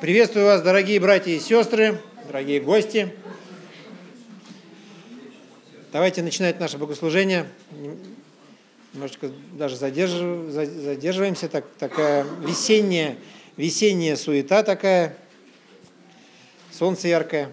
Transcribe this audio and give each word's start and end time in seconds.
Приветствую 0.00 0.46
вас, 0.46 0.62
дорогие 0.62 0.98
братья 0.98 1.30
и 1.30 1.38
сестры, 1.38 2.00
дорогие 2.26 2.58
гости. 2.58 3.12
Давайте 5.92 6.22
начинать 6.22 6.58
наше 6.58 6.78
богослужение. 6.78 7.46
Немножечко 8.94 9.30
даже 9.52 9.76
задерживаемся. 9.76 11.50
Так, 11.50 11.66
такая 11.78 12.24
весенняя, 12.40 13.18
весенняя 13.58 14.16
суета 14.16 14.62
такая. 14.62 15.18
Солнце 16.72 17.08
яркое. 17.08 17.50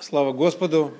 Слава 0.00 0.32
Господу. 0.32 0.92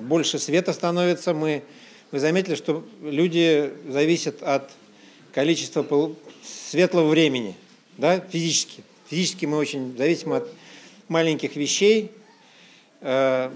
Больше 0.00 0.38
света 0.38 0.72
становится. 0.72 1.34
Мы, 1.34 1.64
вы 2.12 2.20
заметили, 2.20 2.54
что 2.54 2.86
люди 3.02 3.72
зависят 3.88 4.44
от 4.44 4.70
количества 5.32 5.84
светлого 6.44 7.08
времени, 7.08 7.56
да, 7.98 8.20
физически. 8.20 8.84
Физически 9.12 9.44
мы 9.44 9.58
очень 9.58 9.94
зависим 9.98 10.32
от 10.32 10.48
маленьких 11.08 11.54
вещей, 11.56 12.12
э, 13.02 13.50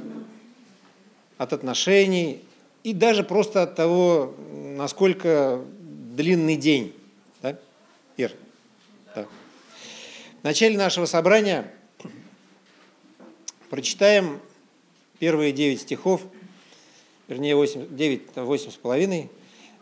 от 1.39 1.53
отношений 1.55 2.43
и 2.83 2.93
даже 2.93 3.25
просто 3.25 3.63
от 3.63 3.75
того, 3.75 4.35
насколько 4.77 5.65
длинный 6.15 6.57
день. 6.57 6.93
Да? 7.41 7.59
Ир? 8.19 8.35
Да. 9.15 9.27
В 10.43 10.45
начале 10.45 10.77
нашего 10.77 11.07
собрания 11.07 11.73
прочитаем 13.71 14.39
первые 15.19 15.53
девять 15.53 15.81
стихов, 15.81 16.21
вернее, 17.29 17.57
8, 17.57 17.97
9, 17.97 18.37
8 18.37 18.71
с 18.73 18.75
половиной 18.75 19.31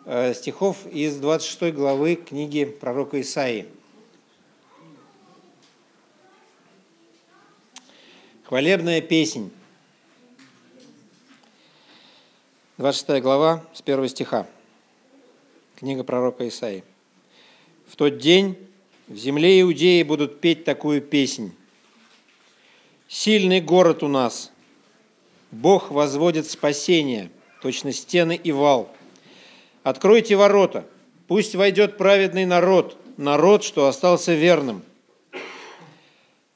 э, 0.04 0.34
стихов 0.34 0.86
из 0.86 1.16
26 1.16 1.74
главы 1.74 2.14
книги 2.14 2.64
пророка 2.64 3.20
Исаии. 3.20 3.66
Хвалебная 8.44 9.00
песнь. 9.00 9.50
26 12.76 13.22
глава 13.22 13.64
с 13.72 13.80
1 13.80 14.06
стиха. 14.08 14.46
Книга 15.76 16.04
пророка 16.04 16.46
Исаии. 16.46 16.84
В 17.88 17.96
тот 17.96 18.18
день 18.18 18.58
в 19.08 19.16
земле 19.16 19.62
Иудеи 19.62 20.02
будут 20.02 20.42
петь 20.42 20.62
такую 20.62 21.00
песнь. 21.00 21.54
Сильный 23.08 23.62
город 23.62 24.02
у 24.02 24.08
нас. 24.08 24.52
Бог 25.50 25.90
возводит 25.90 26.46
спасение, 26.46 27.30
точно 27.62 27.92
стены 27.92 28.36
и 28.36 28.52
вал. 28.52 28.94
Откройте 29.84 30.36
ворота, 30.36 30.86
пусть 31.28 31.54
войдет 31.54 31.96
праведный 31.96 32.44
народ, 32.44 32.98
народ, 33.16 33.64
что 33.64 33.86
остался 33.86 34.34
верным– 34.34 34.82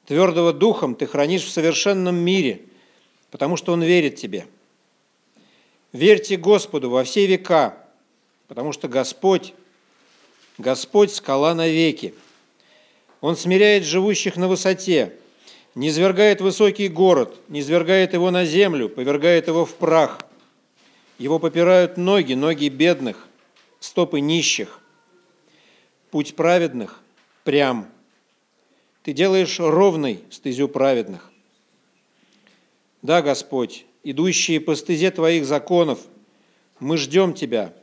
Твердого 0.09 0.53
духом 0.53 0.95
ты 0.95 1.05
хранишь 1.05 1.43
в 1.43 1.51
совершенном 1.51 2.15
мире, 2.15 2.61
потому 3.29 3.57
что 3.57 3.73
Он 3.73 3.83
верит 3.83 4.15
тебе. 4.15 4.47
Верьте 5.93 6.35
Господу 6.35 6.89
во 6.89 7.03
все 7.03 7.27
века, 7.27 7.77
потому 8.47 8.71
что 8.71 8.87
Господь, 8.87 9.53
Господь– 10.57 11.13
скала 11.13 11.53
навеки. 11.53 12.15
Он 13.21 13.37
смиряет 13.37 13.83
живущих 13.83 14.35
на 14.35 14.47
высоте, 14.47 15.13
не 15.75 15.91
свергает 15.91 16.41
высокий 16.41 16.87
город, 16.87 17.35
не 17.47 17.61
свергает 17.61 18.13
его 18.13 18.31
на 18.31 18.45
землю, 18.45 18.89
повергает 18.89 19.47
его 19.47 19.63
в 19.63 19.75
прах. 19.75 20.25
Его 21.19 21.37
попирают 21.37 21.97
ноги, 21.97 22.33
ноги 22.33 22.67
бедных, 22.69 23.27
стопы 23.79 24.21
нищих. 24.21 24.79
Путь 26.09 26.35
праведных 26.35 26.99
прям– 27.43 27.87
ты 29.03 29.13
делаешь 29.13 29.59
ровной 29.59 30.23
стезю 30.29 30.67
праведных. 30.67 31.31
Да, 33.01 33.21
Господь, 33.21 33.85
идущие 34.03 34.59
по 34.59 34.75
стезе 34.75 35.11
Твоих 35.11 35.45
законов, 35.45 35.99
мы 36.79 36.97
ждем 36.97 37.33
Тебя. 37.33 37.73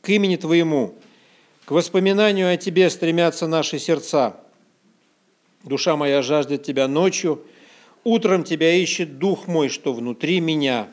К 0.00 0.10
имени 0.10 0.36
Твоему, 0.36 0.94
к 1.64 1.70
воспоминанию 1.70 2.52
о 2.52 2.56
Тебе 2.56 2.88
стремятся 2.90 3.46
наши 3.46 3.78
сердца. 3.78 4.40
Душа 5.62 5.96
моя 5.96 6.22
жаждет 6.22 6.62
Тебя 6.62 6.88
ночью, 6.88 7.44
утром 8.04 8.44
Тебя 8.44 8.74
ищет 8.74 9.18
Дух 9.18 9.46
мой, 9.46 9.68
что 9.68 9.92
внутри 9.92 10.40
меня. 10.40 10.88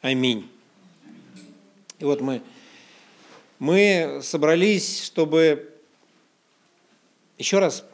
Аминь. 0.00 0.48
И 1.98 2.04
вот 2.04 2.20
мы, 2.20 2.42
мы 3.58 4.20
собрались, 4.22 5.02
чтобы 5.04 5.72
еще 7.38 7.58
раз 7.58 7.84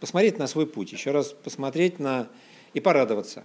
посмотреть 0.00 0.38
на 0.38 0.46
свой 0.46 0.66
путь, 0.66 0.92
еще 0.92 1.12
раз 1.12 1.28
посмотреть 1.28 1.98
на 1.98 2.28
и 2.72 2.80
порадоваться. 2.80 3.44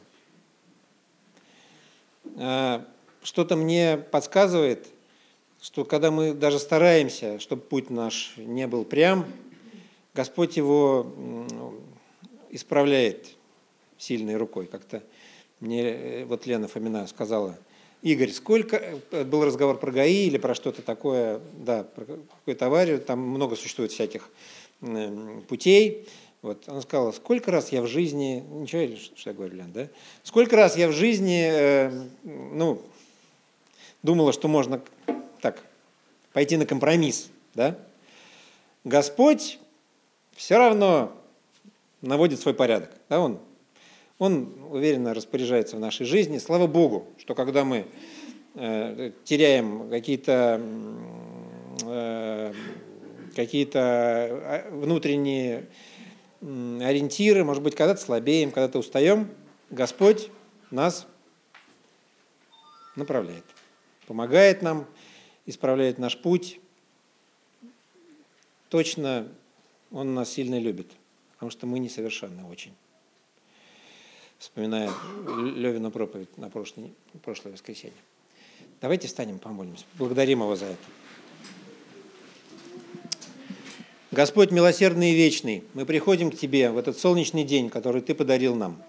А, 2.38 2.86
что-то 3.24 3.56
мне 3.56 3.98
подсказывает, 3.98 4.88
что 5.62 5.84
когда 5.84 6.12
мы 6.12 6.34
даже 6.34 6.60
стараемся, 6.60 7.40
чтобы 7.40 7.62
путь 7.62 7.90
наш 7.90 8.34
не 8.38 8.68
был 8.68 8.86
прям, 8.86 9.26
Господь 10.14 10.58
его 10.58 11.06
исправляет 12.50 13.36
сильной 13.98 14.38
рукой. 14.38 14.68
Как-то 14.68 15.04
мне 15.60 15.82
э, 15.84 16.26
вот 16.26 16.46
Лена 16.46 16.68
Фомина 16.68 17.08
сказала, 17.08 17.58
Игорь, 18.02 18.32
сколько, 18.32 18.78
э, 19.12 19.24
был 19.24 19.44
разговор 19.44 19.78
про 19.80 19.92
ГАИ 19.92 20.28
или 20.28 20.38
про 20.38 20.54
что-то 20.56 20.82
такое, 20.82 21.42
да, 21.58 21.84
про 21.84 22.06
какую-то 22.06 22.68
аварию, 22.68 23.00
там 23.00 23.20
много 23.20 23.56
существует 23.56 23.92
всяких 23.92 24.30
путей, 25.48 26.08
вот, 26.46 26.64
она 26.68 26.80
сказала, 26.82 27.12
сколько 27.12 27.50
раз 27.50 27.72
я 27.72 27.82
в 27.82 27.88
жизни, 27.88 28.44
ничего, 28.52 28.96
что 29.16 29.32
я 29.32 29.36
говорю, 29.36 29.56
Лен, 29.56 29.72
да? 29.74 29.88
Сколько 30.22 30.56
раз 30.56 30.78
я 30.78 30.88
в 30.88 30.92
жизни, 30.92 31.44
э, 31.44 32.08
ну, 32.24 32.80
думала, 34.04 34.32
что 34.32 34.48
можно 34.48 34.80
так, 35.42 35.64
пойти 36.34 36.56
на 36.58 36.68
компромисс, 36.68 37.30
да? 37.56 37.76
Господь 38.84 39.58
все 40.36 40.58
равно 40.58 41.12
наводит 42.02 42.40
свой 42.40 42.54
порядок, 42.54 42.92
да, 43.10 43.20
Он, 43.20 43.40
он 44.20 44.54
уверенно 44.70 45.16
распоряжается 45.16 45.78
в 45.78 45.80
нашей 45.80 46.06
жизни. 46.06 46.38
Слава 46.38 46.68
Богу, 46.68 47.08
что 47.18 47.34
когда 47.34 47.66
мы 47.66 47.88
э, 48.54 49.12
теряем 49.24 49.90
какие-то 49.90 50.62
э, 51.86 52.54
какие-то 53.36 53.80
а, 53.82 54.70
внутренние 54.72 55.66
ориентиры, 56.46 57.44
может 57.44 57.64
быть, 57.64 57.76
когда-то 57.76 58.00
слабеем, 58.00 58.52
когда-то 58.52 58.80
устаем, 58.80 59.30
Господь 59.72 60.30
нас 60.70 61.08
направляет, 62.96 63.44
помогает 64.08 64.62
нам, 64.62 64.86
исправляет 65.46 65.98
наш 65.98 66.18
путь. 66.18 66.60
Точно 68.70 69.28
Он 69.92 70.14
нас 70.14 70.30
сильно 70.30 70.60
любит, 70.60 70.92
потому 71.34 71.50
что 71.50 71.66
мы 71.66 71.80
несовершенны 71.80 72.46
очень. 72.46 72.74
Вспоминая 74.38 74.92
Левину 75.56 75.92
проповедь 75.92 76.38
на 76.38 76.50
прошлое, 76.50 76.90
прошлое 77.24 77.54
воскресенье. 77.54 77.98
Давайте 78.82 79.08
встанем, 79.08 79.40
помолимся. 79.40 79.86
Благодарим 79.96 80.42
Его 80.42 80.56
за 80.56 80.66
это. 80.66 80.84
Господь 84.16 84.50
милосердный 84.50 85.12
и 85.12 85.14
вечный, 85.14 85.66
мы 85.74 85.86
приходим 85.86 86.32
к 86.32 86.38
Тебе 86.38 86.72
в 86.72 86.78
этот 86.78 86.98
солнечный 86.98 87.44
день, 87.44 87.70
который 87.70 88.02
Ты 88.02 88.16
подарил 88.16 88.56
нам. 88.56 88.82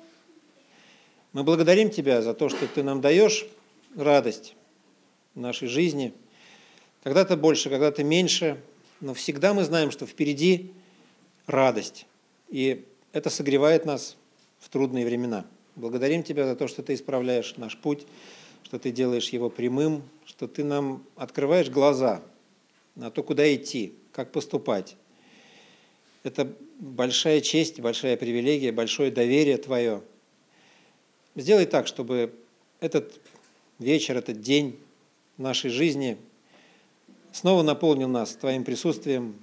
Мы 1.32 1.42
благодарим 1.42 1.90
Тебя 1.90 2.22
за 2.22 2.32
то, 2.32 2.48
что 2.48 2.68
Ты 2.68 2.84
нам 2.84 3.00
даешь 3.00 3.44
радость 3.96 4.54
нашей 5.34 5.66
жизни. 5.66 6.12
Когда-то 7.02 7.36
больше, 7.36 7.70
когда-то 7.70 8.04
меньше, 8.04 8.60
но 9.00 9.14
всегда 9.14 9.52
мы 9.52 9.64
знаем, 9.64 9.90
что 9.90 10.06
впереди 10.06 10.70
радость. 11.48 12.06
И 12.48 12.84
это 13.12 13.28
согревает 13.28 13.84
нас 13.84 14.16
в 14.60 14.68
трудные 14.68 15.04
времена. 15.04 15.44
Благодарим 15.74 16.22
Тебя 16.22 16.46
за 16.46 16.54
то, 16.54 16.68
что 16.68 16.84
Ты 16.84 16.94
исправляешь 16.94 17.56
наш 17.56 17.76
путь, 17.76 18.06
что 18.62 18.78
Ты 18.78 18.92
делаешь 18.92 19.30
его 19.30 19.50
прямым, 19.50 20.04
что 20.24 20.46
Ты 20.46 20.62
нам 20.62 21.02
открываешь 21.16 21.68
глаза 21.68 22.22
на 22.94 23.10
то, 23.10 23.24
куда 23.24 23.52
идти, 23.52 23.92
как 24.12 24.30
поступать. 24.30 24.96
Это 26.26 26.52
большая 26.80 27.40
честь, 27.40 27.78
большая 27.78 28.16
привилегия, 28.16 28.72
большое 28.72 29.12
доверие 29.12 29.58
Твое. 29.58 30.02
Сделай 31.36 31.66
так, 31.66 31.86
чтобы 31.86 32.34
этот 32.80 33.20
вечер, 33.78 34.16
этот 34.16 34.40
день 34.40 34.76
нашей 35.36 35.70
жизни 35.70 36.18
снова 37.30 37.62
наполнил 37.62 38.08
нас 38.08 38.34
Твоим 38.34 38.64
присутствием, 38.64 39.36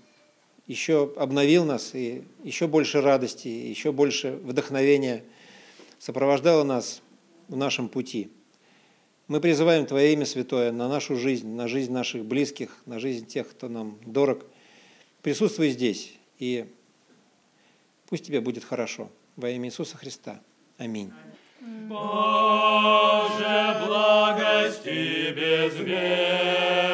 еще 0.68 1.14
обновил 1.16 1.64
нас, 1.64 1.96
и 1.96 2.24
еще 2.44 2.68
больше 2.68 3.00
радости, 3.00 3.48
еще 3.48 3.94
больше 3.94 4.34
вдохновения 4.44 5.24
сопровождало 6.00 6.66
нас 6.66 7.02
в 7.48 7.56
нашем 7.56 7.88
пути. 7.88 8.30
Мы 9.30 9.40
призываем 9.40 9.86
Твое 9.86 10.12
имя 10.12 10.26
Святое 10.26 10.74
на 10.74 10.90
нашу 10.90 11.16
жизнь, 11.16 11.48
на 11.48 11.70
жизнь 11.70 11.94
наших 11.94 12.26
близких, 12.26 12.76
на 12.86 13.00
жизнь 13.00 13.26
тех, 13.26 13.50
кто 13.52 13.70
нам 13.70 13.98
дорог. 14.06 14.46
Присутствуй 15.22 15.70
здесь 15.70 16.18
и 16.44 16.68
Пусть 18.14 18.28
тебе 18.28 18.42
будет 18.42 18.64
хорошо. 18.64 19.10
Во 19.38 19.50
имя 19.50 19.70
Иисуса 19.70 19.98
Христа. 19.98 20.40
Аминь. 20.78 21.12
Боже, 21.60 21.98
благости 23.88 25.34
безмерной, 25.34 26.93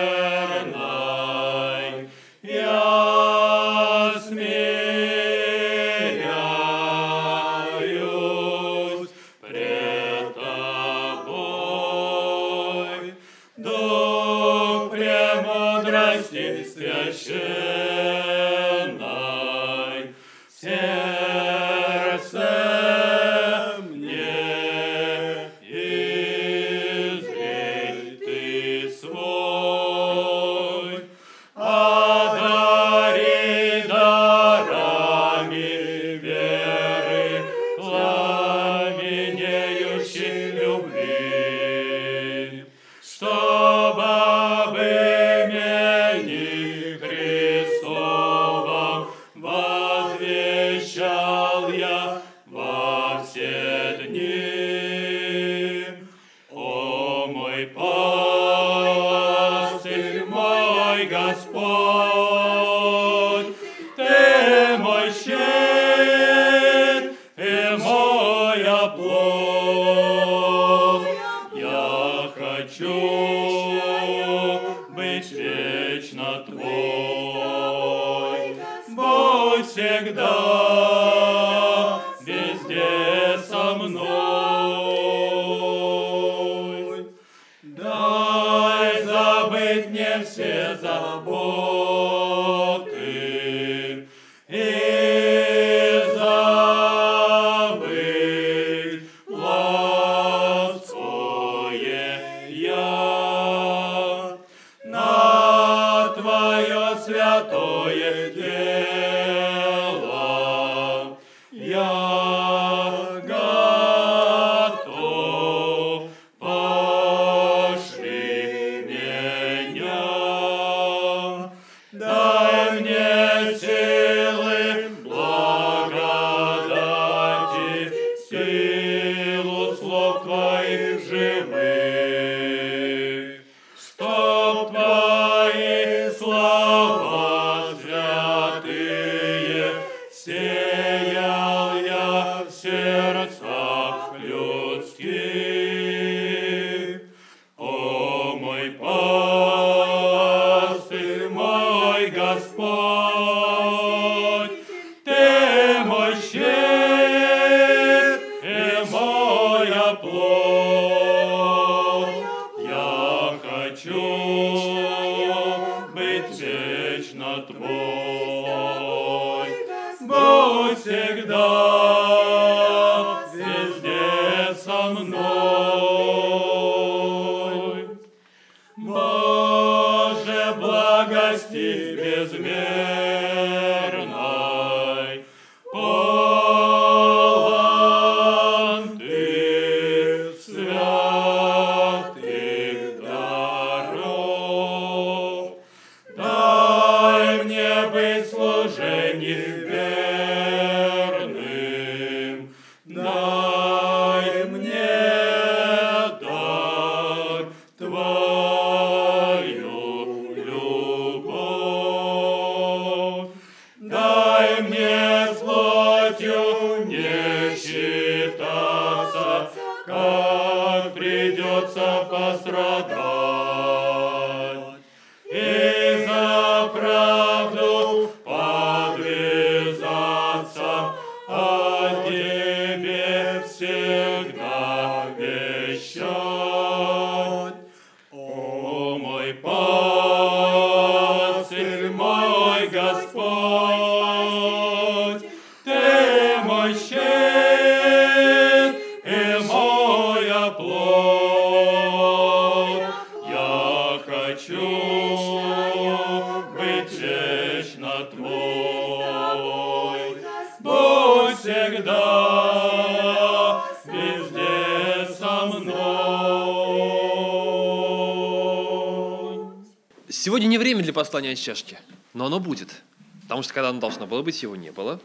послания 270.99 271.31
из 271.31 271.39
чашки, 271.39 271.79
но 272.13 272.25
оно 272.25 272.41
будет. 272.41 272.81
Потому 273.21 273.41
что 273.41 273.53
когда 273.53 273.69
оно 273.69 273.79
должно 273.79 274.05
было 274.05 274.21
быть, 274.21 274.43
его 274.43 274.57
не 274.57 274.71
было. 274.71 274.99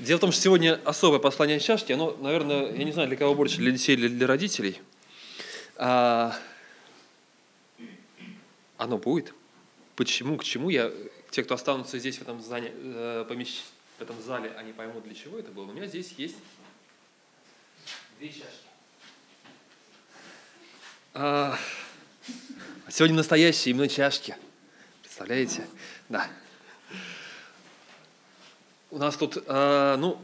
Дело 0.00 0.18
в 0.18 0.20
том, 0.20 0.32
что 0.32 0.42
сегодня 0.42 0.80
особое 0.84 1.20
послание 1.20 1.58
из 1.58 1.62
чашки, 1.62 1.92
оно, 1.92 2.16
наверное, 2.16 2.72
я 2.72 2.82
не 2.82 2.90
знаю, 2.90 3.06
для 3.06 3.16
кого 3.16 3.36
больше, 3.36 3.58
для 3.58 3.70
детей 3.70 3.94
или 3.94 4.08
для 4.08 4.26
родителей. 4.26 4.80
А, 5.76 6.36
оно 8.78 8.98
будет. 8.98 9.32
Почему, 9.94 10.36
к 10.38 10.42
чему 10.44 10.70
я, 10.70 10.90
те, 11.30 11.44
кто 11.44 11.54
останутся 11.54 12.00
здесь 12.00 12.18
в 12.18 12.22
этом 12.22 12.42
здании, 12.42 12.72
э, 12.74 13.26
помещ- 13.30 13.62
в 13.98 14.02
этом 14.02 14.20
зале 14.20 14.52
они 14.56 14.72
поймут, 14.72 15.04
для 15.04 15.14
чего 15.14 15.38
это 15.38 15.52
было. 15.52 15.66
У 15.70 15.72
меня 15.72 15.86
здесь 15.86 16.14
есть 16.16 16.36
две 18.18 18.28
чашки. 18.28 18.46
А, 21.14 21.56
сегодня 22.88 23.18
настоящие 23.18 23.72
именно 23.72 23.88
чашки. 23.88 24.34
Представляете? 25.12 25.66
Да. 26.08 26.26
У 28.90 28.96
нас 28.96 29.14
тут, 29.14 29.44
а, 29.46 29.98
ну, 29.98 30.18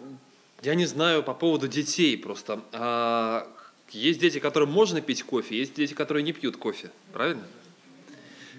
я 0.63 0.75
не 0.75 0.87
знаю 0.87 1.23
по 1.23 1.35
поводу 1.35 1.69
детей 1.69 2.17
просто. 2.17 2.63
А, 2.73 3.47
есть 3.91 4.19
дети, 4.19 4.39
которым 4.39 4.71
можно 4.71 5.03
пить 5.03 5.25
кофе, 5.25 5.59
есть 5.59 5.75
дети, 5.75 5.93
которые 5.93 6.23
не 6.23 6.33
пьют 6.33 6.57
кофе. 6.57 6.91
Правильно? 7.13 7.43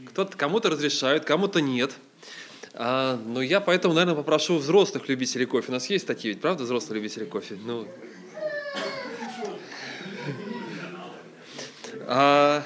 Кто-то, 0.10 0.38
кому-то 0.38 0.70
разрешают, 0.70 1.26
кому-то 1.26 1.62
нет. 1.62 1.96
А, 2.76 3.20
но 3.26 3.42
я 3.42 3.60
поэтому, 3.60 3.96
наверное, 3.96 4.16
попрошу 4.16 4.60
взрослых 4.60 5.10
любителей 5.10 5.48
кофе. 5.48 5.70
У 5.70 5.72
нас 5.72 5.90
есть 5.90 6.06
такие 6.06 6.36
ведь, 6.36 6.44
правда, 6.44 6.64
взрослые 6.64 7.02
любители 7.02 7.26
кофе? 7.26 7.58
Ну, 7.66 7.88
а, 12.06 12.64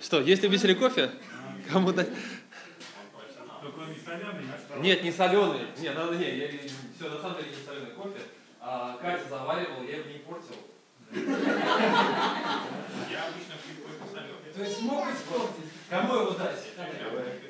что, 0.00 0.20
есть 0.20 0.42
любители 0.42 0.74
кофе? 0.74 1.12
Кому 1.70 1.92
дать? 1.92 2.08
Нет, 4.78 5.02
не 5.02 5.12
соленый. 5.12 5.66
Нет, 5.78 5.94
надо, 5.94 6.14
не, 6.16 6.36
я, 6.36 6.48
все, 6.48 7.08
на 7.10 7.20
самом 7.20 7.36
деле 7.38 7.50
не 7.50 7.64
соленый 7.66 7.90
кофе. 7.92 8.20
А, 8.60 8.96
Катя 9.00 9.28
заваривал, 9.28 9.82
я 9.82 9.96
его 9.98 10.08
не 10.10 10.18
портил. 10.18 10.56
То 14.54 14.62
есть 14.62 14.82
мог 14.82 15.04
испортить? 15.08 15.70
Кому 15.90 16.14
его 16.14 16.30
дать? 16.32 16.58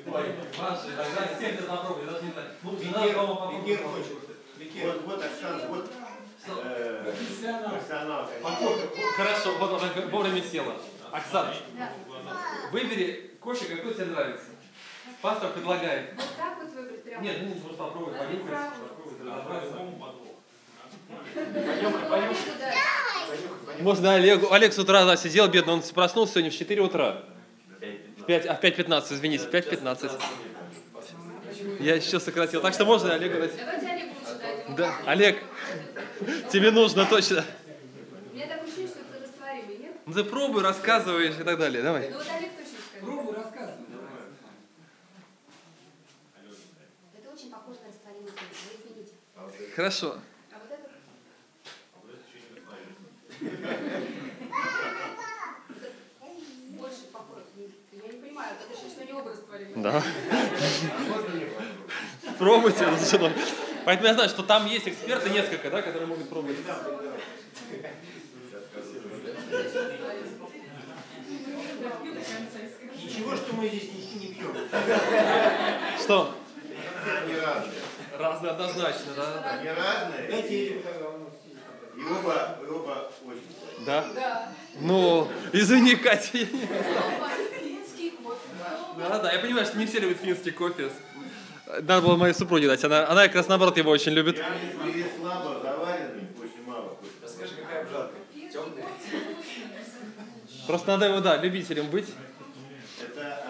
Ой, 0.07 0.25
Маша, 0.59 0.87
тогда 0.95 1.35
всем 1.37 1.53
это 1.55 1.63
попробуй, 1.63 2.05
я 2.05 2.11
даже 2.11 2.25
не 2.25 2.31
знаю. 2.31 2.47
Ну, 2.63 2.77
жена 2.79 3.13
дома 3.13 3.35
попробует. 3.35 3.79
Вот, 4.83 5.01
вот 5.05 5.23
Оксана, 5.23 5.67
вот 5.69 5.91
э, 6.47 7.03
Профессионал. 7.05 7.69
профессионал. 7.69 8.29
Хорошо, 9.15 9.57
вот 9.59 9.81
она 9.81 10.07
вовремя 10.09 10.41
села. 10.43 10.73
Оксана, 11.11 11.53
выбери 12.71 13.31
кофе, 13.39 13.75
какой 13.75 13.93
тебе 13.93 14.05
нравится. 14.05 14.45
Пастор 15.21 15.51
предлагает. 15.51 16.13
Вот 16.15 16.25
так 16.37 16.57
вот 16.61 16.73
выбрать 16.73 17.03
прям. 17.03 17.23
Нет, 17.23 17.37
ну, 17.41 17.55
может 17.55 17.77
попробуй, 17.77 18.13
понюхать. 18.13 18.53
Можно 23.79 24.15
Олегу. 24.15 24.51
Олег 24.51 24.73
с 24.73 24.79
утра 24.79 25.05
да, 25.05 25.15
сидел, 25.17 25.47
бедный, 25.47 25.73
он 25.73 25.81
проснулся 25.81 26.33
сегодня 26.33 26.51
в 26.51 26.55
4 26.55 26.81
утра. 26.81 27.23
В 28.17 28.23
5, 28.23 28.45
а 28.47 28.55
в 28.55 28.63
5.15, 28.63 29.13
извините, 29.13 29.45
в 29.45 29.53
5.15. 29.53 30.21
Я 31.79 31.95
еще 31.95 32.19
сократил. 32.19 32.61
Так 32.61 32.73
что 32.73 32.85
можно 32.85 33.13
Олегу 33.13 33.39
дать. 33.39 33.55
Давайте 33.57 33.87
Олегу 33.87 34.15
лучше 34.19 34.39
дадим. 34.39 34.75
Да, 34.75 34.93
Олег, 35.05 35.43
тебе 36.51 36.71
нужно 36.71 37.05
точно. 37.05 37.45
У 38.31 38.35
меня 38.35 38.47
такое 38.47 38.65
ощущение, 38.65 38.89
что 38.89 38.99
это 38.99 39.27
пробуй, 40.23 40.63
рассказываешь 40.63 41.35
и 41.39 41.43
так 41.43 41.57
далее. 41.57 41.81
Давай. 41.83 42.09
Ну 42.09 42.17
вот 42.17 42.27
Олег 42.29 42.51
точно 42.51 42.77
скажет. 42.89 43.05
Пробуй, 43.05 43.35
рассказывай. 43.35 43.77
Это 47.17 47.33
очень 47.33 47.51
похоже 47.51 47.79
на 47.81 47.87
растворимый 47.87 48.31
кофе. 48.31 48.45
Вы 48.65 48.91
извините. 48.91 49.13
Хорошо. 49.75 50.15
А 50.51 50.55
вот 50.59 50.71
это... 50.71 50.89
Больше 56.69 57.03
похоже. 57.11 57.43
Я 57.91 58.11
не 58.13 58.19
понимаю, 58.19 58.55
это 58.55 58.63
ощущение, 58.71 58.91
что 58.91 59.01
они 59.01 59.13
оба 59.13 59.31
растворимые. 59.31 59.77
Да. 59.77 60.03
Пробуйте. 62.37 62.85
что 63.05 63.17
там. 63.17 63.33
Поэтому 63.85 64.07
я 64.09 64.13
знаю, 64.15 64.29
что 64.29 64.43
там 64.43 64.65
есть 64.67 64.87
эксперты 64.87 65.29
несколько, 65.29 65.69
да, 65.71 65.81
которые 65.81 66.07
могут 66.07 66.27
пробовать. 66.29 66.57
Ничего, 73.17 73.35
что 73.35 73.55
мы 73.55 73.67
здесь 73.67 73.89
не, 73.93 74.27
не 74.27 74.33
пьем. 74.35 74.51
Что? 75.99 76.35
Они 77.23 77.35
разные. 77.35 77.73
Разные 78.19 78.51
однозначно, 78.51 79.13
да, 79.15 79.41
да, 79.41 79.49
Они 79.53 79.69
разные. 79.69 80.83
И 81.95 82.03
оба, 82.03 82.59
и 82.63 82.69
оба 82.69 83.11
очень. 83.25 83.85
да. 83.85 84.03
Да? 84.03 84.13
Да. 84.13 84.49
Ну, 84.79 85.27
извини, 85.51 85.95
Катя. 85.95 86.37
Да, 88.99 89.19
да, 89.19 89.31
я 89.31 89.39
понимаю, 89.39 89.65
что 89.65 89.79
не 89.79 89.87
все 89.87 89.99
любят 89.99 90.19
финский 90.19 90.51
кофе. 90.51 90.91
Надо 91.65 92.01
было 92.01 92.17
моей 92.17 92.35
супруге 92.35 92.67
дать. 92.67 92.83
Она, 92.83 93.07
она 93.09 93.23
как 93.25 93.37
раз 93.37 93.47
наоборот 93.47 93.77
его 93.77 93.89
очень 93.89 94.11
любит. 94.11 94.37
Я 94.37 94.45
слабо 95.19 95.59
заваренный, 95.63 96.27
очень 96.39 96.63
мало. 96.67 96.97
Расскажи, 97.23 97.55
какая 97.55 97.81
обжарка? 97.81 98.15
Темная? 98.53 98.85
Просто 100.67 100.87
надо 100.87 101.05
его, 101.07 101.19
да, 101.19 101.37
любителем 101.37 101.87
быть. 101.89 102.09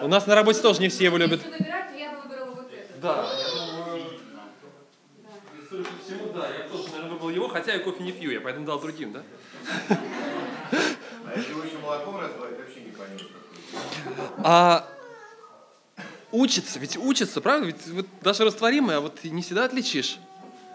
У 0.02 0.08
нас 0.08 0.26
на 0.26 0.34
работе 0.34 0.60
тоже 0.60 0.80
не 0.80 0.88
все 0.88 1.04
его 1.04 1.16
любят. 1.16 1.40
Если 1.44 1.58
выбирать, 1.58 1.90
то 1.90 1.98
я 1.98 2.10
бы 2.12 2.20
выбрала 2.22 2.50
вот 2.52 2.70
это. 2.72 3.00
Да, 3.00 3.32
я 3.38 3.48
думаю, 3.48 4.04
Да. 4.32 5.30
судя 5.68 5.84
по 5.84 6.04
всему, 6.04 6.32
да, 6.32 6.48
я 6.48 6.68
тоже, 6.68 6.84
наверное, 6.88 7.10
выбрал 7.12 7.30
его, 7.30 7.48
хотя 7.48 7.72
я 7.72 7.78
кофе 7.80 8.02
не 8.02 8.12
пью, 8.12 8.30
я 8.30 8.40
поэтому 8.40 8.66
дал 8.66 8.80
другим, 8.80 9.12
да? 9.12 9.22
а 9.88 11.36
если 11.36 11.50
его 11.50 11.64
еще 11.64 11.78
молоком 11.78 12.18
разбавить, 12.18 12.58
вообще 12.58 12.80
не 12.80 12.90
какой. 12.90 13.06
А 14.44 14.88
учится, 16.30 16.78
ведь 16.78 16.96
учится, 16.96 17.40
правда? 17.40 17.66
Ведь 17.66 17.86
вот 17.88 18.06
даже 18.22 18.44
растворимый, 18.44 18.96
а 18.96 19.00
вот 19.00 19.24
не 19.24 19.42
всегда 19.42 19.64
отличишь. 19.64 20.18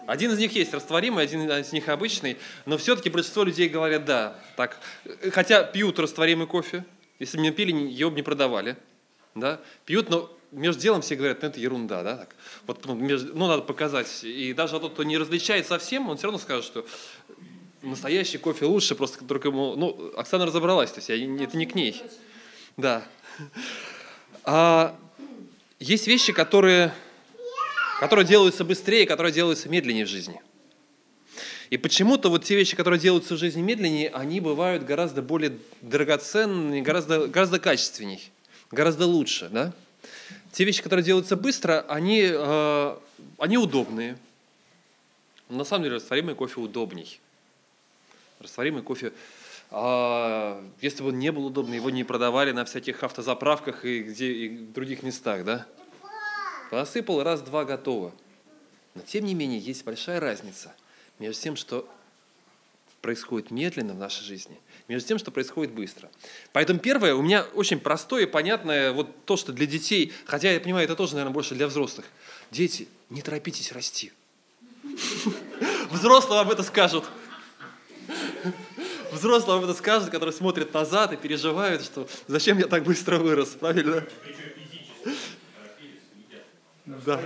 Один 0.06 0.32
из 0.32 0.38
них 0.38 0.52
есть 0.52 0.74
растворимый, 0.74 1.24
один 1.24 1.48
из 1.50 1.72
них 1.72 1.88
обычный, 1.88 2.36
но 2.66 2.76
все-таки 2.76 3.08
большинство 3.08 3.42
людей 3.42 3.70
говорят 3.70 4.04
да. 4.04 4.36
Так, 4.56 4.78
хотя 5.32 5.62
пьют 5.62 5.98
растворимый 5.98 6.46
кофе, 6.46 6.84
если 7.18 7.38
бы 7.38 7.42
не 7.42 7.50
пили, 7.52 7.72
его 7.72 8.10
бы 8.10 8.16
не 8.16 8.22
продавали. 8.22 8.76
Да? 9.34 9.60
Пьют, 9.84 10.10
но 10.10 10.30
между 10.52 10.80
делом 10.80 11.02
все 11.02 11.16
говорят, 11.16 11.42
ну 11.42 11.48
это 11.48 11.60
ерунда, 11.60 12.02
да? 12.02 12.16
Так. 12.16 12.36
Вот, 12.66 12.84
ну, 12.86 12.94
между- 12.94 13.36
ну, 13.36 13.46
надо 13.46 13.62
показать. 13.62 14.22
И 14.22 14.52
даже 14.52 14.78
тот, 14.78 14.92
кто 14.92 15.02
не 15.02 15.18
различает 15.18 15.66
совсем, 15.66 16.08
он 16.08 16.16
все 16.16 16.26
равно 16.26 16.38
скажет, 16.38 16.64
что 16.64 16.86
настоящий 17.82 18.38
кофе 18.38 18.66
лучше, 18.66 18.94
просто 18.94 19.24
только 19.24 19.48
ему... 19.48 19.74
Ну, 19.76 20.12
Оксана 20.16 20.46
разобралась, 20.46 20.90
то 20.90 20.98
есть 20.98 21.08
я, 21.08 21.16
это 21.16 21.56
не 21.56 21.66
к 21.66 21.74
ней. 21.74 22.00
Да. 22.76 23.04
А 24.44 24.96
есть 25.78 26.06
вещи, 26.06 26.32
которые, 26.32 26.94
которые 28.00 28.26
делаются 28.26 28.64
быстрее, 28.64 29.06
которые 29.06 29.32
делаются 29.32 29.68
медленнее 29.68 30.06
в 30.06 30.08
жизни. 30.08 30.40
И 31.70 31.76
почему-то 31.76 32.28
вот 32.28 32.44
те 32.44 32.54
вещи, 32.54 32.76
которые 32.76 33.00
делаются 33.00 33.34
в 33.34 33.38
жизни 33.38 33.60
медленнее, 33.60 34.10
они 34.10 34.40
бывают 34.40 34.84
гораздо 34.84 35.22
более 35.22 35.58
драгоценными, 35.80 36.80
гораздо, 36.80 37.26
гораздо 37.26 37.58
качественней, 37.58 38.30
гораздо 38.74 39.06
лучше. 39.06 39.48
Да? 39.48 39.72
Те 40.52 40.64
вещи, 40.64 40.82
которые 40.82 41.04
делаются 41.04 41.36
быстро, 41.36 41.84
они, 41.88 42.28
э, 42.30 42.96
они 43.38 43.58
удобные. 43.58 44.18
На 45.48 45.64
самом 45.64 45.84
деле 45.84 45.96
растворимый 45.96 46.34
кофе 46.34 46.60
удобней. 46.60 47.20
Растворимый 48.40 48.82
кофе, 48.82 49.12
а, 49.70 50.62
если 50.80 51.02
бы 51.02 51.08
он 51.08 51.18
не 51.18 51.32
был 51.32 51.46
удобный, 51.46 51.76
его 51.76 51.90
не 51.90 52.04
продавали 52.04 52.52
на 52.52 52.64
всяких 52.64 53.02
автозаправках 53.02 53.84
и, 53.84 54.02
где, 54.02 54.30
и 54.30 54.48
в 54.48 54.72
других 54.72 55.02
местах, 55.02 55.44
да? 55.44 55.66
Посыпал, 56.70 57.22
раз-два, 57.22 57.64
готово. 57.64 58.12
Но 58.94 59.02
тем 59.02 59.24
не 59.24 59.34
менее 59.34 59.58
есть 59.58 59.84
большая 59.84 60.20
разница 60.20 60.72
между 61.18 61.42
тем, 61.42 61.56
что 61.56 61.88
происходит 63.00 63.50
медленно 63.50 63.94
в 63.94 63.98
нашей 63.98 64.22
жизни, 64.22 64.58
между 64.88 65.08
тем, 65.08 65.18
что 65.18 65.30
происходит 65.30 65.72
быстро. 65.72 66.10
Поэтому 66.52 66.78
первое, 66.78 67.14
у 67.14 67.22
меня 67.22 67.44
очень 67.54 67.78
простое 67.78 68.24
и 68.24 68.26
понятное, 68.26 68.92
вот 68.92 69.24
то, 69.24 69.36
что 69.36 69.52
для 69.52 69.66
детей, 69.66 70.12
хотя 70.26 70.50
я 70.52 70.60
понимаю, 70.60 70.84
это 70.84 70.94
тоже, 70.96 71.14
наверное, 71.14 71.32
больше 71.32 71.54
для 71.54 71.66
взрослых. 71.66 72.06
Дети, 72.50 72.88
не 73.10 73.22
торопитесь 73.22 73.72
расти. 73.72 74.12
Взрослым 75.90 76.38
об 76.38 76.50
это 76.50 76.62
скажут. 76.62 77.04
Взрослым 79.12 79.58
об 79.58 79.64
это 79.64 79.74
скажут, 79.74 80.10
которые 80.10 80.34
смотрят 80.34 80.74
назад 80.74 81.12
и 81.12 81.16
переживают, 81.16 81.82
что 81.82 82.06
зачем 82.26 82.58
я 82.58 82.66
так 82.66 82.84
быстро 82.84 83.18
вырос, 83.18 83.50
правильно? 83.50 84.06
Да. 86.84 87.22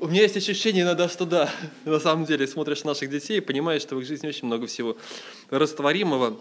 У 0.00 0.08
меня 0.08 0.22
есть 0.22 0.36
ощущение 0.36 0.84
иногда, 0.84 1.08
что 1.08 1.26
да, 1.26 1.50
на 1.84 2.00
самом 2.00 2.24
деле 2.24 2.46
смотришь 2.46 2.84
наших 2.84 3.10
детей 3.10 3.38
и 3.38 3.40
понимаешь, 3.40 3.82
что 3.82 3.96
в 3.96 4.00
их 4.00 4.06
жизни 4.06 4.28
очень 4.28 4.46
много 4.46 4.66
всего 4.66 4.96
растворимого. 5.50 6.40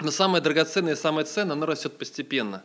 Но 0.00 0.10
самое 0.10 0.42
драгоценное 0.42 0.94
и 0.94 0.96
самое 0.96 1.26
ценное, 1.26 1.52
оно 1.52 1.66
растет 1.66 1.98
постепенно. 1.98 2.62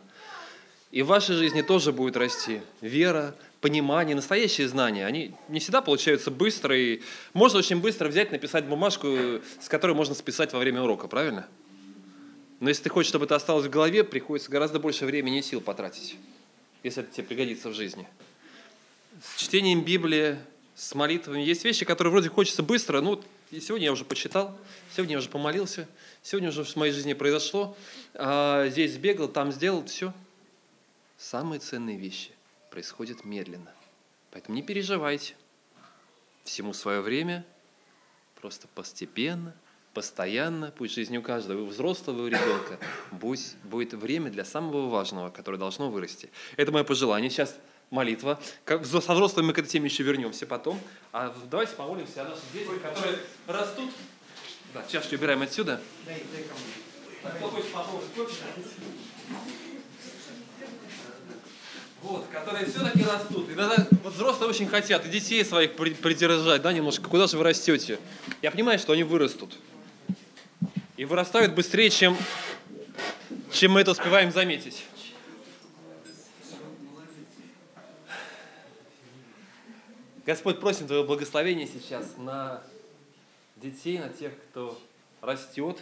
И 0.90 1.02
в 1.02 1.08
вашей 1.08 1.36
жизни 1.36 1.62
тоже 1.62 1.92
будет 1.92 2.16
расти 2.16 2.60
вера, 2.80 3.34
понимание, 3.60 4.16
настоящие 4.16 4.68
знания. 4.68 5.06
Они 5.06 5.34
не 5.48 5.60
всегда 5.60 5.82
получаются 5.82 6.30
быстро, 6.30 6.76
и 6.76 7.02
можно 7.34 7.58
очень 7.58 7.80
быстро 7.80 8.08
взять, 8.08 8.32
написать 8.32 8.64
бумажку, 8.64 9.08
с 9.60 9.68
которой 9.68 9.92
можно 9.92 10.14
списать 10.14 10.52
во 10.52 10.58
время 10.58 10.82
урока, 10.82 11.08
правильно? 11.08 11.46
Но 12.60 12.68
если 12.68 12.84
ты 12.84 12.88
хочешь, 12.88 13.10
чтобы 13.10 13.26
это 13.26 13.36
осталось 13.36 13.66
в 13.66 13.70
голове, 13.70 14.02
приходится 14.02 14.50
гораздо 14.50 14.80
больше 14.80 15.04
времени 15.04 15.40
и 15.40 15.42
сил 15.42 15.60
потратить, 15.60 16.16
если 16.82 17.02
это 17.02 17.12
тебе 17.12 17.26
пригодится 17.26 17.68
в 17.68 17.74
жизни. 17.74 18.06
С 19.22 19.40
чтением 19.40 19.84
Библии, 19.84 20.38
с 20.74 20.94
молитвами. 20.94 21.40
Есть 21.40 21.64
вещи, 21.64 21.84
которые 21.84 22.10
вроде 22.12 22.28
хочется 22.28 22.62
быстро, 22.62 23.00
ну, 23.00 23.22
и 23.50 23.60
сегодня 23.60 23.86
я 23.86 23.92
уже 23.92 24.04
почитал, 24.04 24.56
сегодня 24.94 25.12
я 25.14 25.18
уже 25.18 25.28
помолился, 25.28 25.88
сегодня 26.22 26.48
уже 26.48 26.64
в 26.64 26.76
моей 26.76 26.92
жизни 26.92 27.14
произошло, 27.14 27.76
а 28.14 28.68
здесь 28.68 28.94
сбегал, 28.94 29.28
там 29.28 29.52
сделал, 29.52 29.84
все. 29.86 30.12
Самые 31.16 31.60
ценные 31.60 31.96
вещи 31.96 32.30
происходят 32.70 33.24
медленно. 33.24 33.72
Поэтому 34.32 34.56
не 34.56 34.62
переживайте. 34.62 35.34
Всему 36.44 36.74
свое 36.74 37.00
время, 37.00 37.44
просто 38.40 38.68
постепенно, 38.74 39.54
постоянно, 39.94 40.72
пусть 40.76 40.94
жизнь 40.94 41.16
у 41.16 41.22
каждого, 41.22 41.62
у 41.62 41.66
взрослого, 41.66 42.22
у 42.22 42.26
ребенка, 42.26 42.78
будет, 43.12 43.56
будет 43.64 43.94
время 43.94 44.30
для 44.30 44.44
самого 44.44 44.90
важного, 44.90 45.30
которое 45.30 45.56
должно 45.56 45.90
вырасти. 45.90 46.30
Это 46.56 46.70
мое 46.70 46.84
пожелание. 46.84 47.30
Сейчас 47.30 47.56
молитва. 47.90 48.40
Как, 48.64 48.84
со 48.84 48.98
взрослыми 48.98 49.46
мы 49.48 49.52
к 49.52 49.58
этой 49.58 49.68
теме 49.68 49.86
еще 49.88 50.02
вернемся 50.02 50.46
потом. 50.46 50.80
А 51.12 51.34
давайте 51.50 51.72
помолимся 51.74 52.22
о 52.22 52.24
наших 52.24 52.44
детях, 52.52 52.80
которые 52.82 53.18
растут. 53.46 53.90
Да, 54.74 54.84
чашечку 54.90 55.16
убираем 55.16 55.42
отсюда. 55.42 55.80
Кто 57.38 57.48
хочет 57.48 57.72
попробовать 57.72 58.08
кофе? 58.14 58.34
Вот, 62.02 62.26
которые 62.30 62.66
все-таки 62.66 63.02
растут. 63.02 63.50
Иногда 63.50 63.86
вот 64.04 64.14
взрослые 64.14 64.50
очень 64.50 64.68
хотят 64.68 65.04
и 65.06 65.08
детей 65.08 65.44
своих 65.44 65.74
при- 65.74 65.94
придержать, 65.94 66.62
да, 66.62 66.72
немножко. 66.72 67.08
Куда 67.08 67.26
же 67.26 67.36
вы 67.36 67.42
растете? 67.44 67.98
Я 68.42 68.50
понимаю, 68.52 68.78
что 68.78 68.92
они 68.92 69.02
вырастут. 69.02 69.56
И 70.96 71.04
вырастают 71.04 71.54
быстрее, 71.54 71.90
чем, 71.90 72.16
чем 73.50 73.72
мы 73.72 73.80
это 73.80 73.90
успеваем 73.90 74.30
заметить. 74.30 74.84
Господь, 80.26 80.58
просим 80.58 80.88
Твоего 80.88 81.04
благословения 81.04 81.68
сейчас 81.68 82.16
на 82.16 82.60
детей, 83.54 84.00
на 84.00 84.08
тех, 84.08 84.32
кто 84.50 84.76
растет 85.20 85.80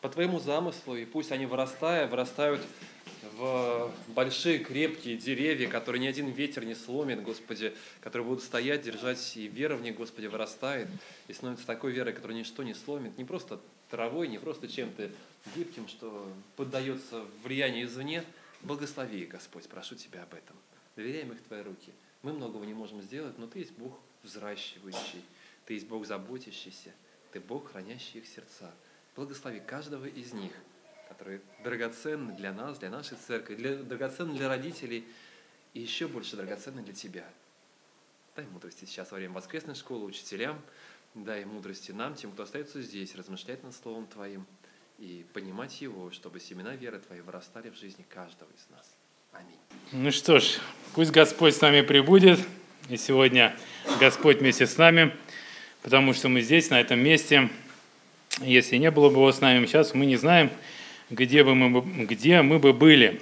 по 0.00 0.08
Твоему 0.08 0.40
замыслу, 0.40 0.96
и 0.96 1.04
пусть 1.04 1.30
они, 1.30 1.46
вырастая, 1.46 2.08
вырастают 2.08 2.60
в 3.34 3.92
большие 4.08 4.58
крепкие 4.58 5.16
деревья, 5.16 5.68
которые 5.68 6.02
ни 6.02 6.08
один 6.08 6.30
ветер 6.30 6.64
не 6.64 6.74
сломит, 6.74 7.22
Господи, 7.22 7.76
которые 8.00 8.26
будут 8.26 8.42
стоять, 8.42 8.82
держать, 8.82 9.36
и 9.36 9.46
вера 9.46 9.76
в 9.76 9.82
них, 9.82 9.94
Господи, 9.94 10.26
вырастает, 10.26 10.88
и 11.28 11.32
становится 11.32 11.64
такой 11.64 11.92
верой, 11.92 12.14
которая 12.14 12.36
ничто 12.36 12.64
не 12.64 12.74
сломит, 12.74 13.16
не 13.18 13.24
просто 13.24 13.60
травой, 13.88 14.26
не 14.26 14.38
просто 14.38 14.66
чем-то 14.66 15.10
гибким, 15.54 15.86
что 15.86 16.28
поддается 16.56 17.24
влиянию 17.44 17.86
извне. 17.86 18.24
Благослови 18.62 19.26
Господь, 19.26 19.68
прошу 19.68 19.94
Тебя 19.94 20.24
об 20.24 20.34
этом. 20.34 20.56
Доверяем 20.96 21.30
их 21.30 21.38
в 21.38 21.42
Твои 21.44 21.62
руки. 21.62 21.92
Мы 22.22 22.32
многого 22.32 22.64
не 22.64 22.74
можем 22.74 23.00
сделать, 23.00 23.38
но 23.38 23.46
Ты 23.46 23.60
есть 23.60 23.72
Бог 23.72 23.98
взращивающий, 24.22 25.24
Ты 25.66 25.74
есть 25.74 25.86
Бог 25.86 26.06
заботящийся, 26.06 26.92
Ты 27.32 27.40
Бог, 27.40 27.70
хранящий 27.70 28.20
их 28.20 28.26
сердца. 28.26 28.72
Благослови 29.14 29.60
каждого 29.60 30.06
из 30.06 30.32
них, 30.32 30.52
которые 31.08 31.40
драгоценны 31.62 32.34
для 32.34 32.52
нас, 32.52 32.78
для 32.78 32.90
нашей 32.90 33.16
церкви, 33.16 33.54
для, 33.54 33.76
драгоценны 33.76 34.34
для 34.34 34.48
родителей 34.48 35.06
и 35.74 35.80
еще 35.80 36.08
больше 36.08 36.36
драгоценны 36.36 36.82
для 36.82 36.94
Тебя. 36.94 37.28
Дай 38.34 38.46
мудрости 38.46 38.84
сейчас 38.84 39.10
во 39.10 39.16
время 39.16 39.34
воскресной 39.34 39.74
школы 39.74 40.04
учителям, 40.04 40.60
дай 41.14 41.44
мудрости 41.44 41.92
нам, 41.92 42.14
тем, 42.14 42.32
кто 42.32 42.44
остается 42.44 42.82
здесь, 42.82 43.14
размышлять 43.14 43.62
над 43.62 43.74
Словом 43.74 44.06
Твоим 44.06 44.46
и 44.98 45.26
понимать 45.32 45.80
его, 45.80 46.10
чтобы 46.10 46.40
семена 46.40 46.74
веры 46.74 46.98
Твоей 46.98 47.22
вырастали 47.22 47.70
в 47.70 47.76
жизни 47.76 48.04
каждого 48.08 48.50
из 48.50 48.68
нас. 48.70 48.97
Аминь. 49.32 49.46
Ну 49.92 50.10
что 50.10 50.40
ж, 50.40 50.58
пусть 50.94 51.10
Господь 51.10 51.54
с 51.54 51.60
нами 51.60 51.82
прибудет, 51.82 52.40
и 52.88 52.96
сегодня 52.96 53.54
Господь 54.00 54.38
вместе 54.38 54.66
с 54.66 54.76
нами, 54.78 55.12
потому 55.82 56.14
что 56.14 56.28
мы 56.28 56.40
здесь, 56.40 56.70
на 56.70 56.80
этом 56.80 56.98
месте. 57.00 57.48
Если 58.40 58.76
не 58.76 58.90
было 58.90 59.08
бы 59.08 59.16
Его 59.16 59.32
с 59.32 59.40
нами 59.40 59.66
сейчас, 59.66 59.94
мы 59.94 60.06
не 60.06 60.16
знаем, 60.16 60.50
где, 61.10 61.44
бы 61.44 61.54
мы, 61.54 61.80
где 62.06 62.42
мы 62.42 62.58
бы 62.58 62.72
были. 62.72 63.20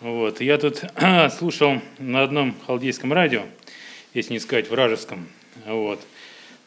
Вот. 0.00 0.40
Я 0.40 0.58
тут 0.58 0.84
слушал 1.38 1.80
на 1.98 2.22
одном 2.22 2.54
халдейском 2.66 3.12
радио, 3.12 3.44
если 4.14 4.34
не 4.34 4.40
сказать 4.40 4.68
вражеском, 4.68 5.28
вот. 5.64 6.00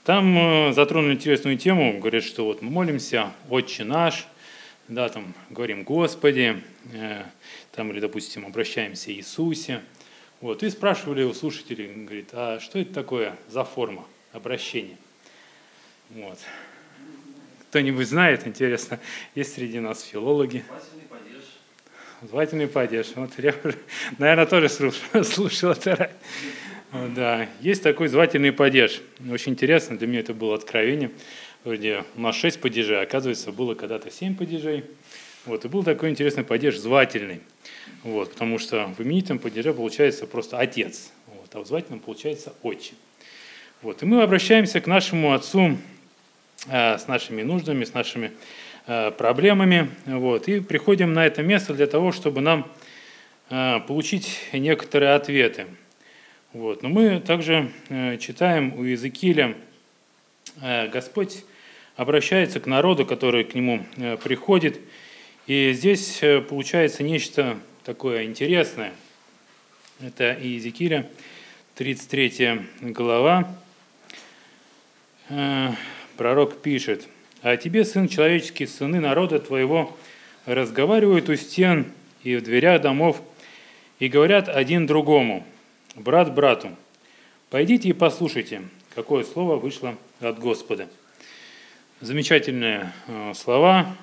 Там 0.04 0.70
э, 0.70 0.74
затронули 0.74 1.14
интересную 1.14 1.58
тему, 1.58 2.00
говорят, 2.00 2.24
что 2.24 2.46
вот 2.46 2.62
мы 2.62 2.72
молимся 2.72 3.32
«Отче 3.50 3.84
наш», 3.84 4.26
да, 4.88 5.08
там 5.10 5.36
говорим 5.52 5.84
«Господи», 5.84 6.64
э, 6.94 7.24
там, 7.80 7.94
или, 7.94 8.02
допустим, 8.02 8.46
обращаемся 8.46 9.10
Иисусе. 9.14 9.82
Вот, 10.42 10.64
и 10.64 10.70
спрашивали 10.70 11.24
у 11.24 11.34
слушателей, 11.34 11.88
говорит, 12.04 12.28
а 12.34 12.60
что 12.60 12.78
это 12.78 12.94
такое 12.94 13.38
за 13.48 13.64
форма 13.64 14.06
обращения? 14.34 14.98
Вот. 16.10 16.38
Кто-нибудь 17.70 18.06
знает, 18.06 18.46
интересно, 18.46 19.00
есть 19.34 19.54
среди 19.54 19.80
нас 19.80 20.04
филологи? 20.04 20.66
Звательный 22.22 22.68
падеж. 22.68 23.14
Вот 23.16 23.32
я, 23.38 23.56
наверное, 24.18 24.46
тоже 24.46 24.68
слушал, 24.68 25.24
слушал 25.24 25.72
это. 25.72 26.12
Да, 26.92 27.48
есть 27.62 27.82
такой 27.82 28.10
звательный 28.10 28.52
падеж. 28.52 29.00
Очень 29.32 29.54
интересно, 29.54 29.98
для 29.98 30.06
меня 30.06 30.20
это 30.20 30.34
было 30.34 30.56
откровение. 30.56 31.12
Вроде 31.64 32.04
у 32.18 32.20
нас 32.20 32.36
шесть 32.36 32.60
падежей, 32.60 33.00
а 33.00 33.04
оказывается, 33.04 33.54
было 33.54 33.74
когда-то 33.74 34.12
семь 34.12 34.36
падежей. 34.36 34.84
Вот, 35.46 35.66
и 35.66 35.68
был 35.68 35.84
такой 35.84 36.10
интересный 36.10 36.44
падеж 36.44 36.78
звательный. 36.78 37.42
Вот, 38.04 38.34
потому 38.34 38.60
что 38.60 38.88
в 38.98 39.02
именитом 39.02 39.40
падеже 39.40 39.74
получается 39.74 40.28
просто 40.28 40.58
отец, 40.58 41.12
вот, 41.28 41.54
а 41.54 41.60
в 41.60 41.68
звательном 41.68 42.00
получается 42.00 42.54
отче. 42.64 42.94
Вот, 43.82 44.04
и 44.04 44.06
мы 44.06 44.22
обращаемся 44.22 44.82
к 44.82 44.88
нашему 44.88 45.34
отцу 45.34 45.78
э, 46.68 46.98
с 46.98 47.08
нашими 47.08 47.42
нуждами, 47.42 47.84
с 47.84 47.94
нашими 47.94 48.32
э, 48.88 49.12
проблемами. 49.12 49.90
Вот, 50.06 50.48
и 50.48 50.60
приходим 50.60 51.14
на 51.14 51.26
это 51.26 51.44
место 51.44 51.74
для 51.74 51.88
того, 51.88 52.12
чтобы 52.12 52.42
нам 52.42 52.70
э, 53.50 53.80
получить 53.88 54.40
некоторые 54.54 55.14
ответы. 55.14 55.66
Вот. 56.52 56.82
Но 56.82 56.90
мы 56.90 57.20
также 57.20 57.70
э, 57.90 58.18
читаем 58.18 58.74
у 58.76 58.84
Иезекииля, 58.84 59.56
э, 60.62 60.88
Господь 60.88 61.44
обращается 61.96 62.60
к 62.60 62.66
народу, 62.66 63.06
который 63.06 63.44
к 63.44 63.54
нему 63.54 63.86
э, 63.98 64.18
приходит. 64.18 64.80
И 65.50 65.74
здесь 65.74 66.22
э, 66.22 66.42
получается 66.42 67.02
нечто 67.02 67.58
такое 67.84 68.26
интересное. 68.26 68.94
Это 70.00 70.38
Иезекииля, 70.40 71.10
33 71.74 72.62
глава. 72.82 73.52
Э, 75.30 75.72
Пророк 76.18 76.62
пишет, 76.62 77.08
«А 77.42 77.58
тебе, 77.58 77.84
сын 77.84 78.08
человеческий, 78.08 78.68
сыны 78.68 79.00
народа 79.00 79.40
твоего, 79.40 79.98
разговаривают 80.46 81.30
у 81.30 81.36
стен 81.36 81.92
и 82.22 82.36
в 82.36 82.44
дверях 82.44 82.84
домов, 82.84 83.20
и 83.98 84.08
говорят 84.08 84.50
один 84.50 84.86
другому, 84.86 85.44
брат 85.96 86.32
брату, 86.32 86.76
пойдите 87.50 87.90
и 87.90 87.94
послушайте, 87.94 88.62
какое 88.94 89.24
слово 89.24 89.56
вышло 89.56 89.98
от 90.20 90.38
Господа». 90.38 90.88
Замечательные 92.02 92.94
э, 93.08 93.34
слова. 93.34 93.96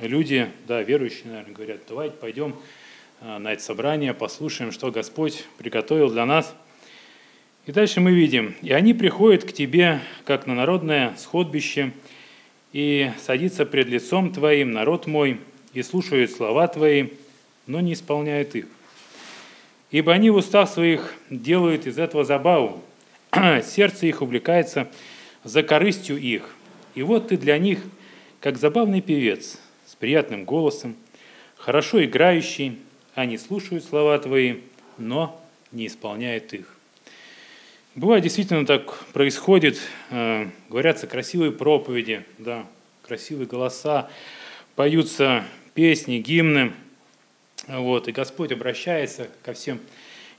Люди, 0.00 0.50
да, 0.66 0.82
верующие, 0.82 1.26
наверное, 1.26 1.54
говорят, 1.54 1.80
давайте 1.88 2.16
пойдем 2.16 2.56
э, 3.20 3.38
на 3.38 3.52
это 3.52 3.62
собрание, 3.62 4.12
послушаем, 4.12 4.72
что 4.72 4.90
Господь 4.90 5.44
приготовил 5.56 6.10
для 6.10 6.26
нас. 6.26 6.52
И 7.66 7.70
дальше 7.70 8.00
мы 8.00 8.10
видим, 8.10 8.56
и 8.60 8.72
они 8.72 8.92
приходят 8.92 9.44
к 9.44 9.52
тебе, 9.52 10.00
как 10.24 10.48
на 10.48 10.56
народное 10.56 11.14
сходбище, 11.16 11.92
и 12.72 13.12
садится 13.24 13.64
пред 13.66 13.86
лицом 13.86 14.32
твоим 14.32 14.72
народ 14.72 15.06
мой, 15.06 15.40
и 15.74 15.82
слушают 15.82 16.32
слова 16.32 16.66
твои, 16.66 17.10
но 17.68 17.80
не 17.80 17.92
исполняют 17.92 18.56
их. 18.56 18.66
Ибо 19.92 20.12
они 20.12 20.28
в 20.30 20.36
устах 20.36 20.68
своих 20.68 21.14
делают 21.30 21.86
из 21.86 22.00
этого 22.00 22.24
забаву, 22.24 22.82
сердце 23.62 24.06
их 24.06 24.22
увлекается 24.22 24.90
за 25.44 25.62
корыстью 25.62 26.18
их. 26.18 26.52
И 26.96 27.02
вот 27.02 27.28
ты 27.28 27.36
для 27.36 27.58
них, 27.58 27.78
как 28.40 28.58
забавный 28.58 29.00
певец, 29.00 29.60
с 29.94 29.96
приятным 29.96 30.44
голосом, 30.44 30.96
хорошо 31.56 32.04
играющий, 32.04 32.80
они 33.14 33.38
слушают 33.38 33.84
слова 33.84 34.18
твои, 34.18 34.56
но 34.98 35.40
не 35.70 35.86
исполняют 35.86 36.52
их. 36.52 36.76
Бывает, 37.94 38.24
действительно 38.24 38.66
так 38.66 39.04
происходит, 39.12 39.78
э, 40.10 40.48
говорятся 40.68 41.06
красивые 41.06 41.52
проповеди, 41.52 42.24
да, 42.38 42.66
красивые 43.02 43.46
голоса, 43.46 44.10
поются 44.74 45.44
песни, 45.74 46.18
гимны, 46.18 46.72
вот, 47.68 48.08
и 48.08 48.12
Господь 48.12 48.50
обращается 48.50 49.28
ко 49.44 49.52
всем 49.52 49.78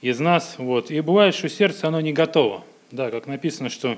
из 0.02 0.20
нас, 0.20 0.56
вот, 0.58 0.92
и 0.92 1.00
бывает, 1.00 1.34
что 1.34 1.48
сердце, 1.48 1.88
оно 1.88 2.02
не 2.02 2.12
готово, 2.12 2.66
да, 2.92 3.10
как 3.10 3.26
написано, 3.26 3.70
что 3.70 3.98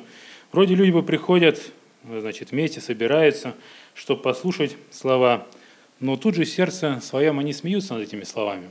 вроде 0.51 0.75
люди 0.75 0.91
бы 0.91 1.01
приходят, 1.01 1.71
значит, 2.09 2.51
вместе 2.51 2.81
собираются, 2.81 3.55
чтобы 3.93 4.21
послушать 4.21 4.75
слова, 4.91 5.47
но 5.99 6.15
тут 6.15 6.35
же 6.35 6.45
сердце 6.45 6.99
своем 7.01 7.39
они 7.39 7.53
смеются 7.53 7.93
над 7.93 8.03
этими 8.03 8.23
словами, 8.23 8.67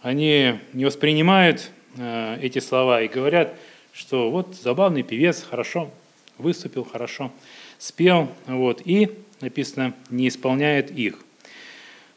они 0.00 0.58
не 0.72 0.84
воспринимают 0.84 1.70
э, 1.96 2.38
эти 2.40 2.58
слова 2.58 3.02
и 3.02 3.08
говорят, 3.08 3.54
что 3.92 4.30
вот 4.30 4.54
забавный 4.54 5.02
певец, 5.02 5.42
хорошо 5.42 5.90
выступил, 6.38 6.84
хорошо 6.84 7.32
спел, 7.78 8.30
вот, 8.46 8.82
и 8.84 9.10
написано, 9.40 9.94
не 10.08 10.28
исполняет 10.28 10.90
их. 10.90 11.18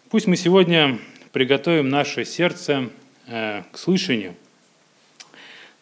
Пусть 0.09 0.27
мы 0.27 0.37
сегодня 0.37 0.99
приготовим 1.31 1.89
наше 1.89 2.23
сердце 2.23 2.89
э, 3.27 3.63
к 3.71 3.77
слышанию, 3.77 4.35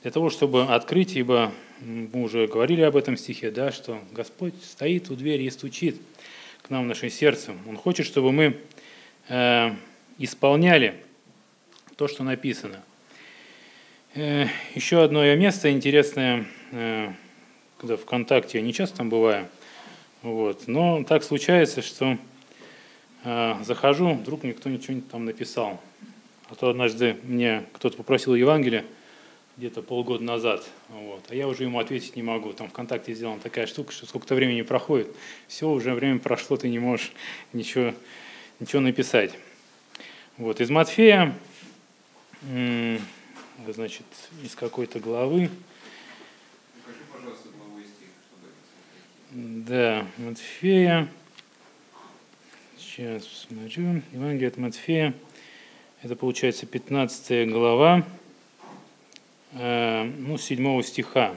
для 0.02 0.12
того, 0.12 0.30
чтобы 0.30 0.63
открыть, 0.63 1.15
ибо 1.15 1.52
мы 1.86 2.24
уже 2.24 2.48
говорили 2.48 2.82
об 2.82 2.96
этом 2.96 3.17
стихе, 3.17 3.52
да, 3.52 3.72
что 3.72 4.00
Господь 4.12 4.54
стоит 4.63 5.10
у 5.10 5.15
двери 5.15 5.43
и 5.43 5.50
стучит 5.50 6.00
к 6.62 6.69
нам 6.69 6.86
в 6.86 6.88
наше 6.88 7.10
сердце. 7.10 7.54
Он 7.67 7.76
хочет, 7.76 8.06
чтобы 8.06 8.32
мы 8.32 8.58
э, 9.28 9.72
исполняли 10.17 10.96
то, 11.98 12.08
что 12.08 12.24
написано. 12.24 12.82
Э, 14.15 14.46
еще 14.76 15.04
одно 15.04 15.24
место 15.36 15.72
интересное, 15.72 16.46
э, 16.72 17.12
когда 17.78 17.98
ВКонтакте, 17.98 18.60
я 18.60 18.63
не 18.63 18.72
часто 18.72 18.98
там 18.98 19.10
бываю, 19.10 19.50
вот, 20.22 20.67
но 20.67 21.04
так 21.04 21.24
случается, 21.24 21.82
что 21.82 22.17
э, 23.26 23.56
захожу, 23.63 24.13
вдруг 24.13 24.43
мне 24.43 24.54
кто 24.54 24.69
ничего 24.69 25.02
там 25.12 25.26
написал. 25.26 25.82
А 26.50 26.56
то 26.56 26.69
однажды 26.69 27.17
мне 27.24 27.65
кто-то 27.74 27.98
попросил 27.98 28.36
Евангелие, 28.36 28.86
где-то 29.58 29.82
полгода 29.82 30.24
назад. 30.24 30.68
Вот. 30.89 31.26
А 31.30 31.36
я 31.36 31.48
уже 31.48 31.63
ему 31.63 31.80
ответить 31.80 32.16
не 32.16 32.24
могу. 32.24 32.54
Там 32.54 32.70
ВКонтакте 32.70 33.13
сделана 33.13 33.39
такая 33.39 33.68
штука, 33.68 33.92
что 33.92 34.06
сколько-то 34.06 34.36
времени 34.36 34.63
проходит. 34.63 35.16
Все, 35.48 35.70
уже 35.70 35.94
время 35.94 36.20
прошло, 36.20 36.58
ты 36.58 36.70
не 36.70 36.80
можешь 36.80 37.12
ничего, 37.54 37.94
ничего 38.60 38.82
написать. 38.82 39.38
Вот. 40.38 40.60
Из 40.60 40.70
Матфея, 40.72 41.36
значит, 42.42 44.06
из 44.44 44.56
какой-то 44.56 45.00
главы. 45.00 45.50
Покажи, 46.84 47.04
пожалуйста, 47.13 47.50
главу 47.56 47.80
и 47.80 47.84
стих, 47.84 48.10
чтобы 48.28 49.63
Да, 49.66 50.08
Матфея. 50.18 51.08
Сейчас 52.80 53.26
посмотрю. 53.26 54.02
Евангелие 54.12 54.48
от 54.48 54.58
Матфея. 54.58 55.13
Это 56.02 56.16
получается 56.16 56.66
15 56.66 57.50
глава. 57.50 58.06
Э, 59.56 60.04
ну, 60.04 60.38
7 60.38 60.82
стиха. 60.82 61.36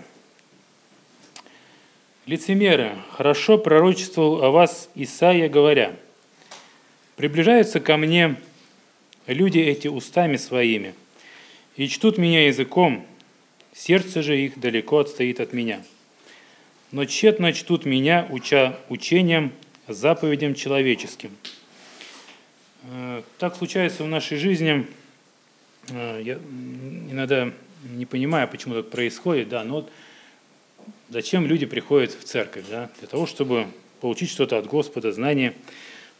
«Лицемеры, 2.24 2.96
хорошо 3.12 3.58
пророчествовал 3.58 4.42
о 4.42 4.50
вас 4.50 4.88
Исаия, 4.94 5.50
говоря, 5.50 5.94
«Приближаются 7.16 7.78
ко 7.78 7.98
мне 7.98 8.36
люди 9.26 9.58
эти 9.58 9.88
устами 9.88 10.36
своими, 10.38 10.94
и 11.76 11.88
чтут 11.88 12.16
меня 12.16 12.46
языком, 12.46 13.06
сердце 13.74 14.22
же 14.22 14.40
их 14.40 14.58
далеко 14.58 15.00
отстоит 15.00 15.38
от 15.38 15.52
меня. 15.52 15.84
Но 16.92 17.04
тщетно 17.04 17.52
чтут 17.52 17.84
меня, 17.84 18.26
уча 18.30 18.78
учением, 18.88 19.52
заповедям 19.88 20.54
человеческим». 20.54 21.36
Э, 22.84 23.22
Так 23.36 23.56
случается 23.56 24.04
в 24.04 24.08
нашей 24.08 24.38
жизни, 24.38 24.86
э, 25.90 26.22
я 26.24 26.34
иногда 27.10 27.52
не 27.84 28.06
понимаю, 28.06 28.48
почему 28.48 28.74
так 28.74 28.90
происходит, 28.90 29.48
да, 29.48 29.64
но 29.64 29.88
зачем 31.08 31.46
люди 31.46 31.66
приходят 31.66 32.12
в 32.12 32.24
церковь, 32.24 32.64
да, 32.70 32.90
для 32.98 33.08
того, 33.08 33.26
чтобы 33.26 33.66
получить 34.00 34.30
что-то 34.30 34.58
от 34.58 34.66
Господа, 34.66 35.12
знания. 35.12 35.54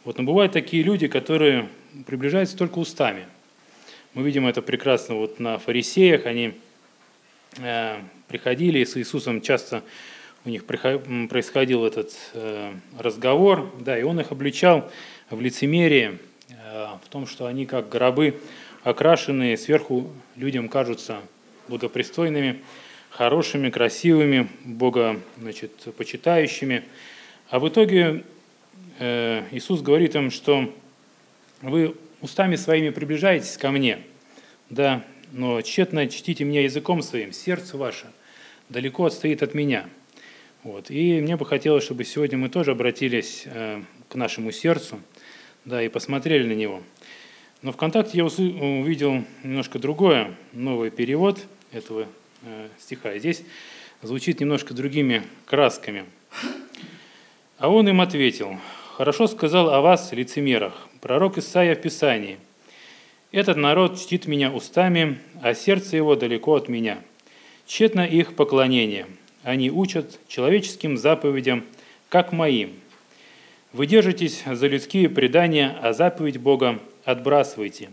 Вот, 0.03 0.17
но 0.17 0.23
бывают 0.23 0.53
такие 0.53 0.83
люди, 0.83 1.07
которые 1.07 1.69
приближаются 2.05 2.57
только 2.57 2.79
устами. 2.79 3.25
Мы 4.13 4.23
видим 4.23 4.47
это 4.47 4.61
прекрасно 4.61 5.15
вот 5.15 5.39
на 5.39 5.57
фарисеях, 5.59 6.25
они 6.25 6.53
э, 7.59 7.97
приходили 8.27 8.83
с 8.83 8.97
Иисусом, 8.97 9.41
часто 9.41 9.83
у 10.45 10.49
них 10.49 10.65
происходил 10.65 11.85
этот 11.85 12.13
э, 12.33 12.73
разговор, 12.97 13.71
да, 13.79 13.99
и 13.99 14.03
он 14.03 14.19
их 14.19 14.31
обличал 14.31 14.89
в 15.29 15.41
лицемерии, 15.41 16.17
э, 16.49 16.87
в 17.03 17.09
том, 17.09 17.27
что 17.27 17.45
они 17.45 17.65
как 17.65 17.89
гробы 17.89 18.39
окрашенные, 18.83 19.57
сверху 19.57 20.09
людям 20.35 20.69
кажутся 20.69 21.19
благопристойными, 21.67 22.61
хорошими, 23.09 23.69
красивыми, 23.69 24.47
Бога 24.63 25.19
значит, 25.37 25.71
почитающими. 25.97 26.83
А 27.49 27.59
в 27.59 27.67
итоге 27.67 28.23
э, 28.99 29.43
Иисус 29.51 29.81
говорит 29.81 30.15
им, 30.15 30.29
что 30.29 30.73
вы 31.61 31.95
устами 32.21 32.55
своими 32.55 32.89
приближаетесь 32.89 33.57
ко 33.57 33.71
мне, 33.71 33.99
да, 34.69 35.03
но 35.31 35.61
тщетно 35.61 36.07
чтите 36.07 36.43
меня 36.43 36.61
языком 36.61 37.01
своим, 37.01 37.31
сердце 37.31 37.77
ваше 37.77 38.05
далеко 38.69 39.05
отстоит 39.05 39.41
от 39.41 39.53
меня. 39.53 39.89
Вот. 40.63 40.91
И 40.91 41.21
мне 41.21 41.37
бы 41.37 41.45
хотелось, 41.45 41.83
чтобы 41.83 42.03
сегодня 42.03 42.37
мы 42.37 42.49
тоже 42.49 42.71
обратились 42.71 43.43
э, 43.45 43.81
к 44.09 44.15
нашему 44.15 44.51
сердцу, 44.51 44.99
да, 45.65 45.81
и 45.81 45.87
посмотрели 45.87 46.47
на 46.47 46.53
него. 46.53 46.83
Но 47.63 47.71
ВКонтакте 47.71 48.19
я 48.19 48.25
увидел 48.25 49.23
немножко 49.43 49.79
другое, 49.79 50.35
новый 50.53 50.91
перевод– 50.91 51.39
этого 51.71 52.07
э, 52.43 52.69
стиха. 52.79 53.17
Здесь 53.17 53.43
звучит 54.01 54.39
немножко 54.39 54.73
другими 54.73 55.23
красками. 55.45 56.05
А 57.57 57.69
он 57.69 57.89
им 57.89 58.01
ответил, 58.01 58.57
«Хорошо 58.93 59.27
сказал 59.27 59.69
о 59.73 59.81
вас, 59.81 60.11
лицемерах, 60.11 60.87
пророк 61.01 61.37
Исаия 61.37 61.75
в 61.75 61.81
Писании. 61.81 62.37
Этот 63.31 63.57
народ 63.57 63.99
чтит 63.99 64.25
меня 64.27 64.51
устами, 64.51 65.19
а 65.41 65.53
сердце 65.53 65.97
его 65.97 66.15
далеко 66.15 66.55
от 66.55 66.69
меня. 66.69 66.99
Тщетно 67.65 68.01
их 68.05 68.35
поклонение. 68.35 69.07
Они 69.43 69.69
учат 69.69 70.19
человеческим 70.27 70.97
заповедям, 70.97 71.65
как 72.09 72.31
моим. 72.31 72.73
Вы 73.73 73.85
держитесь 73.85 74.43
за 74.45 74.67
людские 74.67 75.09
предания, 75.09 75.77
а 75.81 75.93
заповедь 75.93 76.37
Бога 76.37 76.79
отбрасывайте. 77.03 77.89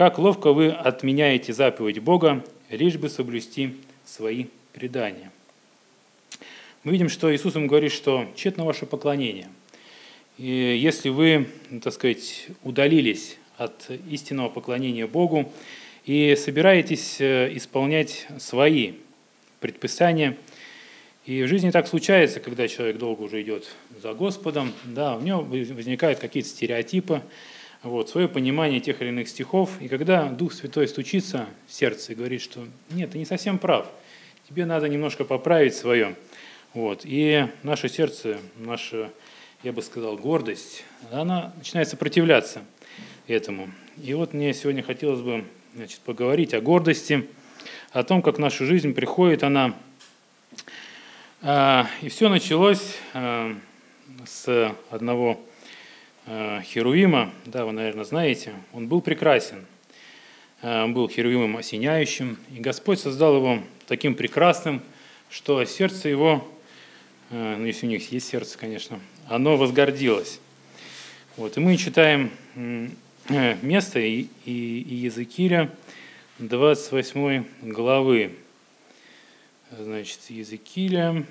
Как 0.00 0.18
ловко 0.18 0.54
вы 0.54 0.70
отменяете 0.70 1.52
заповедь 1.52 1.98
Бога 1.98 2.42
лишь 2.70 2.96
бы 2.96 3.10
соблюсти 3.10 3.76
свои 4.06 4.46
предания. 4.72 5.30
Мы 6.84 6.92
видим, 6.92 7.10
что 7.10 7.30
Иисус 7.30 7.54
им 7.54 7.66
говорит, 7.66 7.92
что 7.92 8.26
тщетно 8.34 8.64
ваше 8.64 8.86
поклонение. 8.86 9.48
И 10.38 10.48
если 10.48 11.10
вы, 11.10 11.48
так 11.82 11.92
сказать, 11.92 12.46
удалились 12.62 13.36
от 13.58 13.90
истинного 14.08 14.48
поклонения 14.48 15.06
Богу 15.06 15.52
и 16.06 16.34
собираетесь 16.34 17.20
э, 17.20 17.54
исполнять 17.54 18.26
свои 18.38 18.94
предписания, 19.60 20.38
и 21.26 21.42
в 21.42 21.46
жизни 21.46 21.70
так 21.70 21.86
случается, 21.86 22.40
когда 22.40 22.68
человек 22.68 22.96
долго 22.96 23.20
уже 23.20 23.42
идет 23.42 23.68
за 24.02 24.14
Господом, 24.14 24.72
да, 24.82 25.16
у 25.16 25.20
него 25.20 25.42
возникают 25.42 26.20
какие-то 26.20 26.48
стереотипы, 26.48 27.20
вот, 27.82 28.10
свое 28.10 28.28
понимание 28.28 28.80
тех 28.80 29.00
или 29.00 29.08
иных 29.08 29.28
стихов. 29.28 29.70
И 29.80 29.88
когда 29.88 30.28
Дух 30.28 30.52
Святой 30.52 30.86
стучится 30.86 31.46
в 31.66 31.72
сердце 31.72 32.12
и 32.12 32.14
говорит, 32.14 32.42
что 32.42 32.66
нет, 32.90 33.12
ты 33.12 33.18
не 33.18 33.24
совсем 33.24 33.58
прав, 33.58 33.86
тебе 34.48 34.66
надо 34.66 34.88
немножко 34.88 35.24
поправить 35.24 35.74
свое. 35.74 36.14
Вот, 36.74 37.00
и 37.04 37.46
наше 37.62 37.88
сердце, 37.88 38.38
наша, 38.56 39.10
я 39.62 39.72
бы 39.72 39.82
сказал, 39.82 40.16
гордость, 40.16 40.84
она 41.10 41.52
начинает 41.56 41.88
сопротивляться 41.88 42.62
этому. 43.26 43.70
И 44.02 44.14
вот 44.14 44.34
мне 44.34 44.54
сегодня 44.54 44.82
хотелось 44.82 45.20
бы 45.20 45.44
значит, 45.74 46.00
поговорить 46.00 46.54
о 46.54 46.60
гордости, 46.60 47.26
о 47.92 48.02
том, 48.02 48.22
как 48.22 48.36
в 48.36 48.38
нашу 48.38 48.66
жизнь 48.66 48.94
приходит 48.94 49.42
она. 49.42 49.74
А, 51.42 51.88
и 52.02 52.08
все 52.08 52.28
началось 52.28 52.96
а, 53.14 53.56
с 54.26 54.74
одного 54.90 55.40
Херувима, 56.26 57.32
да, 57.46 57.64
вы, 57.64 57.72
наверное, 57.72 58.04
знаете, 58.04 58.52
он 58.72 58.88
был 58.88 59.00
прекрасен. 59.00 59.64
Э, 60.62 60.84
он 60.84 60.94
был 60.94 61.08
Херувимом 61.08 61.56
осеняющим, 61.56 62.38
и 62.54 62.60
Господь 62.60 63.00
создал 63.00 63.36
его 63.36 63.62
таким 63.86 64.14
прекрасным, 64.14 64.82
что 65.30 65.64
сердце 65.64 66.08
его, 66.08 66.46
э, 67.30 67.56
ну, 67.56 67.64
если 67.64 67.86
у 67.86 67.88
них 67.88 68.12
есть 68.12 68.28
сердце, 68.28 68.58
конечно, 68.58 69.00
оно 69.28 69.56
возгордилось. 69.56 70.40
Вот, 71.36 71.56
и 71.56 71.60
мы 71.60 71.76
читаем 71.76 72.30
место 73.62 74.00
и, 74.00 74.26
и, 74.44 74.80
и 74.80 74.94
Языкиля 74.96 75.70
28 76.38 77.44
главы. 77.62 78.36
Значит, 79.70 80.18
Языкиля... 80.28 81.24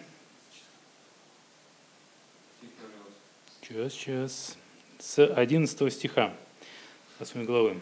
Сейчас, 3.61 3.93
сейчас 3.93 4.58
с 4.99 5.25
11 5.25 5.93
стиха 5.93 6.33
8 7.19 7.45
главы. 7.45 7.79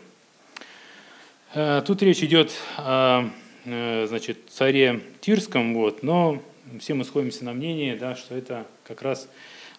Э, 1.56 1.82
тут 1.86 2.04
речь 2.04 2.22
идет 2.22 2.52
о 2.78 3.28
э, 3.66 4.06
значит, 4.08 4.38
царе 4.50 5.02
Тирском, 5.20 5.74
вот, 5.74 6.04
но 6.04 6.44
все 6.80 6.94
мы 6.94 7.04
сходимся 7.04 7.44
на 7.44 7.54
мнение, 7.54 7.96
да, 7.96 8.16
что 8.16 8.36
это 8.36 8.68
как 8.84 9.02
раз 9.02 9.28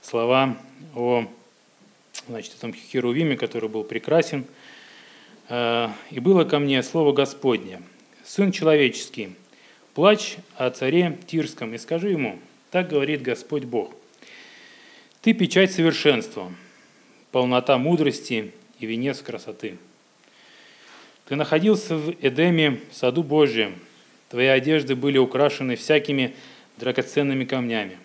слова 0.03 0.59
о 0.97 1.27
значит, 2.27 2.57
этом 2.57 2.75
Херувиме, 2.75 3.37
который 3.37 3.69
был 3.69 3.85
прекрасен. 3.85 4.45
Э, 5.49 5.91
«И 6.11 6.19
было 6.19 6.43
ко 6.43 6.59
мне 6.59 6.83
слово 6.83 7.13
Господне, 7.13 7.81
сын 8.25 8.51
человеческий, 8.51 9.37
плачь 9.95 10.39
о 10.57 10.71
царе 10.71 11.17
Тирском 11.29 11.73
и 11.73 11.79
скажи 11.79 12.11
ему, 12.11 12.41
так 12.73 12.89
говорит 12.89 13.23
Господь 13.23 13.63
Бог, 13.63 13.95
ты 15.23 15.35
печать 15.35 15.71
совершенства, 15.71 16.53
полнота 17.33 17.79
мудрости 17.79 18.53
и 18.79 18.87
венец 18.87 19.21
красоты. 19.21 19.79
Ты 21.27 21.37
находился 21.37 21.97
в 21.97 22.15
Эдеме, 22.21 22.81
саду 22.91 23.23
Божьем, 23.23 23.75
твои 24.31 24.47
одежды 24.47 24.95
были 24.97 25.19
украшены 25.19 25.77
всякими 25.77 26.35
драгоценными 26.79 27.45
камнями. 27.45 27.99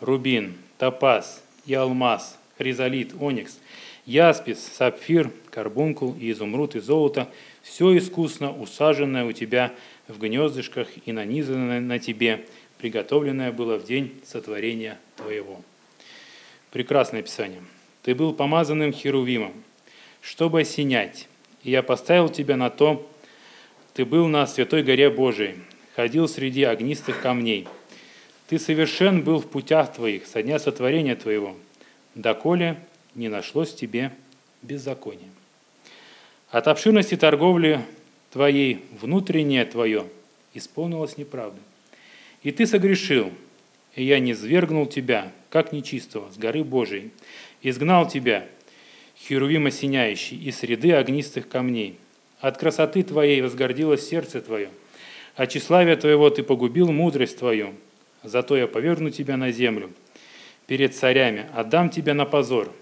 Рубин, 0.00 0.54
топаз 0.78 1.42
и 1.66 1.74
алмаз, 1.74 2.38
хризолит, 2.58 3.14
оникс, 3.20 3.58
яспис, 4.06 4.64
сапфир, 4.64 5.30
карбункул 5.50 6.16
и 6.18 6.30
изумруд 6.30 6.76
и 6.76 6.80
золото– 6.80 7.28
все 7.62 7.96
искусно 7.96 8.52
усаженное 8.52 9.24
у 9.24 9.32
тебя 9.32 9.72
в 10.08 10.18
гнездышках 10.18 10.88
и 11.06 11.12
нанизанное 11.12 11.80
на 11.80 11.98
тебе, 11.98 12.44
приготовленное 12.78 13.52
было 13.52 13.78
в 13.78 13.84
день 13.84 14.20
сотворения 14.26 14.98
твоего. 15.16 15.62
Прекрасное 16.72 17.20
описание. 17.20 17.62
Ты 18.02 18.14
был 18.14 18.32
помазанным 18.32 18.92
херувимом, 18.92 19.52
чтобы 20.20 20.62
осенять, 20.62 21.28
и 21.62 21.70
я 21.70 21.82
поставил 21.82 22.28
тебя 22.28 22.56
на 22.56 22.70
то, 22.70 23.08
ты 23.94 24.04
был 24.04 24.26
на 24.26 24.46
святой 24.46 24.82
горе 24.82 25.10
Божией, 25.10 25.56
ходил 25.94 26.26
среди 26.28 26.64
огнистых 26.64 27.20
камней. 27.20 27.68
Ты 28.48 28.58
совершен 28.58 29.22
был 29.22 29.38
в 29.38 29.48
путях 29.48 29.92
твоих 29.92 30.26
со 30.26 30.42
дня 30.42 30.58
сотворения 30.58 31.14
твоего, 31.14 31.56
доколе 32.14 32.78
не 33.14 33.28
нашлось 33.28 33.74
тебе 33.74 34.12
беззакония. 34.62 35.28
От 36.50 36.68
обширности 36.68 37.16
торговли 37.16 37.80
твоей 38.30 38.84
внутреннее 39.00 39.64
твое 39.64 40.06
исполнилось 40.54 41.16
неправдой. 41.16 41.62
И 42.42 42.50
ты 42.50 42.66
согрешил, 42.66 43.32
и 43.94 44.04
я 44.04 44.18
не 44.18 44.34
свергнул 44.34 44.86
тебя, 44.86 45.32
как 45.48 45.72
нечистого, 45.72 46.30
с 46.32 46.38
горы 46.38 46.64
Божией, 46.64 47.10
изгнал 47.62 48.08
тебя, 48.08 48.46
херувим 49.16 49.66
осеняющий, 49.66 50.36
из 50.36 50.58
среды 50.58 50.92
огнистых 50.92 51.48
камней. 51.48 51.98
От 52.40 52.58
красоты 52.58 53.02
твоей 53.02 53.40
возгордилось 53.40 54.06
сердце 54.06 54.40
твое, 54.40 54.70
от 55.36 55.50
тщеславия 55.50 55.96
твоего 55.96 56.28
ты 56.30 56.42
погубил 56.42 56.90
мудрость 56.92 57.38
твою. 57.38 57.74
Зато 58.22 58.56
я 58.56 58.66
поверну 58.66 59.10
тебя 59.10 59.36
на 59.36 59.50
землю 59.50 59.90
перед 60.66 60.94
царями, 60.94 61.46
отдам 61.54 61.90
тебя 61.90 62.14
на 62.14 62.24
позор, 62.24 62.72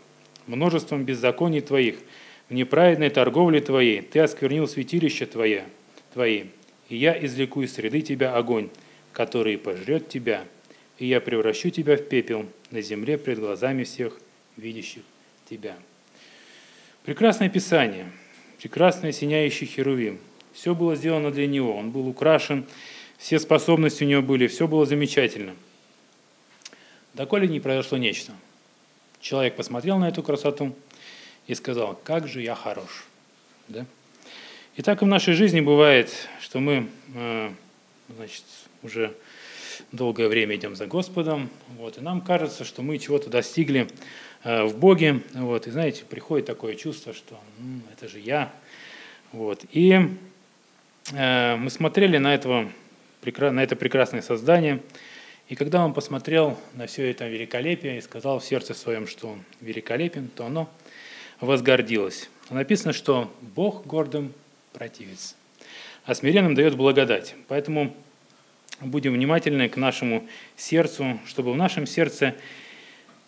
множеством 0.46 1.04
беззаконий 1.04 1.60
твоих– 1.60 1.96
в 2.50 2.52
неправедной 2.52 3.10
торговле 3.10 3.60
твоей 3.60 4.02
ты 4.02 4.18
осквернил 4.18 4.66
святилище 4.66 5.24
твое, 5.24 5.66
твои, 6.12 6.46
и 6.88 6.96
я 6.96 7.16
извлеку 7.24 7.62
из 7.62 7.72
среды 7.72 8.00
тебя 8.00 8.34
огонь, 8.34 8.70
который 9.12 9.56
пожрет 9.56 10.08
тебя, 10.08 10.42
и 10.98 11.06
я 11.06 11.20
превращу 11.20 11.70
тебя 11.70 11.96
в 11.96 12.02
пепел 12.02 12.46
на 12.72 12.82
земле 12.82 13.18
пред 13.18 13.38
глазами 13.38 13.84
всех 13.84 14.18
видящих 14.56 15.02
тебя». 15.48 15.76
Прекрасное 17.04 17.48
Писание, 17.48 18.10
прекрасный 18.60 19.10
осеняющий 19.10 19.66
Херувим. 19.66 20.18
Все 20.52 20.74
было 20.74 20.96
сделано 20.96 21.30
для 21.30 21.46
него, 21.46 21.76
он 21.76 21.90
был 21.90 22.08
украшен, 22.08 22.66
все 23.18 23.38
способности 23.38 24.04
у 24.04 24.06
него 24.06 24.22
были, 24.22 24.46
все 24.46 24.66
было 24.66 24.84
замечательно. 24.84 25.54
Доколе 27.14 27.48
не 27.48 27.60
произошло 27.60 27.98
нечто. 27.98 28.32
Человек 29.20 29.56
посмотрел 29.56 29.98
на 29.98 30.08
эту 30.08 30.22
красоту– 30.22 30.74
и 31.50 31.54
сказал, 31.56 31.98
как 32.04 32.28
же 32.28 32.42
я 32.42 32.54
хорош. 32.54 33.04
Да? 33.66 33.84
И 34.76 34.82
так 34.82 35.02
и 35.02 35.04
в 35.04 35.08
нашей 35.08 35.34
жизни 35.34 35.60
бывает, 35.60 36.28
что 36.40 36.60
мы 36.60 36.88
э, 37.12 37.50
значит, 38.16 38.44
уже 38.84 39.16
долгое 39.90 40.28
время 40.28 40.54
идем 40.54 40.76
за 40.76 40.86
Господом, 40.86 41.50
вот, 41.76 41.98
и 41.98 42.00
нам 42.00 42.20
кажется, 42.20 42.64
что 42.64 42.82
мы 42.82 42.98
чего-то 42.98 43.30
достигли 43.30 43.88
в 44.42 44.72
Боге, 44.76 45.20
вот, 45.34 45.66
и 45.66 45.70
знаете, 45.70 46.04
приходит 46.08 46.46
такое 46.46 46.74
чувство, 46.74 47.12
что 47.12 47.38
это 47.92 48.08
же 48.08 48.18
я. 48.18 48.52
Вот, 49.32 49.64
и 49.72 50.08
э, 51.12 51.56
мы 51.56 51.70
смотрели 51.70 52.16
на, 52.16 52.34
этого, 52.34 52.70
на 53.22 53.62
это 53.62 53.76
прекрасное 53.76 54.22
создание, 54.22 54.80
и 55.48 55.56
когда 55.56 55.84
он 55.84 55.92
посмотрел 55.92 56.58
на 56.74 56.86
все 56.86 57.10
это 57.10 57.28
великолепие 57.28 57.98
и 57.98 58.00
сказал 58.00 58.38
в 58.38 58.44
сердце 58.44 58.72
своем, 58.72 59.06
что 59.06 59.28
он 59.28 59.44
великолепен, 59.60 60.28
то 60.28 60.46
оно 60.46 60.70
возгордилась. 61.40 62.30
Написано, 62.50 62.92
что 62.92 63.32
Бог 63.40 63.86
гордым 63.86 64.32
противится, 64.72 65.34
а 66.04 66.14
смиренным 66.14 66.54
дает 66.54 66.76
благодать. 66.76 67.34
Поэтому 67.48 67.94
будем 68.80 69.12
внимательны 69.12 69.68
к 69.68 69.76
нашему 69.76 70.26
сердцу, 70.56 71.20
чтобы 71.26 71.52
в 71.52 71.56
нашем 71.56 71.86
сердце 71.86 72.34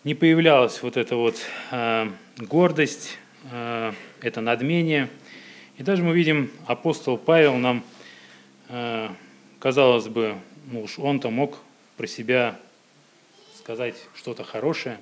не 0.03 0.13
появлялась 0.13 0.81
вот 0.81 0.97
эта 0.97 1.15
вот 1.15 1.37
э, 1.71 2.09
гордость, 2.37 3.17
э, 3.51 3.93
это 4.21 4.41
надмение. 4.41 5.09
И 5.77 5.83
даже 5.83 6.03
мы 6.03 6.15
видим, 6.15 6.51
апостол 6.65 7.17
Павел 7.17 7.55
нам, 7.55 7.83
э, 8.69 9.09
казалось 9.59 10.07
бы, 10.07 10.35
ну 10.71 10.83
уж 10.83 10.99
он-то 10.99 11.29
мог 11.29 11.57
про 11.97 12.07
себя 12.07 12.59
сказать 13.57 13.95
что-то 14.15 14.43
хорошее, 14.43 14.99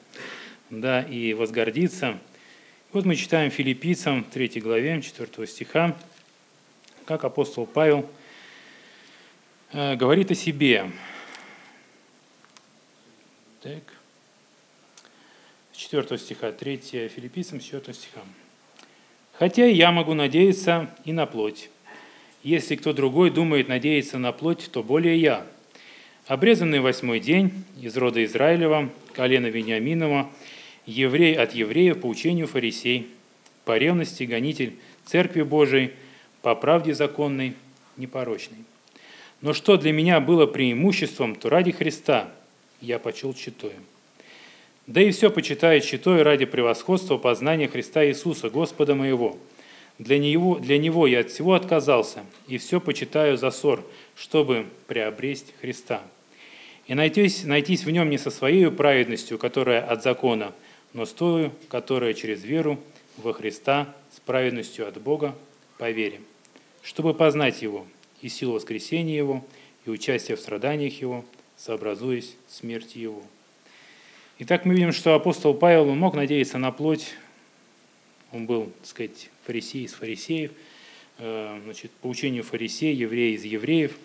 да, 0.69 1.01
и 1.01 1.33
возгордиться– 1.33 2.17
вот 2.93 3.05
мы 3.05 3.15
читаем 3.15 3.51
филиппийцам 3.51 4.25
3 4.25 4.59
главе 4.59 5.01
4 5.01 5.47
стиха, 5.47 5.95
как 7.05 7.23
апостол 7.23 7.65
Павел 7.65 8.09
э, 9.71 9.95
говорит 9.95 10.29
о 10.31 10.35
себе. 10.35 10.91
Так. 13.61 14.00
4 15.91 16.17
стиха, 16.17 16.51
3 16.53 17.09
филиппийцам 17.13 17.59
4 17.59 17.93
стиха. 17.93 18.21
«Хотя 19.33 19.65
я 19.65 19.91
могу 19.91 20.13
надеяться 20.13 20.89
и 21.03 21.11
на 21.11 21.25
плоть. 21.25 21.69
Если 22.43 22.75
кто 22.77 22.93
другой 22.93 23.29
думает 23.29 23.67
надеяться 23.67 24.17
на 24.17 24.31
плоть, 24.31 24.69
то 24.71 24.83
более 24.83 25.19
я. 25.19 25.45
Обрезанный 26.27 26.79
восьмой 26.79 27.19
день 27.19 27.51
из 27.81 27.97
рода 27.97 28.23
Израилева, 28.23 28.89
колена 29.13 29.47
Вениаминова– 29.47 30.31
еврей 30.85 31.35
от 31.35 31.53
евреев 31.53 32.01
по 32.01 32.07
учению 32.07 32.47
фарисей, 32.47 33.09
по 33.65 33.77
ревности 33.77 34.23
гонитель 34.23 34.75
Церкви 35.05 35.41
Божией, 35.41 35.91
по 36.41 36.55
правде 36.55 36.93
законной, 36.93 37.53
непорочной. 37.97 38.59
Но 39.41 39.53
что 39.53 39.77
для 39.77 39.91
меня 39.91 40.19
было 40.19 40.45
преимуществом, 40.45 41.35
то 41.35 41.49
ради 41.49 41.71
Христа 41.71 42.31
я 42.79 42.97
почел 42.99 43.33
читою. 43.33 43.75
Да 44.87 45.01
и 45.01 45.11
все 45.11 45.29
почитаю 45.29 45.81
читою 45.81 46.23
ради 46.23 46.45
превосходства 46.45 47.17
познания 47.17 47.67
Христа 47.67 48.05
Иисуса, 48.05 48.49
Господа 48.49 48.95
моего. 48.95 49.37
Для 49.99 50.17
него, 50.17 50.57
для 50.57 50.77
него 50.77 51.05
я 51.05 51.19
от 51.19 51.29
всего 51.29 51.53
отказался, 51.53 52.25
и 52.47 52.57
все 52.57 52.81
почитаю 52.81 53.37
за 53.37 53.51
ссор, 53.51 53.83
чтобы 54.15 54.65
приобресть 54.87 55.53
Христа. 55.61 56.01
И 56.87 56.95
найтись, 56.95 57.43
найтись 57.43 57.85
в 57.85 57.91
нем 57.91 58.09
не 58.09 58.17
со 58.17 58.31
своей 58.31 58.69
праведностью, 58.71 59.37
которая 59.37 59.81
от 59.81 60.03
закона– 60.03 60.53
но 60.93 61.05
с 61.05 61.13
той, 61.13 61.51
которая 61.69 62.13
через 62.13 62.43
веру 62.43 62.79
во 63.17 63.33
Христа 63.33 63.93
с 64.15 64.19
праведностью 64.19 64.87
от 64.87 65.01
Бога 65.01 65.35
по 65.77 65.89
вере, 65.89 66.21
чтобы 66.81 67.13
познать 67.13 67.61
Его 67.61 67.85
и 68.21 68.29
силу 68.29 68.53
воскресения 68.53 69.15
Его, 69.15 69.45
и 69.85 69.89
участие 69.89 70.37
в 70.37 70.39
страданиях 70.39 70.99
Его, 71.01 71.25
сообразуясь 71.57 72.35
смерти 72.47 72.97
Его. 72.99 73.23
Итак, 74.43 74.65
мы 74.65 74.73
видим, 74.73 74.91
что 74.91 75.13
апостол 75.13 75.53
Павел 75.53 75.89
он 75.89 75.99
мог 75.99 76.15
надеяться 76.15 76.57
на 76.57 76.71
плоть, 76.71 77.13
он 78.31 78.47
был, 78.47 78.71
так 78.79 78.87
сказать, 78.87 79.29
фарисей 79.45 79.83
из 79.83 79.93
фарисеев, 79.93 80.49
э, 81.19 81.61
значит, 81.63 81.91
по 81.91 82.07
учению 82.07 82.43
фарисея, 82.43 82.91
еврей 82.91 83.35
из 83.35 83.43
евреев, 83.43 83.95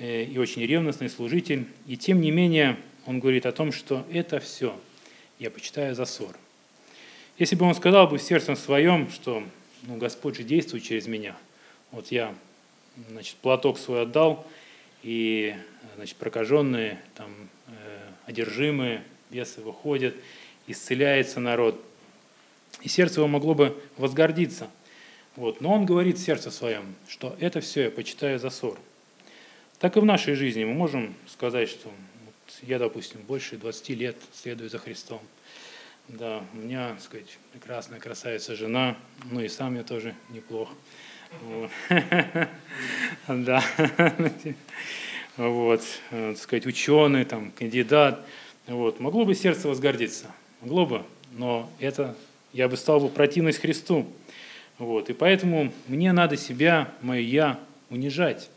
э, 0.00 0.24
и 0.24 0.38
очень 0.38 0.62
ревностный 0.62 1.08
служитель. 1.08 1.66
И 1.86 1.96
тем 1.96 2.20
не 2.20 2.32
менее, 2.32 2.78
он 3.06 3.20
говорит 3.20 3.46
о 3.46 3.52
том, 3.52 3.70
что 3.70 4.04
это 4.10 4.40
все– 4.40 4.76
я 5.38 5.52
почитаю 5.52 5.94
за 5.94 6.04
ссор. 6.04 6.36
Если 7.38 7.54
бы 7.54 7.64
он 7.64 7.76
сказал 7.76 8.08
бы 8.08 8.18
в 8.18 8.22
сердцем 8.22 8.56
своем, 8.56 9.08
что 9.08 9.40
ну, 9.82 9.98
Господь 9.98 10.36
же 10.36 10.42
действует 10.42 10.82
через 10.82 11.06
меня, 11.06 11.36
вот 11.92 12.08
я 12.10 12.34
значит, 13.08 13.36
платок 13.36 13.78
свой 13.78 14.02
отдал, 14.02 14.44
и 15.04 15.54
значит, 15.94 16.16
прокаженные, 16.16 17.00
там, 17.14 17.30
э, 17.68 18.00
одержимые, 18.26 19.04
бесы 19.30 19.60
выходят, 19.60 20.14
исцеляется 20.66 21.40
народ. 21.40 21.82
И 22.82 22.88
сердце 22.88 23.20
его 23.20 23.28
могло 23.28 23.54
бы 23.54 23.80
возгордиться. 23.96 24.68
Вот. 25.36 25.60
Но 25.60 25.72
он 25.72 25.86
говорит 25.86 26.18
в 26.18 26.22
сердце 26.22 26.50
своем, 26.50 26.94
что 27.08 27.36
это 27.40 27.60
все 27.60 27.84
я 27.84 27.90
почитаю 27.90 28.38
за 28.38 28.50
ссор. 28.50 28.78
Так 29.78 29.96
и 29.96 30.00
в 30.00 30.04
нашей 30.04 30.34
жизни 30.34 30.64
мы 30.64 30.74
можем 30.74 31.14
сказать, 31.26 31.68
что 31.68 31.90
я, 32.62 32.78
допустим, 32.78 33.20
больше 33.22 33.56
20 33.56 33.88
лет 33.90 34.16
следую 34.34 34.68
за 34.68 34.78
Христом. 34.78 35.20
Да, 36.08 36.42
у 36.52 36.56
меня, 36.56 36.90
так 36.90 37.00
сказать, 37.00 37.38
прекрасная 37.52 38.00
красавица 38.00 38.56
жена, 38.56 38.96
ну 39.30 39.40
и 39.40 39.48
сам 39.48 39.76
я 39.76 39.84
тоже 39.84 40.14
неплох. 40.30 40.68
Вот. 41.42 41.70
Да. 43.28 43.62
Вот, 45.36 45.82
э, 46.10 46.32
так 46.32 46.42
сказать, 46.42 46.66
ученый, 46.66 47.24
там, 47.24 47.50
кандидат. 47.52 48.26
Вот. 48.66 49.00
Могло 49.00 49.24
бы 49.24 49.34
сердце 49.34 49.68
возгордиться, 49.68 50.26
могло 50.60 50.86
бы, 50.86 51.02
но 51.32 51.68
это 51.80 52.16
я 52.52 52.68
бы 52.68 52.76
стал 52.76 53.00
бы 53.00 53.08
противность 53.08 53.58
Христу. 53.58 54.06
Вот. 54.78 55.10
И 55.10 55.12
поэтому 55.12 55.72
мне 55.88 56.12
надо 56.12 56.36
себя, 56.36 56.92
мое 57.02 57.20
«я» 57.20 57.60
унижать. 57.90 58.48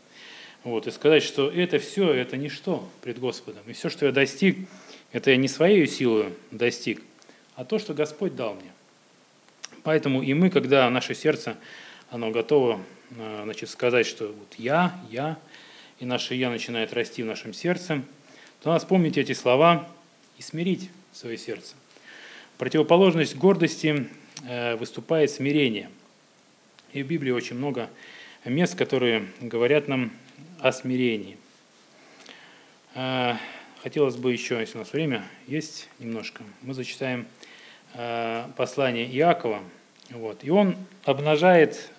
Вот. 0.62 0.86
И 0.86 0.90
сказать, 0.90 1.22
что 1.22 1.50
это 1.50 1.78
все, 1.78 2.12
это 2.12 2.36
ничто 2.36 2.88
пред 3.02 3.18
Господом. 3.18 3.62
И 3.66 3.72
все, 3.72 3.90
что 3.90 4.06
я 4.06 4.12
достиг, 4.12 4.58
это 5.12 5.30
я 5.30 5.36
не 5.36 5.48
своей 5.48 5.86
силой 5.86 6.32
достиг, 6.50 7.02
а 7.54 7.64
то, 7.64 7.78
что 7.78 7.94
Господь 7.94 8.34
дал 8.34 8.54
мне. 8.54 8.72
Поэтому 9.82 10.22
и 10.22 10.32
мы, 10.34 10.50
когда 10.50 10.88
наше 10.88 11.14
сердце, 11.14 11.56
оно 12.10 12.30
готово 12.30 12.80
э, 13.10 13.40
значит, 13.44 13.68
сказать, 13.68 14.06
что 14.06 14.28
вот 14.28 14.54
я, 14.56 14.98
я, 15.10 15.38
и 16.00 16.06
наше 16.06 16.34
«я» 16.34 16.50
начинает 16.50 16.92
расти 16.94 17.22
в 17.22 17.26
нашем 17.26 17.52
сердце, 17.52 18.02
то 18.64 18.70
надо 18.70 18.80
вспомнить 18.80 19.18
эти 19.18 19.32
слова 19.32 19.86
и 20.38 20.42
смирить 20.42 20.88
свое 21.12 21.36
сердце. 21.36 21.74
Противоположность 22.56 23.36
гордости 23.36 24.08
э, 24.48 24.76
выступает 24.76 25.30
смирение. 25.30 25.90
И 26.94 27.02
в 27.02 27.06
Библии 27.06 27.30
очень 27.30 27.56
много 27.56 27.90
мест, 28.46 28.74
которые 28.74 29.28
говорят 29.42 29.86
нам 29.86 30.12
о 30.60 30.72
смирении. 30.72 31.36
Э, 32.94 33.34
хотелось 33.82 34.16
бы 34.16 34.32
еще, 34.32 34.58
если 34.58 34.76
у 34.76 34.78
нас 34.78 34.94
время 34.94 35.26
есть 35.46 35.90
немножко, 35.98 36.42
мы 36.62 36.72
зачитаем 36.72 37.26
э, 37.92 38.46
послание 38.56 39.04
Иакова. 39.14 39.62
Вот, 40.08 40.42
и 40.42 40.48
он 40.48 40.76
обнажает 41.04 41.90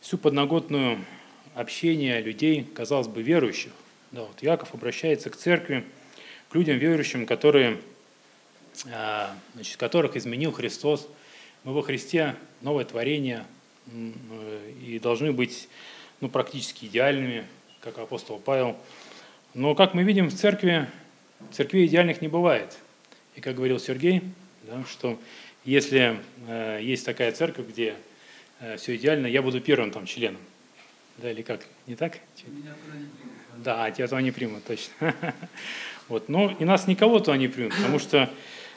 всю 0.00 0.18
подноготную 0.18 0.98
общения 1.54 2.20
людей, 2.20 2.64
казалось 2.74 3.06
бы, 3.06 3.22
верующих. 3.22 3.70
Да, 4.12 4.24
вот 4.24 4.42
Яков 4.42 4.74
обращается 4.74 5.30
к 5.30 5.36
церкви, 5.36 5.84
к 6.50 6.54
людям 6.54 6.76
верующим, 6.76 7.24
которые, 7.24 7.80
а, 8.92 9.34
значит, 9.54 9.78
которых 9.78 10.16
изменил 10.16 10.52
Христос. 10.52 11.08
Мы 11.64 11.72
во 11.72 11.82
Христе 11.82 12.36
новое 12.60 12.84
творение 12.84 13.46
и 14.86 14.98
должны 15.02 15.32
быть 15.32 15.66
ну, 16.20 16.28
практически 16.28 16.84
идеальными, 16.84 17.46
как 17.80 17.96
апостол 17.96 18.38
Павел. 18.38 18.76
Но, 19.54 19.74
как 19.74 19.94
мы 19.94 20.02
видим, 20.02 20.28
в 20.28 20.34
церкви, 20.34 20.88
в 21.40 21.54
церкви 21.54 21.86
идеальных 21.86 22.20
не 22.20 22.28
бывает. 22.28 22.76
И 23.34 23.40
как 23.40 23.56
говорил 23.56 23.78
Сергей, 23.78 24.22
да, 24.64 24.84
что 24.84 25.18
если 25.64 26.20
э, 26.48 26.80
есть 26.82 27.06
такая 27.06 27.32
церковь, 27.32 27.66
где 27.68 27.96
э, 28.60 28.76
все 28.76 28.94
идеально, 28.96 29.26
я 29.26 29.40
буду 29.40 29.60
первым 29.62 29.90
там 29.90 30.04
членом. 30.04 30.40
Да, 31.16 31.30
или 31.30 31.40
как? 31.40 31.66
Не 31.86 31.96
так? 31.96 32.18
Да, 33.62 33.88
тебя 33.92 34.08
туда 34.08 34.20
не 34.20 34.30
примут, 34.30 34.64
точно. 34.64 35.14
Вот. 36.08 36.28
Но 36.28 36.54
и 36.58 36.64
нас 36.64 36.88
никого 36.88 37.20
туда 37.20 37.36
не 37.36 37.46
примут, 37.48 37.74
потому 37.76 37.98
что 37.98 38.28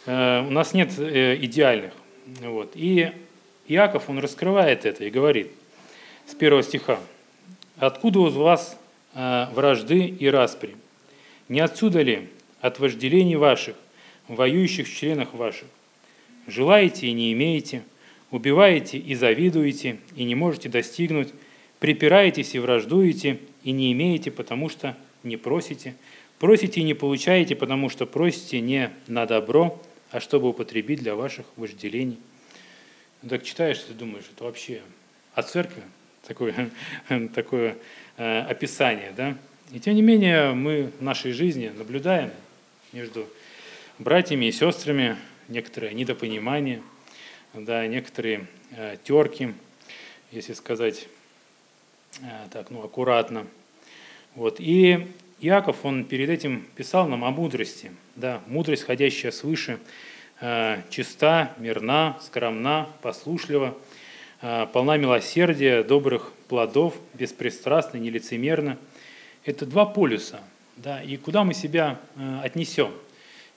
э, 0.05 0.45
у 0.47 0.51
нас 0.51 0.73
нет 0.73 0.97
э, 0.99 1.35
идеальных. 1.41 1.91
Вот. 2.41 2.73
И 2.75 3.11
Иаков, 3.67 4.09
он 4.09 4.19
раскрывает 4.19 4.85
это 4.85 5.03
и 5.03 5.09
говорит 5.09 5.51
с 6.27 6.35
первого 6.35 6.61
стиха. 6.61 6.99
«Откуда 7.77 8.19
у 8.19 8.29
вас 8.29 8.77
э, 9.15 9.47
вражды 9.53 10.05
и 10.05 10.27
распри? 10.27 10.75
Не 11.49 11.61
отсюда 11.61 12.03
ли 12.03 12.29
от 12.61 12.79
вожделений 12.79 13.35
ваших, 13.35 13.75
воюющих 14.27 14.87
в 14.87 14.95
членах 14.95 15.33
ваших? 15.33 15.67
Желаете 16.47 17.07
и 17.07 17.11
не 17.11 17.33
имеете, 17.33 17.83
убиваете 18.29 18.99
и 18.99 19.15
завидуете, 19.15 19.97
и 20.15 20.23
не 20.23 20.35
можете 20.35 20.69
достигнуть, 20.69 21.33
Припираетесь 21.79 22.55
и 22.55 22.59
враждуете, 22.59 23.39
и 23.63 23.71
не 23.71 23.91
имеете, 23.91 24.31
потому 24.31 24.69
что 24.69 24.95
не 25.23 25.37
просите. 25.37 25.95
Просите 26.39 26.81
и 26.81 26.83
не 26.83 26.93
получаете, 26.93 27.55
потому 27.55 27.89
что 27.89 28.05
просите 28.05 28.59
не 28.59 28.91
на 29.07 29.25
добро, 29.25 29.81
а 30.11 30.19
чтобы 30.19 30.49
употребить 30.49 30.99
для 30.99 31.15
ваших 31.15 31.45
вожделений. 31.55 32.17
Ну, 33.21 33.29
так 33.29 33.43
читаешь, 33.43 33.79
ты 33.79 33.93
думаешь, 33.93 34.25
это 34.33 34.43
вообще 34.43 34.81
от 35.33 35.49
церкви 35.49 35.81
такое, 36.27 36.69
такое 37.33 37.77
э, 38.17 38.39
описание, 38.41 39.13
да? 39.15 39.37
И 39.71 39.79
тем 39.79 39.95
не 39.95 40.01
менее 40.01 40.53
мы 40.53 40.91
в 40.99 41.03
нашей 41.03 41.31
жизни 41.31 41.71
наблюдаем 41.75 42.31
между 42.93 43.27
братьями 43.97 44.45
и 44.45 44.51
сестрами 44.51 45.17
некоторое 45.47 45.93
недопонимание, 45.93 46.81
да, 47.53 47.87
некоторые 47.87 48.47
э, 48.71 48.97
терки, 49.03 49.53
если 50.31 50.53
сказать 50.53 51.07
так, 52.51 52.69
ну, 52.71 52.83
аккуратно. 52.83 53.45
Вот. 54.35 54.57
И 54.59 55.07
Яков, 55.39 55.83
он 55.83 56.05
перед 56.05 56.29
этим 56.29 56.65
писал 56.75 57.07
нам 57.07 57.23
о 57.23 57.31
мудрости. 57.31 57.91
Да, 58.15 58.41
мудрость, 58.47 58.83
ходящая 58.83 59.31
свыше, 59.31 59.79
э, 60.39 60.81
чиста, 60.89 61.53
мирна, 61.57 62.17
скромна, 62.21 62.89
послушлива, 63.01 63.77
э, 64.41 64.67
полна 64.71 64.97
милосердия, 64.97 65.83
добрых 65.83 66.31
плодов, 66.47 66.95
беспристрастна, 67.13 67.97
нелицемерна. 67.97 68.77
Это 69.43 69.65
два 69.65 69.85
полюса. 69.85 70.39
Да, 70.77 71.01
и 71.01 71.17
куда 71.17 71.43
мы 71.43 71.53
себя 71.53 71.99
отнесем? 72.43 72.91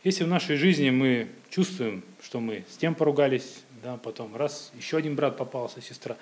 Если 0.04 0.22
в 0.22 0.28
нашей 0.28 0.56
жизни 0.56 0.90
мы 0.90 1.28
чувствуем, 1.50 2.04
что 2.22 2.38
мы 2.38 2.64
с 2.70 2.76
тем 2.76 2.94
поругались, 2.94 3.62
да, 3.82 3.96
потом 3.96 4.36
раз, 4.36 4.70
еще 4.76 4.96
один 4.96 5.16
брат 5.16 5.36
попался, 5.36 5.80
сестра, 5.80 6.16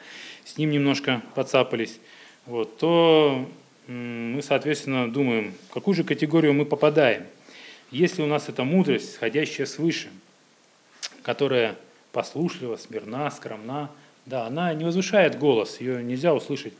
с 0.44 0.56
ним 0.56 0.70
немножко 0.70 1.22
подцапались, 1.34 1.98
вот, 2.46 2.78
то 2.78 3.48
мы, 3.86 4.40
соответственно, 4.42 5.10
думаем, 5.10 5.54
в 5.68 5.74
какую 5.74 5.94
же 5.94 6.04
категорию 6.04 6.54
мы 6.54 6.64
попадаем. 6.64 7.24
Если 7.90 8.22
у 8.22 8.26
нас 8.26 8.48
эта 8.48 8.64
мудрость, 8.64 9.14
сходящая 9.14 9.66
свыше, 9.66 10.08
которая 11.22 11.76
послушлива, 12.12 12.76
смирна, 12.76 13.30
скромна, 13.30 13.90
да, 14.24 14.46
она 14.46 14.72
не 14.74 14.84
возвышает 14.84 15.38
голос, 15.38 15.80
ее 15.80 16.02
нельзя 16.02 16.34
услышать 16.34 16.72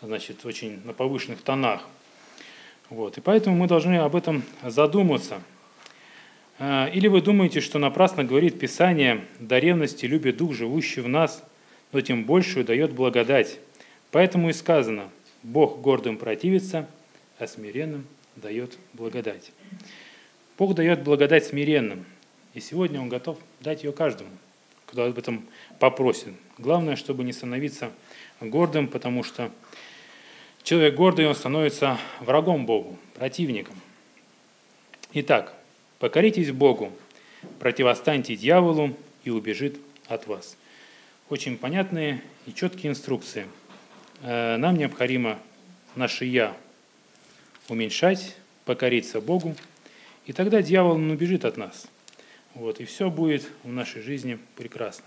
значит, 0.00 0.44
очень 0.44 0.80
на 0.84 0.92
повышенных 0.92 1.42
тонах. 1.42 1.82
Вот, 2.90 3.18
и 3.18 3.20
поэтому 3.20 3.56
мы 3.56 3.66
должны 3.66 3.96
об 3.96 4.14
этом 4.14 4.42
задуматься. 4.62 5.40
А, 6.58 6.88
или 6.92 7.08
вы 7.08 7.20
думаете, 7.20 7.60
что 7.60 7.78
напрасно 7.78 8.22
говорит 8.22 8.58
Писание, 8.58 9.24
до 9.40 9.58
ревности 9.58 10.06
любит 10.06 10.36
Дух, 10.36 10.54
живущий 10.54 11.00
в 11.00 11.08
нас, 11.08 11.42
но 11.92 12.00
тем 12.00 12.24
большую 12.24 12.64
дает 12.64 12.92
благодать. 12.92 13.58
Поэтому 14.14 14.48
и 14.48 14.52
сказано, 14.52 15.10
Бог 15.42 15.80
гордым 15.80 16.18
противится, 16.18 16.88
а 17.40 17.48
смиренным 17.48 18.06
дает 18.36 18.78
благодать. 18.92 19.50
Бог 20.56 20.76
дает 20.76 21.02
благодать 21.02 21.46
смиренным, 21.46 22.04
и 22.52 22.60
сегодня 22.60 23.00
Он 23.00 23.08
готов 23.08 23.40
дать 23.58 23.82
ее 23.82 23.90
каждому, 23.90 24.30
кто 24.86 25.06
об 25.06 25.18
этом 25.18 25.44
попросит. 25.80 26.28
Главное, 26.58 26.94
чтобы 26.94 27.24
не 27.24 27.32
становиться 27.32 27.90
гордым, 28.40 28.86
потому 28.86 29.24
что 29.24 29.50
человек 30.62 30.94
гордый, 30.94 31.26
он 31.26 31.34
становится 31.34 31.98
врагом 32.20 32.66
Богу, 32.66 32.96
противником. 33.14 33.74
Итак, 35.12 35.56
покоритесь 35.98 36.52
Богу, 36.52 36.92
противостаньте 37.58 38.36
дьяволу 38.36 38.96
и 39.24 39.30
убежит 39.30 39.76
от 40.06 40.28
вас. 40.28 40.56
Очень 41.30 41.58
понятные 41.58 42.22
и 42.46 42.54
четкие 42.54 42.92
инструкции– 42.92 43.48
нам 44.24 44.76
необходимо 44.76 45.38
наше 45.96 46.24
«я» 46.24 46.56
уменьшать, 47.68 48.36
покориться 48.64 49.20
Богу, 49.20 49.54
и 50.26 50.32
тогда 50.32 50.62
дьявол 50.62 50.96
не 50.98 51.12
убежит 51.12 51.44
от 51.44 51.56
нас. 51.56 51.86
Вот, 52.54 52.80
и 52.80 52.84
все 52.84 53.10
будет 53.10 53.46
в 53.62 53.68
нашей 53.68 54.00
жизни 54.00 54.38
прекрасно. 54.56 55.04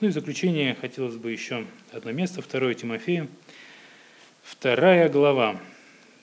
Ну 0.00 0.08
и 0.08 0.10
в 0.10 0.14
заключение 0.14 0.74
хотелось 0.74 1.16
бы 1.16 1.30
еще 1.30 1.66
одно 1.92 2.12
место, 2.12 2.42
2 2.42 2.74
Тимофея, 2.74 3.28
вторая 4.42 5.10
глава. 5.10 5.60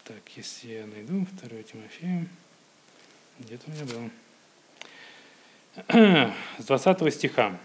Так, 0.04 0.18
если 0.36 0.70
я 0.70 0.88
найду 0.88 1.28
2 1.44 1.64
Тимофея, 1.64 2.28
где-то 3.40 3.64
у 3.68 3.72
меня 3.72 3.86
было. 5.86 6.34
С 6.58 6.66
20 6.66 7.14
стиха. 7.14 7.60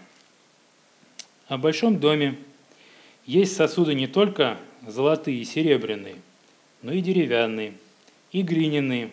«О 1.47 1.57
большом 1.57 1.99
доме 1.99 2.37
есть 3.25 3.55
сосуды 3.55 3.93
не 3.93 4.07
только 4.07 4.57
золотые 4.85 5.39
и 5.39 5.45
серебряные, 5.45 6.15
но 6.81 6.91
и 6.91 7.01
деревянные, 7.01 7.73
и 8.31 8.41
глиняные, 8.41 9.11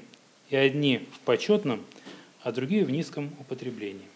и 0.48 0.56
одни 0.56 1.06
в 1.14 1.20
почетном, 1.20 1.84
а 2.42 2.52
другие 2.52 2.84
в 2.84 2.90
низком 2.90 3.30
употреблении. 3.38 4.06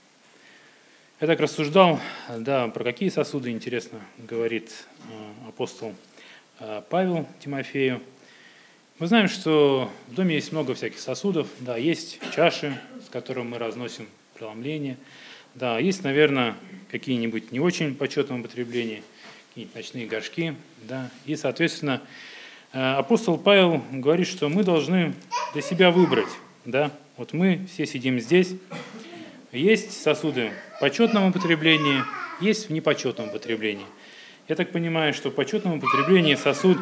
Я 1.20 1.28
так 1.28 1.38
рассуждал, 1.38 2.00
да, 2.38 2.66
про 2.68 2.82
какие 2.82 3.08
сосуды, 3.08 3.50
интересно, 3.50 4.00
говорит 4.18 4.86
э, 5.10 5.48
апостол 5.48 5.94
э, 6.58 6.82
Павел 6.90 7.28
Тимофею. 7.42 8.02
Мы 8.98 9.06
знаем, 9.06 9.28
что 9.28 9.90
в 10.08 10.14
доме 10.14 10.34
есть 10.34 10.50
много 10.50 10.74
всяких 10.74 10.98
сосудов, 10.98 11.46
да, 11.60 11.76
есть 11.76 12.18
чаши, 12.34 12.76
с 13.06 13.08
которыми 13.10 13.50
мы 13.50 13.58
разносим 13.58 14.08
преломление, 14.34 14.96
да, 15.54 15.78
есть, 15.78 16.02
наверное, 16.02 16.56
какие-нибудь 16.90 17.52
не 17.52 17.60
очень 17.60 17.94
почетном 17.94 18.40
употреблении– 18.40 19.04
какие-нибудь 19.54 19.76
ночные 19.76 20.06
горшки, 20.06 20.56
да, 20.82 21.08
и, 21.26 21.36
соответственно, 21.36 22.02
э, 22.72 22.94
апостол 22.94 23.38
Павел 23.38 23.84
говорит, 23.92 24.26
что 24.26 24.48
мы 24.48 24.64
должны 24.64 25.14
для 25.52 25.62
себя 25.62 25.92
выбрать, 25.92 26.26
да, 26.64 26.90
вот 27.16 27.32
мы 27.32 27.64
все 27.72 27.86
сидим 27.86 28.18
здесь, 28.18 28.56
есть 29.52 30.02
сосуды 30.02 30.50
в 30.76 30.80
почетном 30.80 31.28
употреблении, 31.28 32.02
есть 32.40 32.68
в 32.68 32.72
непочетном 32.72 33.28
употреблении. 33.28 33.86
Я 34.48 34.56
так 34.56 34.72
понимаю, 34.72 35.14
что 35.14 35.30
в 35.30 35.34
почетном 35.36 35.78
употреблении 35.78 36.34
сосуд, 36.34 36.76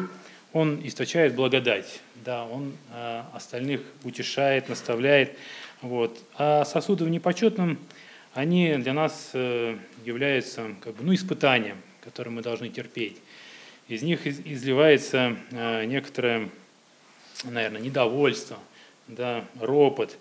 он 0.51 0.81
источает 0.83 1.35
благодать, 1.35 2.01
да, 2.25 2.43
он 2.43 2.73
э, 2.91 3.21
остальных 3.33 3.81
утешает, 4.03 4.67
наставляет, 4.67 5.37
вот. 5.83 6.17
А 6.39 6.65
сосуды 6.65 7.05
в 7.05 7.09
непочетном, 7.09 7.77
они 8.33 8.77
для 8.77 8.93
нас 8.93 9.29
э, 9.33 9.77
являются 10.03 10.73
как 10.81 10.95
бы, 10.95 11.03
ну, 11.03 11.13
испытанием, 11.13 11.77
которое 12.03 12.29
мы 12.29 12.41
должны 12.41 12.69
терпеть. 12.69 13.17
Из 13.87 14.01
них 14.01 14.25
из, 14.25 14.39
изливается 14.39 15.37
э, 15.51 15.85
некоторое, 15.85 16.49
наверное, 17.43 17.81
недовольство, 17.81 18.57
да, 19.07 19.45
ропот. 19.59 20.17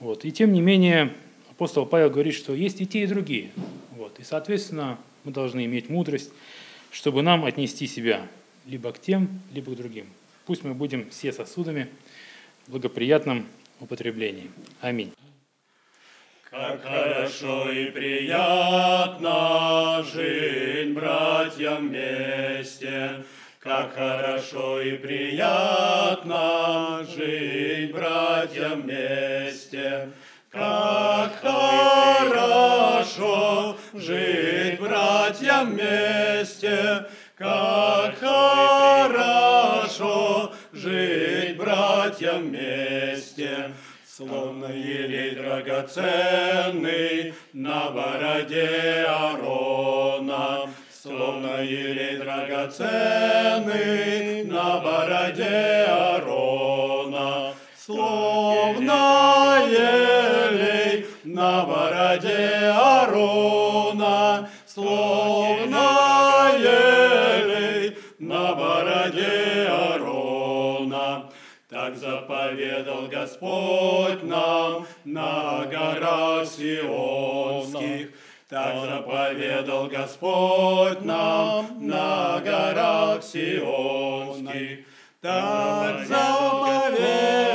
Вот. 0.00 0.24
И 0.24 0.32
тем 0.32 0.52
не 0.52 0.60
менее, 0.60 1.12
апостол 1.50 1.86
Павел 1.86 2.10
говорит, 2.10 2.34
что 2.34 2.54
есть 2.54 2.80
и 2.80 2.86
те, 2.86 3.04
и 3.04 3.06
другие. 3.06 3.50
Вот. 3.96 4.18
И, 4.18 4.24
соответственно, 4.24 4.98
мы 5.24 5.32
должны 5.32 5.64
иметь 5.64 5.88
мудрость, 5.88 6.30
чтобы 6.90 7.22
нам 7.22 7.44
отнести 7.44 7.86
себя 7.86 8.26
либо 8.66 8.92
к 8.92 9.00
тем, 9.00 9.40
либо 9.52 9.72
к 9.72 9.76
другим. 9.76 10.06
Пусть 10.46 10.64
мы 10.64 10.74
будем 10.74 11.08
все 11.10 11.32
сосудами 11.32 11.88
в 12.66 12.72
благоприятном 12.72 13.46
употреблении. 13.80 14.50
Аминь. 14.80 15.12
Как 16.52 16.82
хорошо 16.82 17.70
и 17.70 17.86
приятно 17.86 19.32
жить 20.12 20.92
братьям 20.92 21.88
вместе, 21.88 23.24
как 23.58 23.94
хорошо 23.94 24.82
и 24.82 24.98
приятно 24.98 26.36
жить 27.16 27.90
братьям 27.92 28.82
вместе, 28.82 30.10
как 30.50 31.40
хорошо 31.40 32.58
жить 33.94 34.78
братьям 34.78 35.70
вместе, 35.70 37.06
как 37.38 38.18
хорошо 38.18 39.32
жить 40.74 41.56
братьям 41.56 42.50
вместе. 42.50 43.72
Словно 44.14 44.66
елей 44.66 45.34
драгоценный 45.36 47.32
на 47.54 47.90
бороде 47.92 49.06
Арона, 49.08 50.68
Словно 51.02 51.62
елей 51.62 52.18
драгоценный 52.18 52.84
на 54.44 54.80
бороде 54.80 55.86
Арона, 55.88 57.54
Словно 57.74 59.62
елей 59.66 61.06
на 61.24 61.64
бороде 61.64 62.70
Арона, 62.70 64.46
Словно 64.66 65.21
Господь 73.42 74.22
нам 74.22 74.86
на 75.04 75.66
горах 75.68 76.46
Сионских. 76.46 78.10
Так 78.48 78.76
заповедал 78.88 79.88
Господь 79.88 81.04
нам 81.04 81.66
на 81.80 82.38
горах 82.38 83.24
Сионских. 83.24 84.86
Так 85.20 86.06
заповедал 86.06 87.46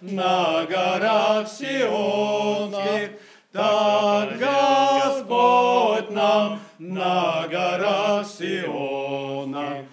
на 0.00 0.64
горах 0.64 1.46
Сионских. 1.46 3.10
Так 3.52 4.38
Господь 4.38 6.10
нам 6.10 6.58
на 6.78 7.46
горах 7.48 8.26
Сиона. 8.26 9.84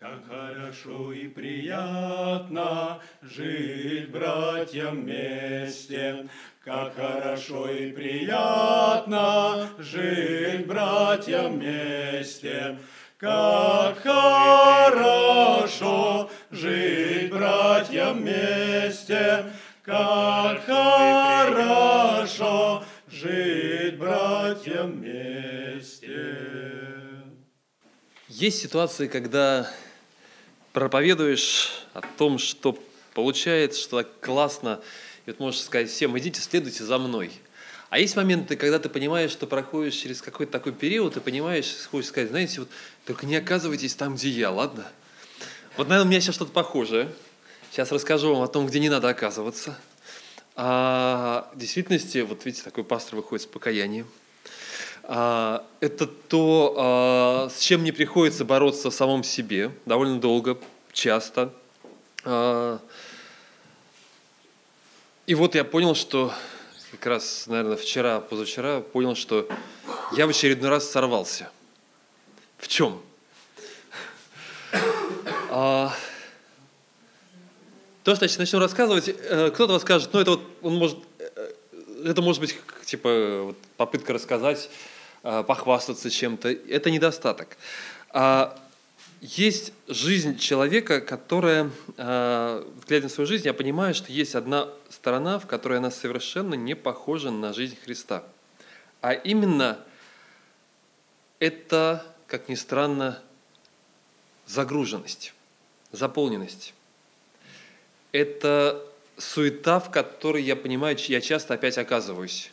Как 0.00 0.26
хорошо 0.28 1.12
и 1.12 1.26
приятно 1.28 3.00
жить 3.30 4.10
братьям 4.10 5.02
вместе, 5.02 6.28
как 6.64 6.94
хорошо 6.94 7.70
и 7.70 7.92
приятно 7.92 9.68
жить 9.78 10.66
братьям 10.66 11.58
вместе, 11.58 12.78
как 13.18 13.98
хорошо 13.98 15.36
жить 16.50 17.30
братьям 17.30 18.18
вместе, 18.18 19.52
как 19.82 20.64
хорошо 20.64 21.96
жить 23.08 23.96
братьям 23.98 24.92
вместе. 24.92 26.36
Есть 28.28 28.60
ситуации, 28.60 29.06
когда 29.06 29.70
проповедуешь 30.72 31.86
о 31.94 32.02
том, 32.18 32.38
что 32.38 32.78
получается, 33.16 33.80
что 33.80 34.02
так 34.02 34.20
классно, 34.20 34.78
и 35.24 35.30
вот 35.30 35.40
можешь 35.40 35.62
сказать 35.62 35.88
всем, 35.88 36.16
идите, 36.18 36.42
следуйте 36.42 36.84
за 36.84 36.98
мной. 36.98 37.32
А 37.88 37.98
есть 37.98 38.14
моменты, 38.14 38.56
когда 38.56 38.78
ты 38.78 38.90
понимаешь, 38.90 39.30
что 39.30 39.46
проходишь 39.46 39.94
через 39.94 40.20
какой-то 40.20 40.52
такой 40.52 40.72
период, 40.72 41.16
и 41.16 41.20
понимаешь, 41.20 41.72
хочешь 41.90 42.10
сказать, 42.10 42.28
знаете, 42.28 42.60
вот 42.60 42.68
только 43.06 43.24
не 43.24 43.36
оказывайтесь 43.36 43.94
там, 43.94 44.16
где 44.16 44.28
я, 44.28 44.50
ладно? 44.50 44.86
Вот, 45.78 45.88
наверное, 45.88 46.06
у 46.06 46.10
меня 46.10 46.20
сейчас 46.20 46.34
что-то 46.34 46.52
похожее. 46.52 47.10
Сейчас 47.70 47.90
расскажу 47.90 48.34
вам 48.34 48.42
о 48.42 48.48
том, 48.48 48.66
где 48.66 48.80
не 48.80 48.90
надо 48.90 49.08
оказываться. 49.08 49.78
А 50.54 51.50
в 51.54 51.58
действительности, 51.58 52.18
вот 52.18 52.44
видите, 52.44 52.64
такой 52.64 52.84
пастор 52.84 53.16
выходит 53.16 53.44
с 53.44 53.46
покаянием. 53.46 54.06
А, 55.04 55.64
это 55.80 56.06
то, 56.06 56.74
а, 56.76 57.48
с 57.48 57.60
чем 57.60 57.80
мне 57.80 57.94
приходится 57.94 58.44
бороться 58.44 58.90
в 58.90 58.94
самом 58.94 59.24
себе 59.24 59.70
довольно 59.86 60.20
долго, 60.20 60.58
часто. 60.92 61.54
А, 62.28 62.80
и 65.26 65.34
вот 65.36 65.54
я 65.54 65.64
понял, 65.64 65.94
что 65.94 66.34
как 66.90 67.06
раз, 67.06 67.46
наверное, 67.46 67.76
вчера, 67.76 68.20
позавчера, 68.20 68.80
понял, 68.80 69.14
что 69.14 69.48
я 70.16 70.26
в 70.26 70.30
очередной 70.30 70.70
раз 70.70 70.90
сорвался. 70.90 71.48
В 72.58 72.66
чем? 72.66 73.00
А, 75.50 75.94
то, 78.02 78.16
что 78.16 78.24
я 78.24 78.30
начну 78.38 78.58
рассказывать, 78.58 79.08
э, 79.08 79.50
кто-то 79.54 79.74
вас 79.74 79.82
скажет, 79.82 80.12
ну 80.12 80.18
это 80.18 80.32
вот, 80.32 80.40
он 80.62 80.74
может, 80.74 80.98
э, 81.20 81.52
это 82.06 82.22
может 82.22 82.40
быть 82.40 82.56
типа 82.84 83.54
попытка 83.76 84.12
рассказать, 84.12 84.68
э, 85.22 85.44
похвастаться 85.46 86.10
чем-то. 86.10 86.48
Это 86.48 86.90
недостаток. 86.90 87.56
А 88.10 88.58
есть 89.20 89.72
жизнь 89.88 90.38
человека, 90.38 91.00
которая, 91.00 91.70
глядя 91.96 93.04
на 93.04 93.08
свою 93.08 93.26
жизнь, 93.26 93.46
я 93.46 93.54
понимаю, 93.54 93.94
что 93.94 94.12
есть 94.12 94.34
одна 94.34 94.68
сторона, 94.90 95.38
в 95.38 95.46
которой 95.46 95.78
она 95.78 95.90
совершенно 95.90 96.54
не 96.54 96.74
похожа 96.74 97.30
на 97.30 97.52
жизнь 97.52 97.76
Христа. 97.82 98.24
А 99.00 99.12
именно 99.12 99.78
это, 101.38 102.04
как 102.26 102.48
ни 102.48 102.54
странно, 102.54 103.22
загруженность, 104.46 105.34
заполненность. 105.92 106.74
Это 108.12 108.82
суета, 109.16 109.80
в 109.80 109.90
которой, 109.90 110.42
я 110.42 110.56
понимаю, 110.56 110.96
я 110.98 111.20
часто 111.20 111.54
опять 111.54 111.78
оказываюсь. 111.78 112.50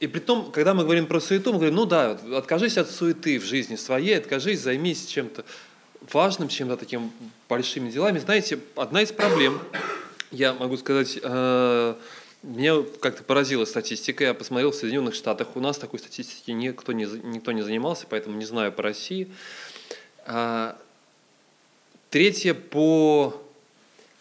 И 0.00 0.06
при 0.06 0.20
том, 0.20 0.52
когда 0.52 0.74
мы 0.74 0.84
говорим 0.84 1.06
про 1.06 1.20
суету, 1.20 1.52
мы 1.52 1.58
говорим, 1.58 1.74
ну 1.74 1.84
да, 1.84 2.18
откажись 2.36 2.78
от 2.78 2.90
суеты 2.90 3.38
в 3.38 3.44
жизни 3.44 3.74
своей, 3.74 4.16
откажись, 4.16 4.60
займись 4.60 5.06
чем-то 5.06 5.44
важным, 6.12 6.48
чем-то 6.48 6.76
таким 6.76 7.10
большими 7.48 7.90
делами. 7.90 8.18
Знаете, 8.18 8.60
одна 8.76 9.02
из 9.02 9.10
проблем, 9.10 9.60
я 10.30 10.54
могу 10.54 10.76
сказать, 10.76 11.18
э, 11.20 11.94
меня 12.44 12.84
как-то 13.00 13.24
поразила 13.24 13.64
статистика. 13.64 14.22
Я 14.22 14.34
посмотрел 14.34 14.70
в 14.70 14.76
Соединенных 14.76 15.14
Штатах. 15.14 15.56
У 15.56 15.60
нас 15.60 15.78
такой 15.78 15.98
статистики 15.98 16.52
никто 16.52 16.92
не, 16.92 17.04
никто 17.04 17.50
не 17.50 17.62
занимался, 17.62 18.06
поэтому 18.08 18.36
не 18.36 18.44
знаю 18.44 18.70
по 18.70 18.84
России. 18.84 19.28
А, 20.24 20.78
третье 22.10 22.54
по 22.54 23.42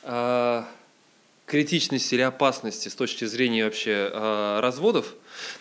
а, 0.02 0.68
критичности 1.46 2.16
или 2.16 2.22
опасности 2.22 2.90
с 2.90 2.96
точки 2.96 3.26
зрения 3.26 3.66
вообще 3.66 4.10
разводов. 4.62 5.14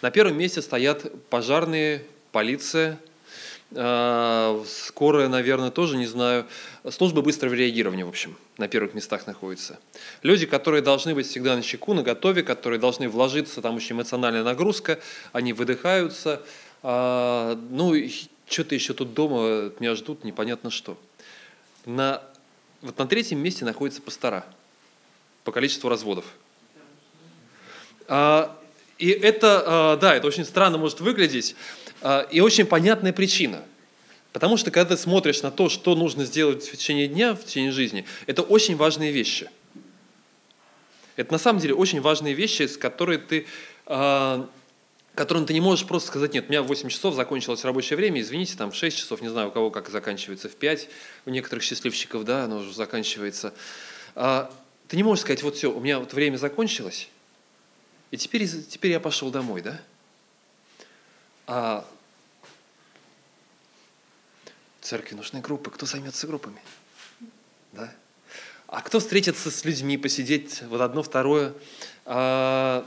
На 0.03 0.11
первом 0.11 0.39
месте 0.39 0.63
стоят 0.63 1.11
пожарные, 1.29 2.05
полиция, 2.33 2.99
а, 3.75 4.63
скорая, 4.67 5.29
наверное, 5.29 5.71
тоже, 5.71 5.97
не 5.97 6.07
знаю. 6.07 6.47
Служба 6.91 7.21
быстрого 7.23 7.55
реагирования, 7.55 8.05
в 8.05 8.09
общем, 8.09 8.37
на 8.59 8.69
первых 8.69 8.95
местах 8.95 9.27
находится. 9.27 9.79
Люди, 10.23 10.47
которые 10.47 10.83
должны 10.83 11.15
быть 11.15 11.27
всегда 11.27 11.57
на 11.57 11.63
чеку, 11.63 11.93
на 11.95 12.03
готове, 12.03 12.43
которые 12.43 12.79
должны 12.79 13.09
вложиться, 13.09 13.61
там 13.61 13.77
очень 13.77 13.97
эмоциональная 13.97 14.45
нагрузка, 14.45 15.01
они 15.33 15.53
выдыхаются, 15.53 16.43
А, 16.83 17.59
ну, 17.71 17.95
что-то 18.47 18.75
еще 18.77 18.95
тут 18.95 19.13
дома 19.13 19.73
меня 19.81 19.97
ждут, 19.97 20.23
непонятно 20.23 20.71
что. 20.71 20.97
На, 21.85 22.23
вот 22.83 22.97
на 22.99 23.07
третьем 23.09 23.41
месте 23.41 23.65
находится 23.65 24.01
пастора 24.01 24.47
по 25.43 25.51
количеству 25.51 25.89
разводов. 25.89 26.25
А, 28.07 28.57
и 28.99 29.11
это, 29.11 29.63
а, 29.67 29.97
да, 29.97 30.15
это 30.15 30.27
очень 30.27 30.45
странно 30.45 30.79
может 30.79 31.01
выглядеть, 31.01 31.55
а, 32.01 32.27
и 32.31 32.41
очень 32.41 32.65
понятная 32.65 33.13
причина. 33.13 33.63
Потому 34.33 34.57
что 34.57 34.71
когда 34.71 34.97
ты 34.97 35.01
смотришь 35.01 35.43
на 35.43 35.51
то, 35.51 35.69
что 35.69 35.95
нужно 35.95 36.25
сделать 36.25 36.67
в 36.67 36.77
течение 36.77 37.09
дня, 37.09 37.35
в 37.35 37.45
течение 37.45 37.73
жизни, 37.73 38.07
это 38.27 38.43
очень 38.43 38.77
важные 38.77 39.13
вещи. 39.13 39.51
Это 41.17 41.33
на 41.33 41.39
самом 41.39 41.61
деле 41.61 41.75
очень 41.75 42.01
важные 42.01 42.35
вещи, 42.35 42.67
с 42.67 42.77
которыми 42.77 43.23
ты, 43.23 43.47
а, 43.87 44.49
которым 45.15 45.47
ты 45.47 45.55
не 45.55 45.61
можешь 45.61 45.87
просто 45.87 46.09
сказать, 46.09 46.35
нет, 46.35 46.47
у 46.49 46.51
меня 46.51 46.63
в 46.63 46.67
8 46.67 46.89
часов 46.89 47.15
закончилось 47.15 47.65
рабочее 47.65 47.97
время, 47.97 48.21
извините, 48.21 48.57
там 48.57 48.71
в 48.71 48.77
6 48.77 48.97
часов, 48.97 49.21
не 49.21 49.29
знаю, 49.29 49.49
у 49.49 49.51
кого 49.51 49.71
как 49.71 49.89
заканчивается, 49.89 50.49
в 50.49 50.55
5, 50.57 50.89
у 51.27 51.31
некоторых 51.31 51.65
счастливчиков, 51.65 52.25
да, 52.25 52.45
оно 52.45 52.59
уже 52.59 52.75
заканчивается. 52.75 53.55
Ты 54.15 54.97
не 54.97 55.03
можешь 55.03 55.23
сказать, 55.23 55.43
вот 55.43 55.57
все, 55.57 55.73
у 55.73 55.81
меня 55.81 55.99
вот 55.99 56.13
время 56.13 56.37
закончилось, 56.37 57.09
и 58.11 58.17
теперь, 58.17 58.49
теперь 58.49 58.93
я 58.93 59.01
пошел 59.01 59.31
домой, 59.31 59.63
да? 59.63 59.81
А 61.47 61.87
церкви 64.81 65.15
нужны 65.15 65.41
группы. 65.41 65.71
Кто 65.71 65.87
займется 65.87 66.27
группами? 66.27 66.61
Да? 67.73 67.93
А 68.69 68.83
кто 68.83 69.01
встретится 69.01 69.51
с 69.51 69.65
людьми, 69.65 69.97
посидеть 69.97 70.63
вот 70.63 70.81
одно, 70.81 71.03
второе? 71.03 71.55
А, 72.05 72.87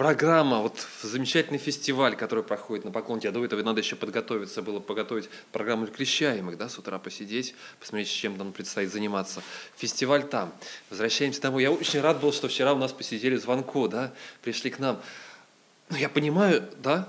программа, 0.00 0.62
вот 0.62 0.86
замечательный 1.02 1.58
фестиваль, 1.58 2.16
который 2.16 2.42
проходит 2.42 2.86
на 2.86 2.90
Поклонке, 2.90 3.28
этого 3.28 3.62
надо 3.62 3.82
еще 3.82 3.96
подготовиться, 3.96 4.62
было 4.62 4.80
подготовить 4.80 5.28
программу 5.52 5.86
крещаемых, 5.88 6.56
да, 6.56 6.70
с 6.70 6.78
утра 6.78 6.98
посидеть, 6.98 7.54
посмотреть, 7.78 8.08
чем 8.08 8.38
там 8.38 8.54
предстоит 8.54 8.90
заниматься. 8.90 9.42
Фестиваль 9.76 10.26
там. 10.26 10.54
Возвращаемся 10.88 11.42
домой. 11.42 11.64
Я 11.64 11.70
очень 11.70 12.00
рад 12.00 12.18
был, 12.18 12.32
что 12.32 12.48
вчера 12.48 12.72
у 12.72 12.78
нас 12.78 12.92
посидели 12.92 13.36
звонко, 13.36 13.88
да, 13.88 14.10
пришли 14.40 14.70
к 14.70 14.78
нам. 14.78 15.02
Ну, 15.90 15.98
я 15.98 16.08
понимаю, 16.08 16.66
да, 16.82 17.06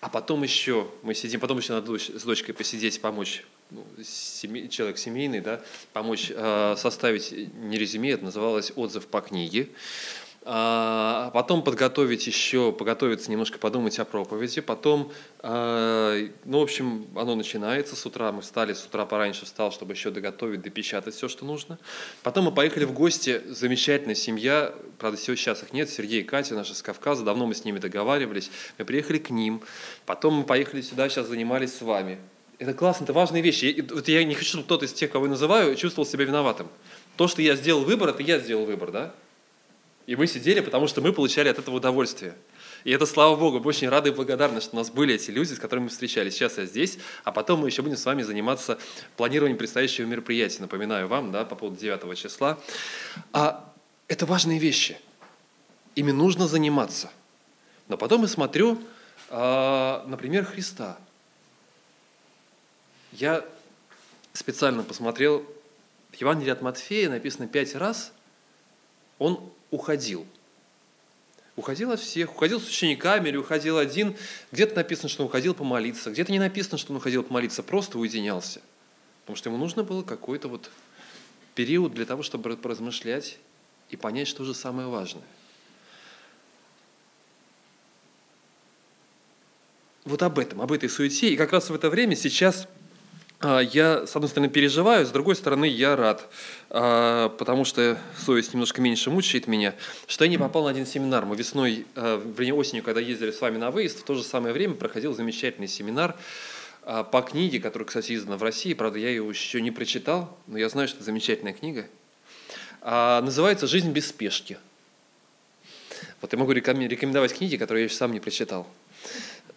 а 0.00 0.08
потом 0.08 0.42
еще 0.42 0.90
мы 1.04 1.14
сидим, 1.14 1.38
потом 1.38 1.58
еще 1.58 1.74
надо 1.74 1.96
с 1.96 2.24
дочкой 2.24 2.56
посидеть, 2.56 3.00
помочь 3.00 3.44
ну, 3.70 3.86
семей, 4.02 4.68
человек 4.68 4.98
семейный, 4.98 5.42
да, 5.42 5.60
помочь 5.92 6.32
э, 6.34 6.74
составить 6.76 7.30
не 7.30 7.78
резюме, 7.78 8.10
это 8.10 8.24
называлось 8.24 8.72
отзыв 8.74 9.06
по 9.06 9.20
книге. 9.20 9.68
А 10.44 11.30
потом 11.34 11.62
подготовить 11.62 12.26
еще, 12.26 12.72
подготовиться 12.72 13.30
немножко, 13.30 13.58
подумать 13.58 13.98
о 14.00 14.04
проповеди. 14.04 14.60
Потом, 14.60 15.12
а, 15.38 16.18
ну, 16.44 16.58
в 16.58 16.62
общем, 16.62 17.06
оно 17.14 17.36
начинается 17.36 17.94
с 17.94 18.04
утра. 18.04 18.32
Мы 18.32 18.42
встали, 18.42 18.72
с 18.72 18.84
утра 18.84 19.06
пораньше 19.06 19.44
встал, 19.44 19.70
чтобы 19.70 19.92
еще 19.92 20.10
доготовить, 20.10 20.62
допечатать 20.62 21.14
все, 21.14 21.28
что 21.28 21.44
нужно. 21.44 21.78
Потом 22.24 22.46
мы 22.46 22.52
поехали 22.52 22.84
в 22.84 22.92
гости. 22.92 23.40
Замечательная 23.48 24.16
семья. 24.16 24.74
Правда, 24.98 25.16
сейчас 25.16 25.62
их 25.62 25.72
нет. 25.72 25.88
Сергей 25.88 26.22
и 26.22 26.24
Катя, 26.24 26.54
наши 26.54 26.74
с 26.74 26.82
Кавказа. 26.82 27.24
Давно 27.24 27.46
мы 27.46 27.54
с 27.54 27.64
ними 27.64 27.78
договаривались. 27.78 28.50
Мы 28.78 28.84
приехали 28.84 29.18
к 29.18 29.30
ним. 29.30 29.62
Потом 30.06 30.34
мы 30.34 30.42
поехали 30.42 30.80
сюда, 30.80 31.08
сейчас 31.08 31.28
занимались 31.28 31.76
с 31.76 31.82
вами. 31.82 32.18
Это 32.58 32.74
классно, 32.74 33.04
это 33.04 33.12
важные 33.12 33.42
вещи. 33.42 33.66
Я, 33.66 33.84
вот 33.94 34.08
я 34.08 34.22
не 34.24 34.34
хочу, 34.34 34.50
чтобы 34.50 34.64
кто-то 34.64 34.86
из 34.86 34.92
тех, 34.92 35.10
кого 35.10 35.26
я 35.26 35.30
называю, 35.30 35.74
чувствовал 35.76 36.08
себя 36.08 36.24
виноватым. 36.24 36.68
То, 37.16 37.28
что 37.28 37.42
я 37.42 37.54
сделал 37.56 37.82
выбор, 37.82 38.10
это 38.10 38.22
я 38.22 38.38
сделал 38.38 38.64
выбор, 38.64 38.90
да? 38.90 39.14
И 40.06 40.16
мы 40.16 40.26
сидели, 40.26 40.60
потому 40.60 40.88
что 40.88 41.00
мы 41.00 41.12
получали 41.12 41.48
от 41.48 41.58
этого 41.58 41.76
удовольствие. 41.76 42.34
И 42.84 42.90
это, 42.90 43.06
слава 43.06 43.36
Богу, 43.36 43.60
мы 43.60 43.66
очень 43.66 43.88
рады 43.88 44.08
и 44.10 44.12
благодарны, 44.12 44.60
что 44.60 44.74
у 44.74 44.78
нас 44.78 44.90
были 44.90 45.14
эти 45.14 45.30
люди, 45.30 45.52
с 45.54 45.58
которыми 45.58 45.84
мы 45.84 45.90
встречались. 45.90 46.34
Сейчас 46.34 46.58
я 46.58 46.66
здесь, 46.66 46.98
а 47.22 47.30
потом 47.30 47.60
мы 47.60 47.68
еще 47.68 47.82
будем 47.82 47.96
с 47.96 48.04
вами 48.04 48.22
заниматься 48.22 48.78
планированием 49.16 49.56
предстоящего 49.56 50.06
мероприятия. 50.06 50.60
Напоминаю 50.62 51.06
вам, 51.06 51.30
да, 51.30 51.44
по 51.44 51.54
поводу 51.54 51.78
9 51.78 52.18
числа. 52.18 52.58
А 53.32 53.72
это 54.08 54.26
важные 54.26 54.58
вещи. 54.58 54.98
Ими 55.94 56.10
нужно 56.10 56.48
заниматься. 56.48 57.10
Но 57.86 57.96
потом 57.96 58.22
я 58.22 58.28
смотрю, 58.28 58.82
а, 59.30 60.04
например, 60.08 60.44
Христа. 60.44 60.98
Я 63.12 63.44
специально 64.32 64.82
посмотрел, 64.82 65.46
в 66.10 66.16
Евангелии 66.16 66.50
от 66.50 66.62
Матфея 66.62 67.08
написано 67.08 67.46
пять 67.46 67.74
раз, 67.74 68.12
он 69.18 69.52
уходил. 69.72 70.24
Уходил 71.56 71.90
от 71.90 72.00
всех, 72.00 72.30
уходил 72.30 72.60
с 72.60 72.68
учениками 72.68 73.28
или 73.28 73.36
уходил 73.36 73.78
один. 73.78 74.16
Где-то 74.52 74.76
написано, 74.76 75.08
что 75.08 75.22
он 75.22 75.26
уходил 75.26 75.54
помолиться, 75.54 76.10
где-то 76.10 76.30
не 76.30 76.38
написано, 76.38 76.78
что 76.78 76.92
он 76.92 76.98
уходил 76.98 77.24
помолиться, 77.24 77.64
просто 77.64 77.98
уединялся. 77.98 78.62
Потому 79.22 79.36
что 79.36 79.50
ему 79.50 79.58
нужно 79.58 79.82
было 79.82 80.02
какой-то 80.02 80.48
вот 80.48 80.70
период 81.54 81.92
для 81.92 82.06
того, 82.06 82.22
чтобы 82.22 82.56
поразмышлять 82.56 83.38
и 83.90 83.96
понять, 83.96 84.28
что 84.28 84.44
же 84.44 84.54
самое 84.54 84.88
важное. 84.88 85.24
Вот 90.04 90.22
об 90.22 90.38
этом, 90.38 90.60
об 90.60 90.72
этой 90.72 90.88
суете. 90.88 91.28
И 91.28 91.36
как 91.36 91.52
раз 91.52 91.70
в 91.70 91.74
это 91.74 91.88
время 91.88 92.16
сейчас 92.16 92.66
я, 93.42 94.06
с 94.06 94.14
одной 94.14 94.28
стороны, 94.28 94.48
переживаю, 94.48 95.04
с 95.04 95.10
другой 95.10 95.34
стороны, 95.34 95.64
я 95.64 95.96
рад, 95.96 96.28
а, 96.70 97.28
потому 97.30 97.64
что 97.64 97.98
совесть 98.24 98.54
немножко 98.54 98.80
меньше 98.80 99.10
мучает 99.10 99.46
меня, 99.48 99.74
что 100.06 100.24
я 100.24 100.30
не 100.30 100.38
попал 100.38 100.64
на 100.64 100.70
один 100.70 100.86
семинар. 100.86 101.24
Мы 101.26 101.34
весной, 101.34 101.86
а, 101.96 102.22
вернее, 102.36 102.54
осенью, 102.54 102.84
когда 102.84 103.00
ездили 103.00 103.30
с 103.32 103.40
вами 103.40 103.58
на 103.58 103.70
выезд, 103.70 104.00
в 104.00 104.04
то 104.04 104.14
же 104.14 104.22
самое 104.22 104.54
время 104.54 104.74
проходил 104.74 105.14
замечательный 105.14 105.68
семинар 105.68 106.16
по 106.84 107.22
книге, 107.22 107.60
которая, 107.60 107.86
кстати, 107.86 108.14
издана 108.14 108.36
в 108.36 108.42
России. 108.42 108.74
Правда, 108.74 108.98
я 108.98 109.08
ее 109.08 109.28
еще 109.28 109.60
не 109.60 109.70
прочитал, 109.70 110.36
но 110.48 110.58
я 110.58 110.68
знаю, 110.68 110.88
что 110.88 110.96
это 110.96 111.04
замечательная 111.04 111.52
книга. 111.52 111.86
Называется 112.82 113.68
«Жизнь 113.68 113.92
без 113.92 114.08
спешки». 114.08 114.58
Вот 116.20 116.32
я 116.32 116.38
могу 116.38 116.50
рекомендовать 116.50 117.34
книги, 117.36 117.56
которые 117.56 117.82
я 117.82 117.86
еще 117.86 117.94
сам 117.94 118.12
не 118.12 118.18
прочитал. 118.18 118.66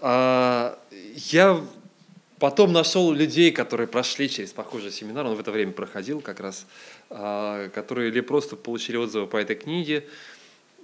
Я 0.02 1.66
Потом 2.40 2.74
нашел 2.74 3.14
людей, 3.14 3.52
которые 3.52 3.88
прошли 3.88 4.30
через 4.30 4.52
похожий 4.52 4.92
семинар, 4.92 5.26
он 5.26 5.36
в 5.36 5.40
это 5.40 5.52
время 5.52 5.72
проходил 5.72 6.20
как 6.20 6.42
раз, 6.42 6.66
а, 7.10 7.70
которые 7.70 8.10
или 8.10 8.20
просто 8.20 8.58
получили 8.58 8.98
отзывы 8.98 9.26
по 9.26 9.38
этой 9.38 9.56
книге. 9.56 10.06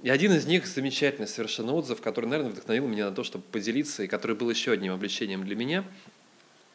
И 0.01 0.09
один 0.09 0.31
из 0.33 0.45
них 0.45 0.65
замечательный 0.65 1.27
совершенно 1.27 1.73
отзыв, 1.73 2.01
который, 2.01 2.25
наверное, 2.25 2.53
вдохновил 2.53 2.87
меня 2.87 3.09
на 3.09 3.15
то, 3.15 3.23
чтобы 3.23 3.43
поделиться, 3.51 4.03
и 4.03 4.07
который 4.07 4.35
был 4.35 4.49
еще 4.49 4.71
одним 4.71 4.93
облегчением 4.93 5.43
для 5.43 5.55
меня. 5.55 5.83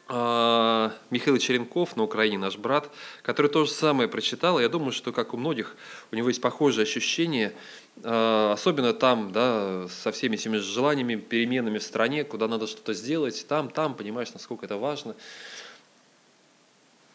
А, 0.09 0.93
Михаил 1.09 1.37
Черенков 1.37 1.95
на 1.95 2.03
Украине, 2.03 2.37
наш 2.37 2.57
брат, 2.57 2.89
который 3.23 3.51
то 3.51 3.65
же 3.65 3.71
самое 3.71 4.07
прочитал. 4.07 4.59
Я 4.59 4.69
думаю, 4.69 4.91
что, 4.91 5.11
как 5.11 5.33
у 5.33 5.37
многих, 5.37 5.75
у 6.11 6.15
него 6.15 6.29
есть 6.29 6.41
похожие 6.41 6.83
ощущения– 6.83 7.53
а, 8.03 8.53
особенно 8.53 8.93
там, 8.93 9.31
да, 9.31 9.87
со 9.87 10.11
всеми 10.11 10.35
этими 10.35 10.57
желаниями, 10.57 11.15
переменами 11.15 11.79
в 11.79 11.83
стране, 11.83 12.23
куда 12.23 12.47
надо 12.47 12.67
что-то 12.67 12.93
сделать, 12.93 13.45
там, 13.47 13.69
там, 13.69 13.95
понимаешь, 13.95 14.33
насколько 14.33 14.65
это 14.65 14.77
важно. 14.77 15.15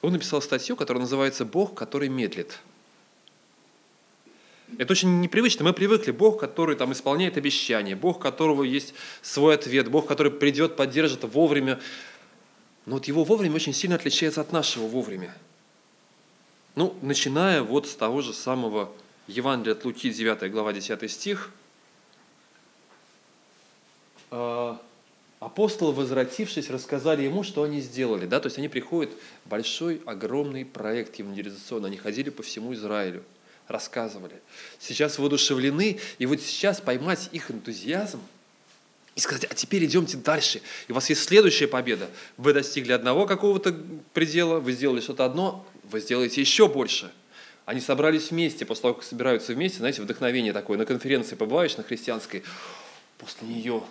Он 0.01 0.13
написал 0.13 0.43
статью, 0.43 0.75
которая 0.75 1.01
называется 1.01 1.45
«Бог, 1.45 1.75
который 1.75 2.09
медлит». 2.09 2.59
Это 4.79 4.93
очень 4.93 5.21
непривычно. 5.21 5.65
Мы 5.65 5.75
привыкли. 5.75 6.13
Бог, 6.13 6.41
который 6.41 6.77
там 6.77 6.93
исполняет 6.93 7.37
обещания, 7.37 7.95
Бог, 7.95 8.21
которого 8.21 8.63
есть 8.63 8.95
свой 9.21 9.55
ответ, 9.55 9.89
Бог, 9.91 10.07
который 10.07 10.33
придет, 10.33 10.77
поддержит 10.77 11.25
вовремя. 11.25 11.79
Но 12.87 12.95
вот 12.95 13.07
его 13.07 13.25
вовремя 13.25 13.57
очень 13.57 13.73
сильно 13.73 13.97
отличается 13.97 14.41
от 14.41 14.53
нашего 14.53 14.87
вовремя. 14.87 15.35
Ну, 16.75 16.95
начиная 17.03 17.63
вот 17.63 17.87
с 17.87 17.95
того 17.95 18.23
же 18.23 18.33
самого 18.33 18.91
Евангелие 19.29 19.73
от 19.73 19.85
Луки, 19.85 20.11
9 20.11 20.51
глава, 20.51 20.73
10 20.73 21.11
стих. 21.11 21.51
А, 24.31 24.81
апостолы, 25.39 25.93
возвратившись, 25.93 26.71
рассказали 26.71 27.23
ему, 27.23 27.45
что 27.45 27.63
они 27.63 27.81
сделали. 27.81 28.27
Да? 28.27 28.41
То 28.41 28.47
есть 28.47 28.59
они 28.59 28.69
приходят, 28.69 29.13
большой, 29.45 30.01
огромный 30.07 30.65
проект 30.65 31.17
евангелизационный. 31.17 31.89
Они 31.89 31.99
ходили 31.99 32.31
по 32.31 32.43
всему 32.43 32.75
Израилю, 32.75 33.23
рассказывали. 33.69 34.41
Сейчас 34.81 35.19
воодушевлены, 35.19 36.01
и 36.19 36.27
вот 36.27 36.41
сейчас 36.41 36.81
поймать 36.81 37.29
их 37.33 37.51
энтузиазм 37.51 38.21
и 39.15 39.21
сказать, 39.21 39.45
а 39.45 39.55
теперь 39.55 39.85
идемте 39.85 40.17
дальше. 40.17 40.63
И 40.89 40.93
у 40.93 40.95
вас 40.95 41.09
есть 41.11 41.23
следующая 41.23 41.69
победа. 41.69 42.09
Вы 42.37 42.53
достигли 42.53 42.93
одного 42.93 43.27
какого-то 43.27 43.77
предела, 44.15 44.59
вы 44.59 44.73
сделали 44.73 45.01
что-то 45.01 45.25
одно, 45.25 45.67
вы 45.85 46.01
сделаете 46.01 46.41
еще 46.41 46.69
больше– 46.69 47.11
они 47.65 47.81
собрались 47.81 48.31
вместе, 48.31 48.65
после 48.65 48.83
того, 48.83 48.95
как 48.95 49.05
собираются 49.05 49.53
вместе, 49.53 49.79
знаете, 49.79 50.03
вдохновение 50.03 50.53
такое, 50.53 50.79
на 50.79 50.85
конференции 50.85 51.37
побываешь, 51.37 51.77
на 51.77 51.85
христианской, 51.85 52.43
после 53.19 53.47
нее 53.47 53.83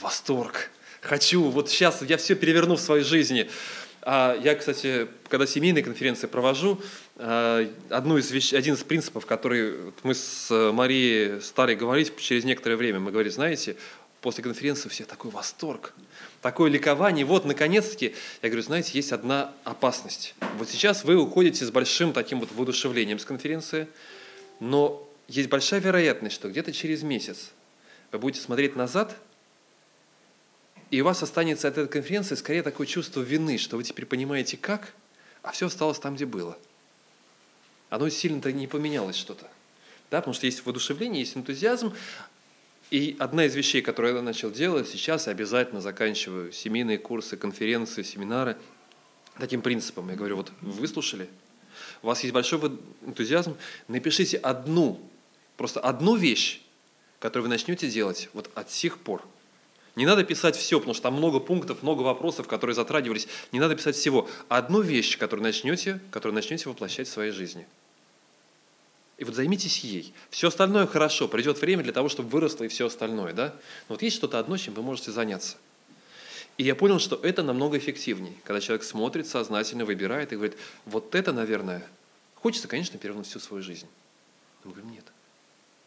восторг. 0.00 0.70
Хочу, 1.00 1.44
вот 1.44 1.70
сейчас 1.70 2.02
я 2.02 2.16
все 2.16 2.34
переверну 2.34 2.76
в 2.76 2.80
своей 2.80 3.04
жизни. 3.04 3.48
А 4.02 4.36
я, 4.42 4.54
кстати, 4.54 5.08
когда 5.28 5.46
семейные 5.46 5.84
конференции 5.84 6.26
провожу, 6.26 6.80
а, 7.16 7.66
одну 7.90 8.18
из 8.18 8.30
вещ... 8.30 8.52
один 8.52 8.74
из 8.74 8.82
принципов, 8.82 9.26
который 9.26 9.74
мы 10.02 10.14
с 10.14 10.50
Марией 10.72 11.40
стали 11.40 11.74
говорить 11.74 12.16
через 12.18 12.44
некоторое 12.44 12.76
время, 12.76 12.98
мы 12.98 13.12
говорим, 13.12 13.30
знаете, 13.30 13.76
после 14.20 14.44
конференции 14.44 14.88
у 14.88 14.90
всех 14.90 15.06
такой 15.06 15.30
восторг, 15.30 15.94
такое 16.42 16.70
ликование. 16.70 17.24
Вот, 17.24 17.44
наконец-таки, 17.44 18.14
я 18.42 18.48
говорю, 18.48 18.62
знаете, 18.62 18.92
есть 18.94 19.12
одна 19.12 19.52
опасность. 19.64 20.34
Вот 20.58 20.68
сейчас 20.68 21.04
вы 21.04 21.16
уходите 21.16 21.64
с 21.64 21.70
большим 21.70 22.12
таким 22.12 22.40
вот 22.40 22.52
воодушевлением 22.52 23.18
с 23.18 23.24
конференции, 23.24 23.88
но 24.58 25.08
есть 25.28 25.48
большая 25.48 25.80
вероятность, 25.80 26.34
что 26.34 26.50
где-то 26.50 26.72
через 26.72 27.02
месяц 27.02 27.50
вы 28.12 28.18
будете 28.18 28.42
смотреть 28.42 28.76
назад, 28.76 29.16
и 30.90 31.00
у 31.00 31.04
вас 31.04 31.22
останется 31.22 31.68
от 31.68 31.78
этой 31.78 31.88
конференции 31.88 32.34
скорее 32.34 32.62
такое 32.62 32.86
чувство 32.86 33.20
вины, 33.20 33.58
что 33.58 33.76
вы 33.76 33.84
теперь 33.84 34.06
понимаете 34.06 34.56
как, 34.56 34.92
а 35.42 35.52
все 35.52 35.66
осталось 35.66 35.98
там, 35.98 36.16
где 36.16 36.26
было. 36.26 36.58
Оно 37.88 38.08
сильно-то 38.08 38.52
не 38.52 38.66
поменялось 38.66 39.16
что-то. 39.16 39.48
Да, 40.10 40.18
потому 40.18 40.34
что 40.34 40.46
есть 40.46 40.64
воодушевление, 40.66 41.20
есть 41.20 41.36
энтузиазм, 41.36 41.94
и 42.90 43.16
одна 43.20 43.44
из 43.44 43.54
вещей, 43.54 43.82
которую 43.82 44.16
я 44.16 44.22
начал 44.22 44.50
делать, 44.50 44.88
сейчас 44.88 45.26
я 45.26 45.32
обязательно 45.32 45.80
заканчиваю 45.80 46.52
семейные 46.52 46.98
курсы, 46.98 47.36
конференции, 47.36 48.02
семинары 48.02 48.56
таким 49.38 49.62
принципом. 49.62 50.10
Я 50.10 50.16
говорю, 50.16 50.36
вот 50.36 50.52
вы 50.60 50.72
выслушали, 50.72 51.28
у 52.02 52.08
вас 52.08 52.22
есть 52.22 52.34
большой 52.34 52.60
энтузиазм, 53.06 53.56
напишите 53.86 54.38
одну, 54.38 55.00
просто 55.56 55.80
одну 55.80 56.16
вещь, 56.16 56.60
которую 57.20 57.44
вы 57.44 57.50
начнете 57.50 57.88
делать 57.88 58.28
вот 58.32 58.50
от 58.54 58.70
сих 58.70 58.98
пор. 58.98 59.22
Не 59.94 60.06
надо 60.06 60.24
писать 60.24 60.56
все, 60.56 60.78
потому 60.78 60.94
что 60.94 61.04
там 61.04 61.14
много 61.14 61.38
пунктов, 61.38 61.82
много 61.82 62.02
вопросов, 62.02 62.48
которые 62.48 62.74
затрагивались. 62.74 63.28
Не 63.52 63.60
надо 63.60 63.76
писать 63.76 63.96
всего. 63.96 64.28
Одну 64.48 64.80
вещь, 64.80 65.18
которую 65.18 65.42
начнете, 65.44 66.00
которую 66.10 66.34
начнете 66.34 66.68
воплощать 66.68 67.08
в 67.08 67.12
своей 67.12 67.32
жизни– 67.32 67.66
и 69.20 69.24
вот 69.24 69.34
займитесь 69.34 69.84
ей. 69.84 70.14
Все 70.30 70.48
остальное 70.48 70.86
хорошо, 70.86 71.28
придет 71.28 71.60
время 71.60 71.84
для 71.84 71.92
того, 71.92 72.08
чтобы 72.08 72.30
выросло 72.30 72.64
и 72.64 72.68
все 72.68 72.86
остальное. 72.86 73.34
Да? 73.34 73.54
Но 73.88 73.94
вот 73.94 74.02
есть 74.02 74.16
что-то 74.16 74.38
одно, 74.38 74.56
чем 74.56 74.72
вы 74.72 74.82
можете 74.82 75.12
заняться. 75.12 75.58
И 76.56 76.64
я 76.64 76.74
понял, 76.74 76.98
что 76.98 77.20
это 77.22 77.42
намного 77.42 77.76
эффективнее, 77.76 78.32
когда 78.44 78.62
человек 78.62 78.82
смотрит, 78.82 79.26
сознательно 79.26 79.84
выбирает 79.84 80.32
и 80.32 80.36
говорит, 80.36 80.56
вот 80.86 81.14
это, 81.14 81.34
наверное, 81.34 81.86
хочется, 82.34 82.66
конечно, 82.66 82.98
перевернуть 82.98 83.26
всю 83.26 83.40
свою 83.40 83.62
жизнь. 83.62 83.86
Мы 84.64 84.72
говорим, 84.72 84.90
нет. 84.90 85.04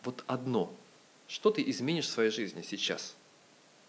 Вот 0.03 0.23
одно. 0.27 0.71
Что 1.27 1.49
ты 1.49 1.63
изменишь 1.67 2.05
в 2.05 2.11
своей 2.11 2.29
жизни 2.29 2.61
сейчас? 2.61 3.15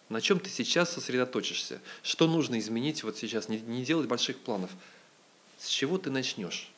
На 0.09 0.23
чем 0.23 0.41
ты 0.41 0.49
сейчас 0.49 0.91
сосредоточишься? 0.91 1.83
Что 2.03 2.27
нужно 2.27 2.59
изменить 2.59 3.03
вот 3.05 3.19
сейчас? 3.19 3.51
Не, 3.51 3.61
не 3.61 3.85
делать 3.85 4.09
больших 4.09 4.39
планов. 4.39 4.71
С 5.59 5.69
чего 5.69 5.99
ты 5.99 6.11
начнешь? 6.11 6.71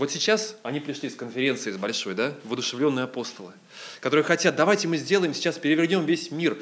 Вот 0.00 0.10
сейчас 0.10 0.56
они 0.62 0.80
пришли 0.80 1.10
с 1.10 1.14
конференции, 1.14 1.70
с 1.70 1.76
большой, 1.76 2.14
да, 2.14 2.32
воодушевленные 2.44 3.04
апостолы, 3.04 3.52
которые 4.00 4.24
хотят, 4.24 4.56
давайте 4.56 4.88
мы 4.88 4.96
сделаем, 4.96 5.34
сейчас 5.34 5.58
перевернем 5.58 6.06
весь 6.06 6.30
мир. 6.30 6.56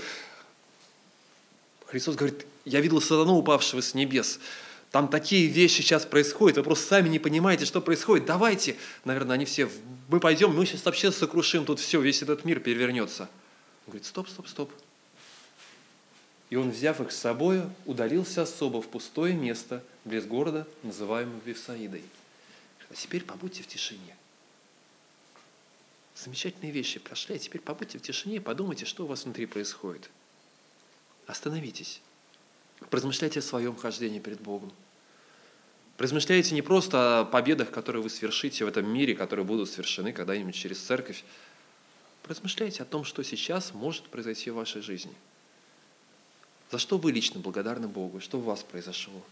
Христос 1.87 2.17
говорит, 2.17 2.45
я 2.65 2.81
видел 2.81 3.01
сатану, 3.01 3.37
упавшего 3.37 3.81
с 3.81 3.95
небес. 3.95 4.41
Там 4.91 5.07
такие 5.07 5.47
вещи 5.47 5.83
сейчас 5.83 6.05
происходят, 6.05 6.57
вы 6.57 6.65
просто 6.65 6.89
сами 6.89 7.09
не 7.09 7.21
понимаете, 7.21 7.65
что 7.65 7.81
происходит. 7.81 8.27
Давайте, 8.27 8.75
наверное, 9.05 9.35
они 9.35 9.45
все, 9.45 9.71
мы 10.09 10.19
пойдем, 10.19 10.53
мы 10.53 10.67
сейчас 10.67 10.85
вообще 10.85 11.13
сокрушим 11.13 11.65
тут 11.65 11.79
все, 11.79 12.01
весь 12.01 12.23
этот 12.23 12.45
мир 12.45 12.59
перевернется. 12.59 13.29
Он 13.87 13.93
говорит, 13.93 14.07
стоп, 14.07 14.29
стоп, 14.29 14.49
стоп. 14.49 14.73
И 16.51 16.57
он, 16.57 16.73
взяв 16.73 17.01
их 17.01 17.13
с 17.13 17.17
собой, 17.17 17.63
удалился 17.87 18.43
особо 18.43 18.83
в 18.83 18.89
пустое 18.89 19.33
место, 19.33 19.81
близ 20.05 20.25
города, 20.25 20.67
называемого 20.83 21.39
Вифсаидой. 21.45 22.03
А 22.91 22.95
теперь 22.95 23.25
побудьте 23.25 23.63
в 23.63 23.67
тишине. 23.67 24.17
Замечательные 26.15 26.73
вещи 26.73 26.99
прошли, 26.99 27.37
а 27.37 27.39
теперь 27.39 27.61
побудьте 27.61 27.99
в 27.99 28.03
тишине 28.03 28.37
и 28.37 28.41
подумайте, 28.41 28.85
что 28.87 29.05
у 29.05 29.07
вас 29.07 29.25
внутри 29.25 29.47
происходит. 29.47 30.11
Остановитесь. 31.27 32.01
Размышляйте 32.91 33.41
о 33.41 33.43
своем 33.43 33.77
хождении 33.77 34.19
перед 34.19 34.41
Богом. 34.41 34.73
Размышляйте 35.99 36.55
не 36.55 36.63
просто 36.63 37.21
о 37.21 37.25
победах, 37.25 37.71
которые 37.71 38.03
вы 38.03 38.11
совершите 38.11 38.65
в 38.65 38.69
этом 38.69 38.89
мире, 38.89 39.15
которые 39.15 39.45
будут 39.45 39.69
совершены 39.69 40.13
когда-нибудь 40.13 40.55
через 40.55 40.81
церковь. 40.81 41.25
Размышляйте 42.25 42.83
о 42.83 42.87
том, 42.87 43.05
что 43.05 43.23
сейчас 43.23 43.75
может 43.75 44.05
произойти 44.05 44.51
в 44.51 44.55
вашей 44.55 44.81
жизни. 44.81 45.15
За 46.71 46.79
что 46.79 46.99
вы 46.99 47.13
лично 47.13 47.41
благодарны 47.41 47.89
Богу, 47.89 48.21
что 48.21 48.39
у 48.39 48.43
вас 48.43 48.63
произошло. 48.63 49.23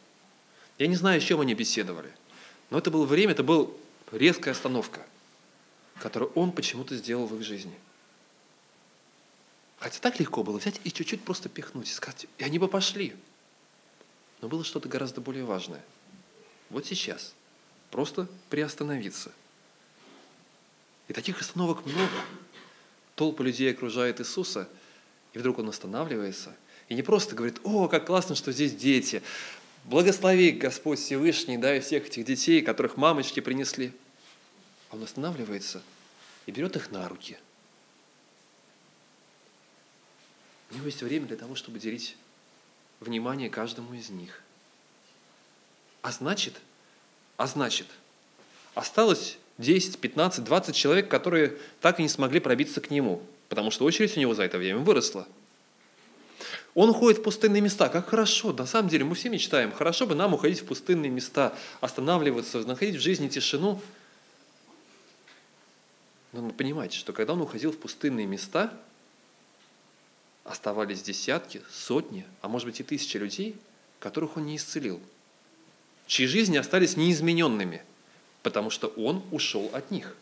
Я 0.79 0.87
не 0.87 0.97
знаю, 0.97 1.19
о 1.19 1.21
чем 1.21 1.41
они 1.41 1.55
беседовали– 1.55 2.13
но 2.71 2.79
это 2.79 2.91
было 2.91 3.07
время, 3.07 3.33
это 3.33 3.43
была 3.43 3.69
резкая 4.13 4.53
остановка, 4.53 5.05
которую 5.99 6.33
он 6.33 6.53
почему-то 6.53 6.97
сделал 6.97 7.27
в 7.27 7.37
их 7.37 7.43
жизни. 7.43 7.75
Хотя 9.79 10.01
так 10.01 10.19
легко 10.19 10.43
было 10.43 10.59
взять 10.59 10.81
и 10.85 10.93
чуть-чуть 10.93 11.23
просто 11.23 11.49
пихнуть 11.49 11.89
и 11.89 11.93
сказать, 11.93 12.27
и 12.39 12.45
они 12.45 12.59
бы 12.59 12.69
пошли. 12.69 13.15
Но 14.41 14.49
было 14.49 14.65
что-то 14.65 14.89
гораздо 14.89 15.21
более 15.21 15.45
важное. 15.45 15.83
Вот 16.71 16.87
сейчас. 16.87 17.35
Просто 17.91 18.27
приостановиться. 18.51 19.33
И 21.09 21.13
таких 21.13 21.41
остановок 21.41 21.87
много. 21.87 22.11
Толпа 23.15 23.45
людей 23.45 23.71
окружает 23.71 24.21
Иисуса, 24.21 24.69
и 25.33 25.39
вдруг 25.39 25.59
он 25.59 25.69
останавливается 25.69 26.55
и 26.89 26.95
не 26.95 27.03
просто 27.03 27.35
говорит, 27.35 27.59
о, 27.65 27.89
как 27.89 28.07
классно, 28.07 28.35
что 28.35 28.53
здесь 28.53 28.75
дети, 28.75 29.23
Благослови, 29.87 30.51
Господь 30.51 30.99
Всевышний, 30.99 31.57
да, 31.59 31.77
и 31.77 31.81
всех 31.81 32.07
этих 32.07 32.25
детей, 32.25 32.61
которых 32.61 32.97
мамочки 32.97 33.39
принесли. 33.39 33.93
Он 34.91 35.01
останавливается 35.03 35.81
и 36.47 36.51
берет 36.51 36.75
их 36.75 36.91
на 36.91 37.09
руки. 37.09 37.39
У 40.73 40.75
него 40.75 40.87
есть 40.87 41.03
время 41.03 41.27
для 41.27 41.37
того, 41.37 41.55
чтобы 41.55 41.79
делить 41.79 42.17
внимание 42.99 43.49
каждому 43.49 43.95
из 43.95 44.11
них. 44.11 44.43
А 46.03 46.11
значит, 46.11 46.55
а 47.37 47.47
значит, 47.47 47.87
осталось 48.75 49.39
10, 49.59 50.01
15, 50.01 50.43
20 50.43 50.75
человек, 50.75 51.09
которые 51.09 51.59
так 51.81 52.01
и 52.01 52.03
не 52.03 52.09
смогли 52.09 52.41
пробиться 52.41 52.81
к 52.81 52.91
нему, 52.91 53.23
потому 53.49 53.71
что 53.71 53.85
очередь 53.85 54.17
у 54.17 54.21
него 54.21 54.35
за 54.35 54.43
это 54.43 54.59
время 54.59 54.81
выросла. 54.81 55.29
Он 56.77 56.91
уходит 56.91 57.21
в 57.21 57.23
пустынные 57.23 57.63
места. 57.63 57.89
Как 57.89 58.11
хорошо. 58.11 58.53
На 58.53 58.67
самом 58.67 58.91
деле 58.91 59.07
мы 59.07 59.15
все 59.15 59.31
мечтаем. 59.31 59.73
Хорошо 59.73 60.07
бы 60.07 60.15
нам 60.15 60.35
уходить 60.35 60.61
в 60.61 60.67
пустынные 60.67 61.11
места, 61.11 61.57
останавливаться, 61.81 62.59
находить 62.59 62.97
в 62.97 63.01
жизни 63.01 63.29
тишину. 63.29 63.81
Но 66.33 66.43
надо 66.43 66.53
понимать, 66.53 66.93
что 66.93 67.15
когда 67.15 67.33
он 67.33 67.41
уходил 67.41 67.73
в 67.73 67.79
пустынные 67.79 68.27
места, 68.27 68.79
оставались 70.45 71.01
десятки, 71.01 71.63
сотни, 71.73 72.27
а 72.43 72.49
может 72.49 72.67
быть 72.67 72.79
и 72.79 72.83
тысячи 72.83 73.17
людей, 73.17 73.57
которых 73.99 74.37
он 74.37 74.45
не 74.45 74.57
исцелил, 74.57 75.01
чьи 76.07 76.27
жизни 76.27 76.59
остались 76.59 76.99
неизмененными, 76.99 77.83
потому 78.43 78.69
что 78.69 78.89
он 78.89 79.25
ушел 79.31 79.71
от 79.73 79.91
них. 79.91 80.15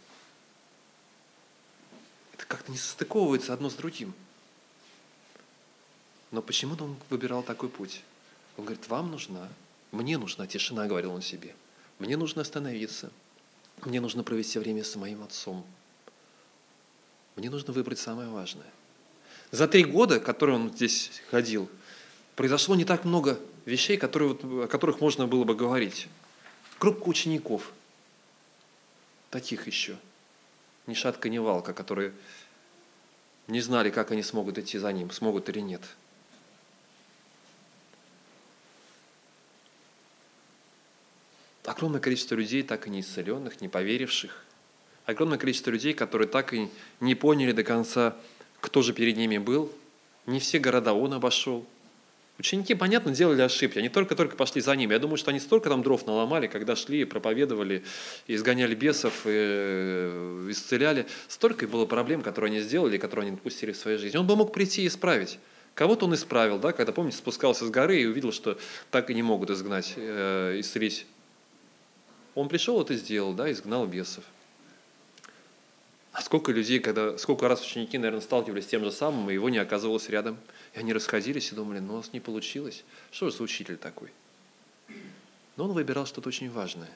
Это 2.34 2.46
как-то 2.46 2.70
не 2.70 2.78
состыковывается 2.78 3.52
одно 3.52 3.70
с 3.70 3.74
другим– 3.74 4.14
но 6.34 6.42
почему 6.42 6.74
он 6.80 6.96
выбирал 7.10 7.44
такой 7.44 7.68
путь? 7.68 8.02
Он 8.56 8.64
говорит, 8.64 8.88
вам 8.88 9.12
нужна, 9.12 9.48
мне 9.92 10.18
нужна 10.18 10.48
тишина, 10.48 10.88
говорил 10.88 11.12
он 11.12 11.22
себе. 11.22 11.54
Мне 12.00 12.16
нужно 12.16 12.42
остановиться. 12.42 13.12
Мне 13.84 14.00
нужно 14.00 14.24
провести 14.24 14.58
время 14.58 14.82
с 14.82 14.96
моим 14.96 15.22
отцом. 15.22 15.64
Мне 17.36 17.50
нужно 17.50 17.72
выбрать 17.72 18.00
самое 18.00 18.28
важное. 18.28 18.66
За 19.52 19.68
три 19.68 19.84
года, 19.84 20.18
которые 20.18 20.56
он 20.56 20.72
здесь 20.74 21.22
ходил, 21.30 21.70
произошло 22.34 22.74
не 22.74 22.84
так 22.84 23.04
много 23.04 23.38
вещей, 23.64 23.96
которые, 23.96 24.32
о 24.32 24.66
которых 24.66 25.00
можно 25.00 25.28
было 25.28 25.44
бы 25.44 25.54
говорить. 25.54 26.08
Группа 26.80 27.08
учеников, 27.08 27.72
таких 29.30 29.68
еще, 29.68 29.96
ни 30.88 30.94
шатка, 30.94 31.28
ни 31.28 31.38
валка, 31.38 31.72
которые 31.72 32.12
не 33.46 33.60
знали, 33.60 33.90
как 33.90 34.10
они 34.10 34.24
смогут 34.24 34.58
идти 34.58 34.78
за 34.78 34.92
ним, 34.92 35.12
смогут 35.12 35.48
или 35.48 35.60
нет– 35.60 35.82
огромное 41.64 42.00
количество 42.00 42.34
людей, 42.34 42.62
так 42.62 42.86
и 42.86 42.90
не 42.90 43.00
исцеленных, 43.00 43.60
не 43.60 43.68
поверивших. 43.68 44.44
Огромное 45.06 45.38
количество 45.38 45.70
людей, 45.70 45.92
которые 45.92 46.28
так 46.28 46.54
и 46.54 46.68
не 47.00 47.14
поняли 47.14 47.52
до 47.52 47.62
конца, 47.62 48.16
кто 48.60 48.82
же 48.82 48.92
перед 48.92 49.16
ними 49.16 49.38
был. 49.38 49.70
Не 50.26 50.40
все 50.40 50.58
города 50.58 50.94
он 50.94 51.12
обошел. 51.12 51.66
Ученики, 52.38 52.74
понятно, 52.74 53.12
делали 53.12 53.42
ошибки. 53.42 53.78
Они 53.78 53.88
только-только 53.88 54.34
пошли 54.34 54.60
за 54.60 54.74
ними. 54.74 54.92
Я 54.92 54.98
думаю, 54.98 55.18
что 55.18 55.30
они 55.30 55.38
столько 55.38 55.68
там 55.68 55.82
дров 55.82 56.04
наломали, 56.06 56.48
когда 56.48 56.74
шли, 56.74 57.04
проповедовали, 57.04 57.84
изгоняли 58.26 58.74
бесов, 58.74 59.20
э, 59.24 60.48
исцеляли. 60.50 61.06
Столько 61.28 61.68
было 61.68 61.86
проблем, 61.86 62.22
которые 62.22 62.50
они 62.50 62.60
сделали, 62.60 62.98
которые 62.98 63.28
они 63.28 63.36
допустили 63.36 63.70
в 63.70 63.76
своей 63.76 63.98
жизни. 63.98 64.16
Он 64.16 64.26
бы 64.26 64.34
мог 64.34 64.52
прийти 64.52 64.82
и 64.82 64.88
исправить. 64.88 65.38
Кого-то 65.74 66.06
он 66.06 66.14
исправил, 66.14 66.58
да, 66.58 66.72
когда, 66.72 66.92
помните, 66.92 67.18
спускался 67.18 67.66
с 67.66 67.70
горы 67.70 68.00
и 68.00 68.06
увидел, 68.06 68.32
что 68.32 68.58
так 68.90 69.10
и 69.10 69.14
не 69.14 69.22
могут 69.22 69.50
изгнать, 69.50 69.92
э, 69.96 70.56
исцелить 70.58 71.06
он 72.34 72.48
пришел, 72.48 72.80
это 72.80 72.94
сделал, 72.94 73.32
да, 73.32 73.50
изгнал 73.50 73.86
бесов. 73.86 74.24
Сколько 76.20 76.52
людей, 76.52 76.78
когда, 76.78 77.18
сколько 77.18 77.48
раз 77.48 77.64
ученики, 77.64 77.98
наверное, 77.98 78.20
сталкивались 78.20 78.64
с 78.64 78.68
тем 78.68 78.84
же 78.84 78.92
самым, 78.92 79.30
и 79.30 79.34
его 79.34 79.50
не 79.50 79.58
оказывалось 79.58 80.08
рядом. 80.08 80.38
И 80.74 80.78
они 80.78 80.92
расходились 80.92 81.50
и 81.50 81.54
думали, 81.54 81.80
ну 81.80 81.94
у 81.94 81.96
нас 81.96 82.12
не 82.12 82.20
получилось. 82.20 82.84
Что 83.10 83.30
же 83.30 83.36
за 83.36 83.42
учитель 83.42 83.76
такой? 83.76 84.10
Но 85.56 85.64
он 85.64 85.72
выбирал 85.72 86.06
что-то 86.06 86.28
очень 86.28 86.50
важное. 86.50 86.90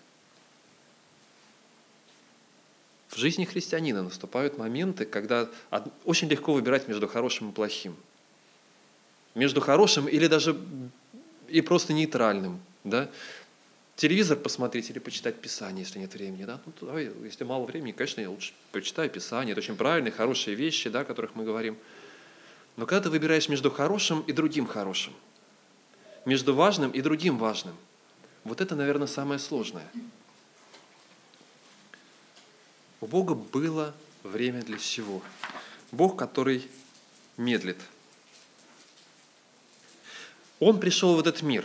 В 3.09 3.17
жизни 3.17 3.45
христианина 3.45 4.03
наступают 4.03 4.59
моменты, 4.59 5.05
когда 5.05 5.49
очень 6.05 6.29
легко 6.29 6.53
выбирать 6.53 6.87
между 6.87 7.09
хорошим 7.09 7.51
и 7.51 7.53
плохим. 7.53 7.97
Между 9.35 9.61
хорошим 9.61 10.09
или 10.09 10.27
даже 10.27 10.57
и 11.49 11.61
просто 11.61 11.93
нейтральным. 11.93 12.61
Да? 12.85 13.11
Телевизор 13.99 14.39
посмотреть 14.39 14.91
или 14.91 15.01
почитать 15.01 15.41
Писание, 15.41 15.83
если 15.85 15.99
нет 15.99 16.15
времени. 16.15 16.45
Да? 16.45 16.61
Ну, 16.65 16.73
давай, 16.81 17.11
если 17.25 17.43
мало 17.43 17.65
времени, 17.65 17.91
конечно, 17.91 18.21
я 18.21 18.31
лучше 18.31 18.53
почитаю 18.71 19.11
Писание. 19.11 19.51
Это 19.55 19.61
очень 19.61 19.75
правильные, 19.75 20.13
хорошие 20.13 20.55
вещи, 20.55 20.89
да, 20.89 21.01
о 21.01 21.05
которых 21.05 21.35
мы 21.35 21.43
говорим. 21.43 21.77
Но 22.77 22.87
когда 22.87 23.03
ты 23.03 23.11
выбираешь 23.11 23.49
между 23.49 23.73
хорошим 23.73 24.21
и 24.21 24.33
другим 24.33 24.69
хорошим, 24.69 25.13
между 26.25 26.55
важным 26.55 26.93
и 26.93 27.01
другим 27.01 27.39
важным, 27.39 27.75
вот 28.45 28.61
это, 28.61 28.77
наверное, 28.77 29.09
самое 29.09 29.41
сложное. 29.41 29.91
У 33.01 33.07
Бога 33.09 33.35
было 33.35 33.93
время 34.23 34.63
для 34.63 34.77
всего. 34.77 35.25
Бог, 35.91 36.17
который 36.17 36.63
медлит. 37.37 37.79
Он 40.61 40.79
пришел 40.79 41.17
в 41.17 41.19
этот 41.19 41.43
мир. 41.43 41.65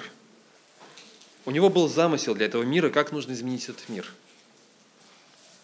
У 1.45 1.51
него 1.51 1.69
был 1.69 1.89
замысел 1.89 2.35
для 2.35 2.45
этого 2.45 2.63
мира, 2.63 2.89
как 2.89 3.11
нужно 3.11 3.33
изменить 3.33 3.67
этот 3.67 3.89
мир. 3.89 4.07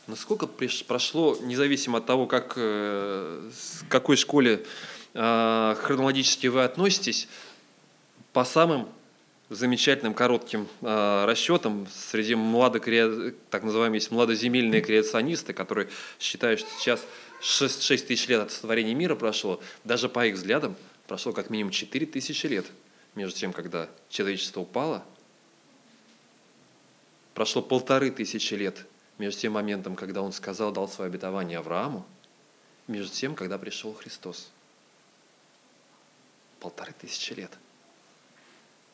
Насколько 0.08 0.48
прошло, 0.48 1.38
независимо 1.42 2.00
от 2.00 2.06
того, 2.06 2.26
как, 2.26 2.54
э, 2.58 3.50
к 3.88 3.92
какой 3.92 4.18
школе 4.18 4.66
э, 5.14 5.76
хронологически 5.80 6.48
вы 6.48 6.64
относитесь, 6.64 7.28
по 8.34 8.44
самым 8.44 8.90
замечательным 9.50 10.14
коротким 10.14 10.68
э, 10.82 11.26
расчетам 11.26 11.88
среди 11.94 12.36
младо 12.36 12.80
так 13.50 13.64
называемые 13.64 13.98
есть 13.98 14.12
младоземельные 14.12 14.82
креационисты, 14.82 15.54
которые 15.54 15.90
считают, 16.20 16.60
что 16.60 16.70
сейчас 16.80 17.06
6, 17.42 17.84
6 17.84 18.08
тысяч 18.08 18.28
лет 18.28 18.42
от 18.42 18.52
сотворения 18.52 18.94
мира 18.94 19.16
прошло, 19.16 19.62
даже 19.84 20.10
по 20.10 20.26
их 20.26 20.36
взглядам 20.36 20.76
прошло 21.08 21.32
как 21.32 21.50
минимум 21.50 21.72
4 21.72 22.06
тысячи 22.06 22.48
лет 22.48 22.66
между 23.16 23.40
тем, 23.40 23.54
когда 23.54 23.90
человечество 24.10 24.62
упало. 24.62 25.04
Прошло 27.34 27.62
полторы 27.62 28.12
тысячи 28.12 28.54
лет 28.54 28.86
между 29.18 29.42
тем 29.42 29.54
моментом, 29.54 29.96
когда 29.96 30.22
он 30.22 30.32
сказал, 30.32 30.72
дал 30.72 30.88
свое 30.88 31.10
обетование 31.10 31.60
Аврааму, 31.60 32.06
между 32.88 33.14
тем, 33.14 33.36
когда 33.36 33.58
пришел 33.58 33.94
Христос. 33.94 34.50
Полторы 36.60 36.94
тысячи 37.00 37.34
лет– 37.34 37.52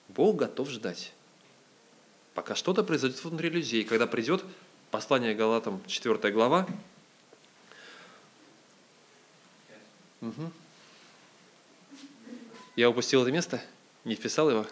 Бог 0.09 0.37
готов 0.37 0.69
ждать, 0.69 1.13
пока 2.33 2.55
что-то 2.55 2.83
произойдет 2.83 3.23
внутри 3.23 3.49
людей. 3.49 3.83
Когда 3.83 4.07
придет 4.07 4.43
послание 4.91 5.33
Галатам, 5.33 5.81
4 5.87 6.31
глава, 6.31 6.67
угу. 10.21 10.51
я 12.75 12.89
упустил 12.89 13.23
это 13.23 13.31
место? 13.31 13.61
Не 14.03 14.15
вписал 14.15 14.49
его? 14.49 14.65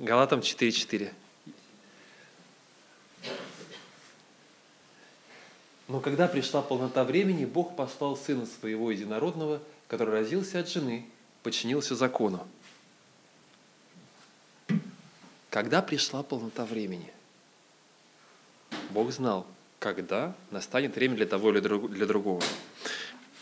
Галатам 0.00 0.40
4.4. 0.40 1.12
Но 5.88 6.00
когда 6.00 6.26
пришла 6.26 6.62
полнота 6.62 7.04
времени, 7.04 7.44
Бог 7.44 7.76
послал 7.76 8.16
Сына 8.16 8.46
Своего 8.46 8.90
Единородного, 8.90 9.60
который 9.88 10.14
родился 10.14 10.60
от 10.60 10.70
жены, 10.70 11.04
подчинился 11.42 11.94
закону. 11.96 12.48
Когда 15.50 15.82
пришла 15.82 16.22
полнота 16.22 16.64
времени? 16.64 17.12
Бог 18.92 19.12
знал, 19.12 19.46
когда 19.80 20.34
настанет 20.50 20.96
время 20.96 21.16
для 21.16 21.26
того 21.26 21.50
или 21.50 21.60
для 21.60 22.06
другого. 22.06 22.42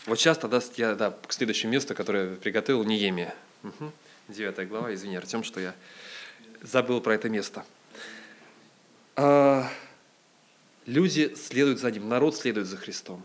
Вот 0.07 0.19
сейчас 0.19 0.37
тогда 0.37 0.59
я 0.75 0.95
да, 0.95 1.11
к 1.25 1.31
следующему 1.31 1.71
месту, 1.71 1.95
которое 1.95 2.35
приготовил, 2.35 2.83
Неемия. 2.83 3.33
Угу. 3.63 3.93
Девятая 4.27 4.65
глава, 4.65 4.93
извини, 4.93 5.15
Артем, 5.15 5.45
что 5.45 5.61
я 5.61 5.73
забыл 6.61 7.01
про 7.01 7.15
это 7.15 7.29
место. 7.29 7.65
А, 9.15 9.69
люди 10.85 11.33
следуют 11.35 11.79
за 11.79 11.91
ним, 11.91 12.09
народ 12.09 12.35
следует 12.35 12.67
за 12.67 12.77
Христом. 12.77 13.21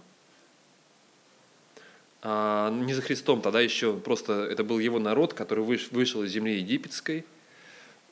А, 2.23 2.71
не 2.71 2.95
за 2.95 3.03
Христом, 3.03 3.43
тогда 3.43 3.61
еще 3.61 3.97
просто 3.97 4.45
это 4.45 4.65
был 4.65 4.79
его 4.79 4.99
народ, 4.99 5.35
который 5.35 5.65
вышел 5.65 6.23
из 6.23 6.31
земли 6.31 6.59
египетской– 6.59 7.25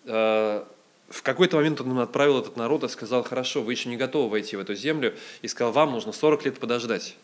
Э, 0.04 0.64
в 1.08 1.22
какой-то 1.22 1.56
момент 1.56 1.80
он 1.80 1.98
отправил 1.98 2.38
этот 2.38 2.56
народ 2.56 2.84
и 2.84 2.88
сказал, 2.88 3.22
хорошо, 3.22 3.62
вы 3.62 3.72
еще 3.72 3.88
не 3.88 3.96
готовы 3.96 4.30
войти 4.30 4.56
в 4.56 4.60
эту 4.60 4.74
землю, 4.74 5.14
и 5.42 5.48
сказал, 5.48 5.72
вам 5.72 5.90
нужно 5.92 6.12
40 6.12 6.44
лет 6.46 6.58
подождать. 6.58 7.16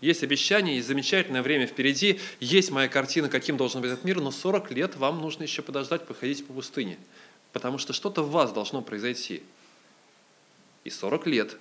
Есть 0.00 0.22
обещание, 0.22 0.76
есть 0.76 0.88
замечательное 0.88 1.42
время 1.42 1.66
впереди, 1.66 2.20
есть 2.38 2.70
моя 2.70 2.88
картина, 2.88 3.28
каким 3.28 3.56
должен 3.56 3.80
быть 3.80 3.90
этот 3.90 4.04
мир, 4.04 4.20
но 4.20 4.30
40 4.30 4.70
лет 4.72 4.96
вам 4.96 5.20
нужно 5.20 5.42
еще 5.44 5.62
подождать, 5.62 6.06
походить 6.06 6.46
по 6.46 6.52
пустыне, 6.52 6.98
потому 7.52 7.78
что 7.78 7.92
что-то 7.92 8.22
в 8.22 8.30
вас 8.30 8.52
должно 8.52 8.82
произойти. 8.82 9.42
И 10.84 10.90
40 10.90 11.26
лет. 11.26 11.56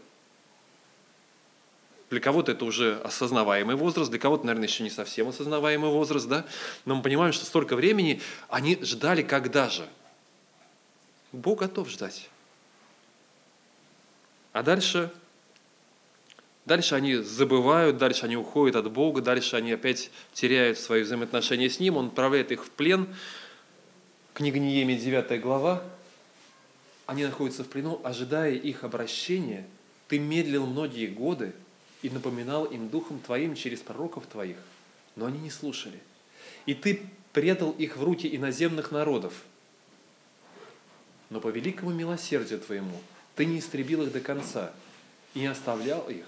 Для 2.09 2.19
кого-то 2.19 2.51
это 2.51 2.65
уже 2.65 2.99
осознаваемый 3.03 3.75
возраст, 3.75 4.11
для 4.11 4.19
кого-то, 4.19 4.45
наверное, 4.45 4.67
еще 4.67 4.83
не 4.83 4.89
совсем 4.89 5.29
осознаваемый 5.29 5.89
возраст, 5.89 6.27
да? 6.27 6.45
но 6.85 6.95
мы 6.95 7.01
понимаем, 7.01 7.33
что 7.33 7.45
столько 7.45 7.75
времени 7.75 8.21
они 8.49 8.77
ждали 8.81 9.23
когда 9.23 9.69
же– 9.69 9.87
Бог 11.35 11.59
готов 11.59 11.89
ждать. 11.89 12.29
А 14.53 14.63
дальше, 14.63 15.11
дальше 16.65 16.95
они 16.95 17.15
забывают, 17.15 17.97
дальше 17.97 18.25
они 18.25 18.37
уходят 18.37 18.75
от 18.75 18.91
Бога, 18.91 19.21
дальше 19.21 19.55
они 19.55 19.71
опять 19.71 20.11
теряют 20.33 20.77
свои 20.77 21.03
взаимоотношения 21.03 21.69
с 21.69 21.79
Ним, 21.79 21.97
Он 21.97 22.07
отправляет 22.07 22.51
их 22.51 22.65
в 22.65 22.69
плен. 22.69 23.07
Книга 24.33 24.59
Неемия, 24.59 24.99
9 24.99 25.41
глава. 25.41 25.83
Они 27.05 27.23
находятся 27.23 27.63
в 27.63 27.67
плену, 27.67 28.01
ожидая 28.03 28.53
их 28.53 28.83
обращения. 28.83 29.65
Ты 30.07 30.19
медлил 30.19 30.65
многие 30.65 31.07
годы 31.07 31.53
и 32.01 32.09
напоминал 32.09 32.65
им 32.65 32.89
духом 32.89 33.19
Твоим 33.19 33.55
через 33.55 33.79
пророков 33.79 34.25
Твоих, 34.25 34.57
но 35.15 35.25
они 35.25 35.39
не 35.39 35.49
слушали. 35.49 35.99
И 36.65 36.73
Ты 36.73 37.01
предал 37.31 37.71
их 37.71 37.97
в 37.97 38.03
руки 38.03 38.33
иноземных 38.33 38.91
народов– 38.91 39.33
но 41.29 41.39
по 41.39 41.47
великому 41.49 41.91
милосердию 41.91 42.59
Твоему 42.59 43.01
Ты 43.35 43.45
не 43.45 43.59
истребил 43.59 44.03
их 44.03 44.11
до 44.11 44.21
конца 44.21 44.71
и 45.33 45.39
не 45.39 45.47
оставлял 45.47 46.07
их, 46.09 46.25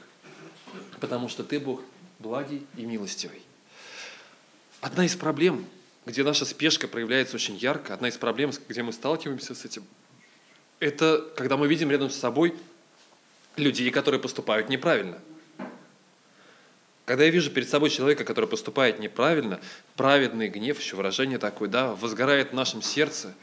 потому 0.99 1.30
что 1.30 1.43
Ты 1.43 1.59
Бог 1.59 1.82
благий 2.20 2.65
и 2.76 2.86
милостивый. 2.86 3.41
Одна 4.82 5.05
из 5.05 5.15
проблем, 5.15 5.65
где 6.05 6.24
наша 6.24 6.45
спешка 6.45 6.88
проявляется 6.88 7.36
очень 7.36 7.55
ярко, 7.55 7.93
одна 7.93 8.09
из 8.09 8.18
проблем, 8.18 8.51
где 8.68 8.84
мы 8.84 8.93
сталкиваемся 8.93 9.55
с 9.55 9.65
этим, 9.65 9.84
это 10.80 11.28
когда 11.36 11.57
мы 11.57 11.68
видим 11.68 11.89
рядом 11.89 12.09
с 12.09 12.15
собой 12.15 12.53
людей, 13.55 13.89
которые 13.91 14.22
поступают 14.22 14.70
неправильно. 14.70 15.18
Когда 17.05 17.24
я 17.24 17.30
вижу 17.30 17.49
перед 17.49 17.70
собой 17.70 17.89
человека, 17.89 18.26
который 18.26 18.49
поступает 18.49 18.99
неправильно, 18.99 19.61
праведный 19.95 20.49
гнев, 20.49 20.80
еще 20.80 20.97
выражение 20.97 21.39
такое, 21.39 21.70
да, 21.70 21.95
возгорает 21.95 22.51
в 22.51 22.53
нашем 22.53 22.82
сердце, 22.82 23.34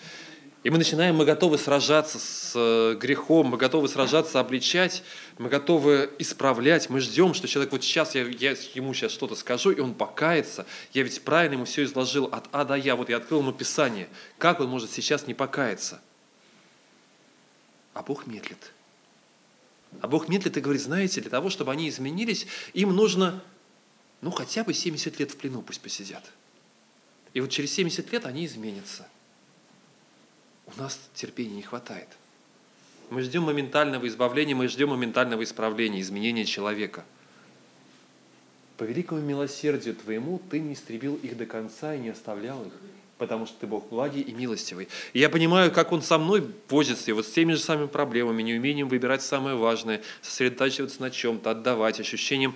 и 0.64 0.70
мы 0.70 0.78
начинаем, 0.78 1.16
мы 1.16 1.26
готовы 1.26 1.58
сражаться 1.58 2.18
с 2.18 2.52
э, 2.54 2.96
грехом, 2.98 3.48
мы 3.48 3.58
готовы 3.58 3.86
сражаться, 3.86 4.40
обличать, 4.40 5.02
мы 5.36 5.50
готовы 5.50 6.10
исправлять, 6.18 6.88
мы 6.88 7.00
ждем, 7.00 7.34
что 7.34 7.46
человек 7.46 7.70
вот 7.70 7.84
сейчас, 7.84 8.14
я, 8.14 8.22
я 8.22 8.56
ему 8.72 8.94
сейчас 8.94 9.12
что-то 9.12 9.34
скажу, 9.34 9.72
и 9.72 9.80
он 9.80 9.92
покается. 9.92 10.64
Я 10.94 11.02
ведь 11.02 11.20
правильно 11.20 11.56
ему 11.56 11.66
все 11.66 11.84
изложил 11.84 12.30
от 12.32 12.48
А 12.50 12.64
до 12.64 12.76
Я, 12.76 12.96
вот 12.96 13.10
я 13.10 13.18
открыл 13.18 13.40
ему 13.40 13.52
Писание. 13.52 14.08
Как 14.38 14.58
он 14.58 14.68
может 14.68 14.90
сейчас 14.90 15.26
не 15.26 15.34
покаяться? 15.34 16.00
А 17.92 18.02
Бог 18.02 18.26
медлит. 18.26 18.72
А 20.00 20.08
Бог 20.08 20.28
медлит 20.30 20.56
и 20.56 20.60
говорит, 20.62 20.80
знаете, 20.80 21.20
для 21.20 21.30
того, 21.30 21.50
чтобы 21.50 21.72
они 21.72 21.90
изменились, 21.90 22.46
им 22.72 22.96
нужно, 22.96 23.44
ну, 24.22 24.30
хотя 24.30 24.64
бы 24.64 24.72
70 24.72 25.20
лет 25.20 25.30
в 25.30 25.36
плену 25.36 25.60
пусть 25.60 25.82
посидят. 25.82 26.24
И 27.34 27.42
вот 27.42 27.50
через 27.50 27.70
70 27.74 28.10
лет 28.10 28.24
они 28.24 28.46
изменятся 28.46 29.06
у 30.66 30.80
нас 30.80 30.98
терпения 31.14 31.56
не 31.56 31.62
хватает. 31.62 32.08
Мы 33.10 33.22
ждем 33.22 33.42
моментального 33.42 34.06
избавления, 34.08 34.54
мы 34.54 34.68
ждем 34.68 34.90
моментального 34.90 35.42
исправления, 35.42 36.00
изменения 36.00 36.44
человека. 36.44 37.04
По 38.76 38.84
великому 38.84 39.20
милосердию 39.20 39.94
Твоему 39.94 40.40
Ты 40.50 40.58
не 40.58 40.74
истребил 40.74 41.14
их 41.16 41.36
до 41.36 41.46
конца 41.46 41.94
и 41.94 41.98
не 41.98 42.08
оставлял 42.08 42.64
их, 42.64 42.72
потому 43.18 43.46
что 43.46 43.56
ты 43.60 43.66
Бог 43.66 43.88
благий 43.88 44.22
и 44.22 44.32
милостивый. 44.32 44.88
И 45.12 45.20
я 45.20 45.28
понимаю, 45.28 45.70
как 45.70 45.92
Он 45.92 46.02
со 46.02 46.18
мной 46.18 46.44
возится, 46.68 47.10
и 47.10 47.14
вот 47.14 47.26
с 47.26 47.30
теми 47.30 47.52
же 47.52 47.60
самыми 47.60 47.86
проблемами, 47.86 48.42
неумением 48.42 48.88
выбирать 48.88 49.22
самое 49.22 49.54
важное, 49.54 50.02
сосредотачиваться 50.22 51.00
на 51.02 51.10
чем-то, 51.10 51.50
отдавать, 51.50 52.00
ощущением 52.00 52.54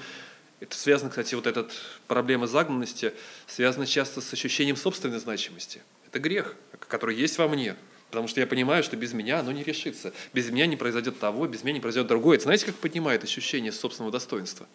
это 0.61 0.77
связано, 0.77 1.11
кстати, 1.11 1.35
вот 1.35 1.47
эта 1.47 1.69
проблема 2.09 2.47
загнанности 2.47 3.13
связана 3.47 3.87
часто 3.87 4.21
с 4.21 4.33
ощущением 4.33 4.77
собственной 4.77 5.21
значимости. 5.21 5.83
Это 6.07 6.19
грех, 6.19 6.57
который 6.89 7.15
есть 7.15 7.39
во 7.39 7.47
мне. 7.49 7.77
Потому 8.11 8.29
что 8.29 8.41
я 8.41 8.47
понимаю, 8.47 8.83
что 8.83 8.97
без 8.97 9.13
меня 9.13 9.41
оно 9.41 9.53
не 9.53 9.63
решится. 9.63 10.13
Без 10.33 10.51
меня 10.51 10.67
не 10.67 10.77
произойдет 10.77 11.19
того, 11.19 11.47
без 11.47 11.63
меня 11.63 11.75
не 11.75 11.81
произойдет 11.81 12.09
другое. 12.09 12.37
Это 12.37 12.45
знаете, 12.45 12.67
как 12.67 12.77
поднимает 12.77 13.23
ощущение 13.23 13.71
собственного 13.71 14.11
достоинства? 14.11 14.67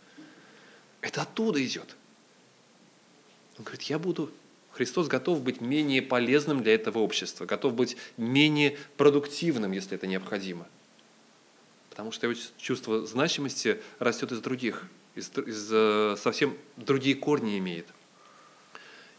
Это 1.02 1.24
оттуда 1.24 1.64
идет. 1.64 1.96
Он 3.58 3.64
говорит, 3.64 3.84
я 3.84 3.98
буду 4.00 4.32
Христос 4.74 5.08
готов 5.08 5.42
быть 5.42 5.62
менее 5.62 6.02
полезным 6.02 6.64
для 6.64 6.74
этого 6.74 7.00
общества, 7.00 7.46
готов 7.46 7.76
быть 7.76 7.96
менее 8.18 8.78
продуктивным, 8.98 9.72
если 9.72 9.96
это 9.96 10.08
необходимо. 10.08 10.68
Потому 11.92 12.12
что 12.12 12.28
его 12.28 12.40
чувство 12.58 13.06
значимости 13.06 13.80
растет 14.00 14.32
из 14.32 14.40
других, 14.40 14.84
из, 15.14 15.30
из, 15.38 15.70
э, 15.72 16.16
совсем 16.18 16.58
другие 16.76 17.16
корни 17.16 17.60
имеет. 17.60 17.86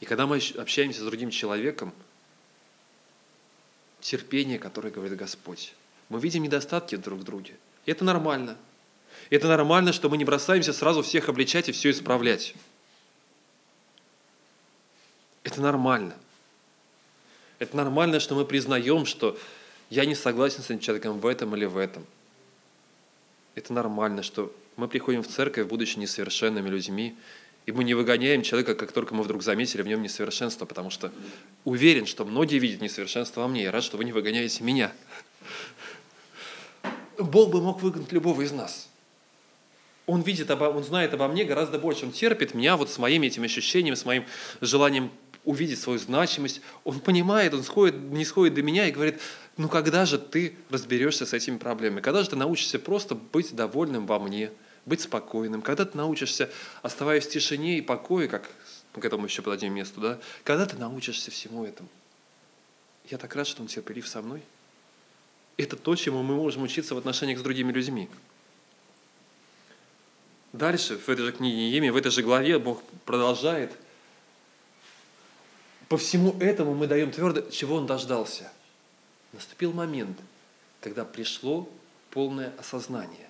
И 0.01 0.07
когда 0.07 0.27
мы 0.27 0.41
общаемся 0.59 1.01
с 1.01 1.05
другим 1.05 1.31
человеком, 1.31 1.95
терпение, 4.05 4.59
которое 4.59 4.91
говорит 4.91 5.17
Господь, 5.17 5.73
мы 6.11 6.21
видим 6.21 6.43
недостатки 6.43 6.95
друг 6.97 7.21
в 7.21 7.25
друге. 7.25 7.57
И 7.87 7.91
это 7.91 8.05
нормально. 8.05 8.59
Это 9.31 9.49
нормально, 9.49 9.95
что 9.95 10.11
мы 10.11 10.19
не 10.19 10.27
бросаемся 10.27 10.75
сразу 10.75 11.03
всех 11.03 11.31
обличать 11.31 11.71
и 11.71 11.73
все 11.73 11.91
исправлять. 11.91 12.55
Это 15.43 15.63
нормально. 15.63 16.15
Это 17.59 17.77
нормально, 17.79 18.21
что 18.21 18.35
мы 18.35 18.45
признаем, 18.45 19.07
что 19.07 19.39
я 19.89 20.05
не 20.05 20.15
согласен 20.15 20.63
с 20.63 20.67
этим 20.67 20.81
человеком 20.81 21.19
в 21.19 21.27
этом 21.27 21.57
или 21.57 21.65
в 21.65 21.79
этом. 21.79 22.05
Это 23.55 23.73
нормально, 23.73 24.23
что 24.23 24.55
мы 24.77 24.87
приходим 24.87 25.23
в 25.23 25.29
церковь, 25.29 25.67
будучи 25.67 25.99
несовершенными 25.99 26.69
людьми, 26.69 27.17
и 27.67 27.73
мы 27.73 27.85
не 27.85 27.95
выгоняем 27.95 28.43
человека, 28.43 28.75
как 28.75 28.93
только 28.93 29.15
мы 29.15 29.23
вдруг 29.23 29.43
заметили 29.43 29.83
в 29.83 29.87
нем 29.87 30.03
несовершенство, 30.03 30.67
потому 30.67 30.91
что 30.91 31.11
уверен, 31.65 32.07
что 32.07 32.25
многие 32.25 32.59
видят 32.59 32.83
несовершенство 32.83 33.41
во 33.41 33.49
мне. 33.49 33.63
Я 33.63 33.73
рад, 33.73 33.83
что 33.83 33.97
вы 33.97 34.05
не 34.05 34.13
выгоняете 34.13 34.63
меня. 34.65 34.93
Бог 37.19 37.51
бы 37.51 37.63
мог 37.63 37.81
выгнать 37.81 38.13
любого 38.13 38.43
из 38.43 38.53
нас. 38.53 38.89
Он 40.07 40.21
видит, 40.21 40.51
он 40.51 40.85
знает 40.85 41.15
обо 41.15 41.29
мне 41.29 41.45
гораздо 41.45 41.79
больше. 41.79 42.05
Он 42.05 42.13
терпит 42.13 42.53
меня 42.53 42.77
вот 42.77 42.91
с 42.91 42.99
моим 42.99 43.23
этим 43.23 43.45
ощущением, 43.45 43.97
с 43.97 44.05
моим 44.05 44.27
желанием 44.61 45.11
увидеть 45.45 45.81
свою 45.81 45.99
значимость. 45.99 46.61
Он 46.85 47.01
понимает, 47.01 47.55
он 47.55 47.63
сходит, 47.63 47.97
не 47.97 48.27
сходит 48.27 48.55
до 48.55 48.63
меня 48.63 48.87
и 48.89 48.93
говорит, 48.93 49.21
ну 49.57 49.71
когда 49.71 50.05
же 50.05 50.19
ты 50.19 50.57
разберешься 50.69 51.25
с 51.25 51.33
этими 51.33 51.57
проблемами? 51.57 52.03
Когда 52.03 52.23
же 52.23 52.31
ты 52.31 52.37
научишься 52.37 52.79
просто 52.79 53.15
быть 53.15 53.55
довольным 53.55 54.07
во 54.07 54.19
мне, 54.19 54.51
быть 54.87 55.01
спокойным? 55.01 55.63
Когда 55.63 55.85
ты 55.85 55.97
научишься, 55.97 56.51
оставаясь 56.83 57.27
в 57.27 57.31
тишине 57.31 57.79
и 57.79 57.83
покое, 57.83 58.29
как 58.29 58.49
мы 58.95 59.03
к 59.03 59.05
этому 59.05 59.27
еще 59.27 59.43
подадим 59.43 59.75
месту, 59.75 60.01
да? 60.01 60.19
Когда 60.45 60.67
ты 60.67 60.77
научишься 60.77 61.31
всему 61.31 61.65
этому? 61.65 61.89
Я 63.11 63.19
так 63.19 63.35
рад, 63.37 63.47
что 63.47 63.63
он 63.63 63.69
терпелив 63.69 64.07
со 64.09 64.23
мной. 64.23 64.43
Это 65.57 65.77
то, 65.77 65.95
чему 65.95 66.23
мы 66.23 66.35
можем 66.37 66.63
учиться 66.63 66.95
в 66.95 66.99
отношениях 66.99 67.39
с 67.39 67.43
другими 67.43 67.73
людьми. 67.73 68.09
Дальше, 70.53 70.99
в 70.99 71.09
этой 71.09 71.27
же 71.27 71.33
книге 71.33 71.57
Неемии, 71.57 71.91
в 71.91 71.97
этой 71.97 72.11
же 72.11 72.23
главе 72.23 72.59
Бог 72.59 72.83
продолжает– 73.05 73.73
по 75.89 75.99
всему 75.99 76.35
этому 76.41 76.75
мы 76.75 76.87
даем 76.87 77.11
твердо, 77.11 77.43
чего 77.51 77.77
он 77.77 77.87
дождался. 77.87 78.51
Наступил 79.33 79.73
момент, 79.73 80.19
когда 80.81 81.05
пришло 81.05 81.69
полное 82.11 82.53
осознание. 82.59 83.24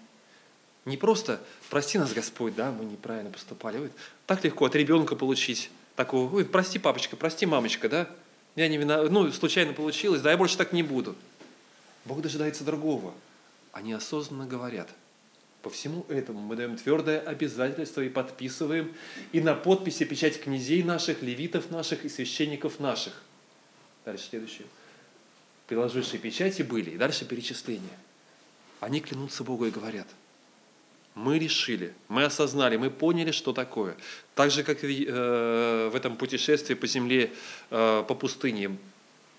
Не 0.85 0.97
просто 0.97 1.41
«прости 1.71 1.99
нас, 1.99 2.13
Господь, 2.13 2.55
да, 2.55 2.71
мы 2.71 2.85
неправильно 2.85 3.31
поступали». 3.31 3.79
Ой, 3.79 3.91
так 4.27 4.45
легко 4.45 4.67
от 4.67 4.75
ребенка 4.75 5.17
получить 5.17 5.71
такого 5.97 6.35
«Ой, 6.35 6.45
прости, 6.45 6.79
папочка, 6.79 7.17
прости, 7.17 7.47
мамочка, 7.47 7.89
да, 7.89 8.11
я 8.55 8.69
не 8.69 8.77
виноват, 8.77 9.11
ну, 9.11 9.31
случайно 9.33 9.73
получилось, 9.73 10.21
да, 10.21 10.31
я 10.31 10.37
больше 10.37 10.57
так 10.57 10.73
не 10.73 10.83
буду». 10.83 11.17
Бог 12.05 12.21
дожидается 12.21 12.65
другого. 12.65 13.15
Они 13.73 13.93
осознанно 13.93 14.47
говорят– 14.47 14.89
по 15.65 15.71
всему 15.71 16.05
этому 16.11 16.41
мы 16.41 16.57
даем 16.57 16.77
твердое 16.77 17.21
обязательство 17.21 18.03
и 18.03 18.11
подписываем, 18.11 18.95
и 19.33 19.41
на 19.41 19.55
подписи 19.55 20.05
печать 20.05 20.39
князей 20.39 20.83
наших, 20.83 21.23
левитов 21.23 21.71
наших 21.71 22.05
и 22.05 22.11
священников 22.11 22.81
наших. 22.81 23.23
Дальше 24.05 24.29
следующее. 24.29 24.67
Приложившие 25.67 26.21
печати 26.21 26.61
были, 26.61 26.91
и 26.91 26.99
дальше 26.99 27.25
перечисление. 27.25 27.99
Они 28.81 29.01
клянутся 29.01 29.43
Богу 29.43 29.65
и 29.65 29.71
говорят, 29.71 30.07
мы 31.15 31.39
решили, 31.39 31.95
мы 32.09 32.25
осознали, 32.25 32.77
мы 32.77 32.91
поняли, 32.91 33.31
что 33.31 33.53
такое. 33.53 33.97
Так 34.35 34.51
же, 34.51 34.65
как 34.65 34.83
э, 34.83 35.89
в 35.93 35.95
этом 35.95 36.17
путешествии 36.17 36.75
по 36.75 36.87
земле, 36.87 37.33
э, 37.71 38.05
по 38.07 38.15
пустыне. 38.15 38.77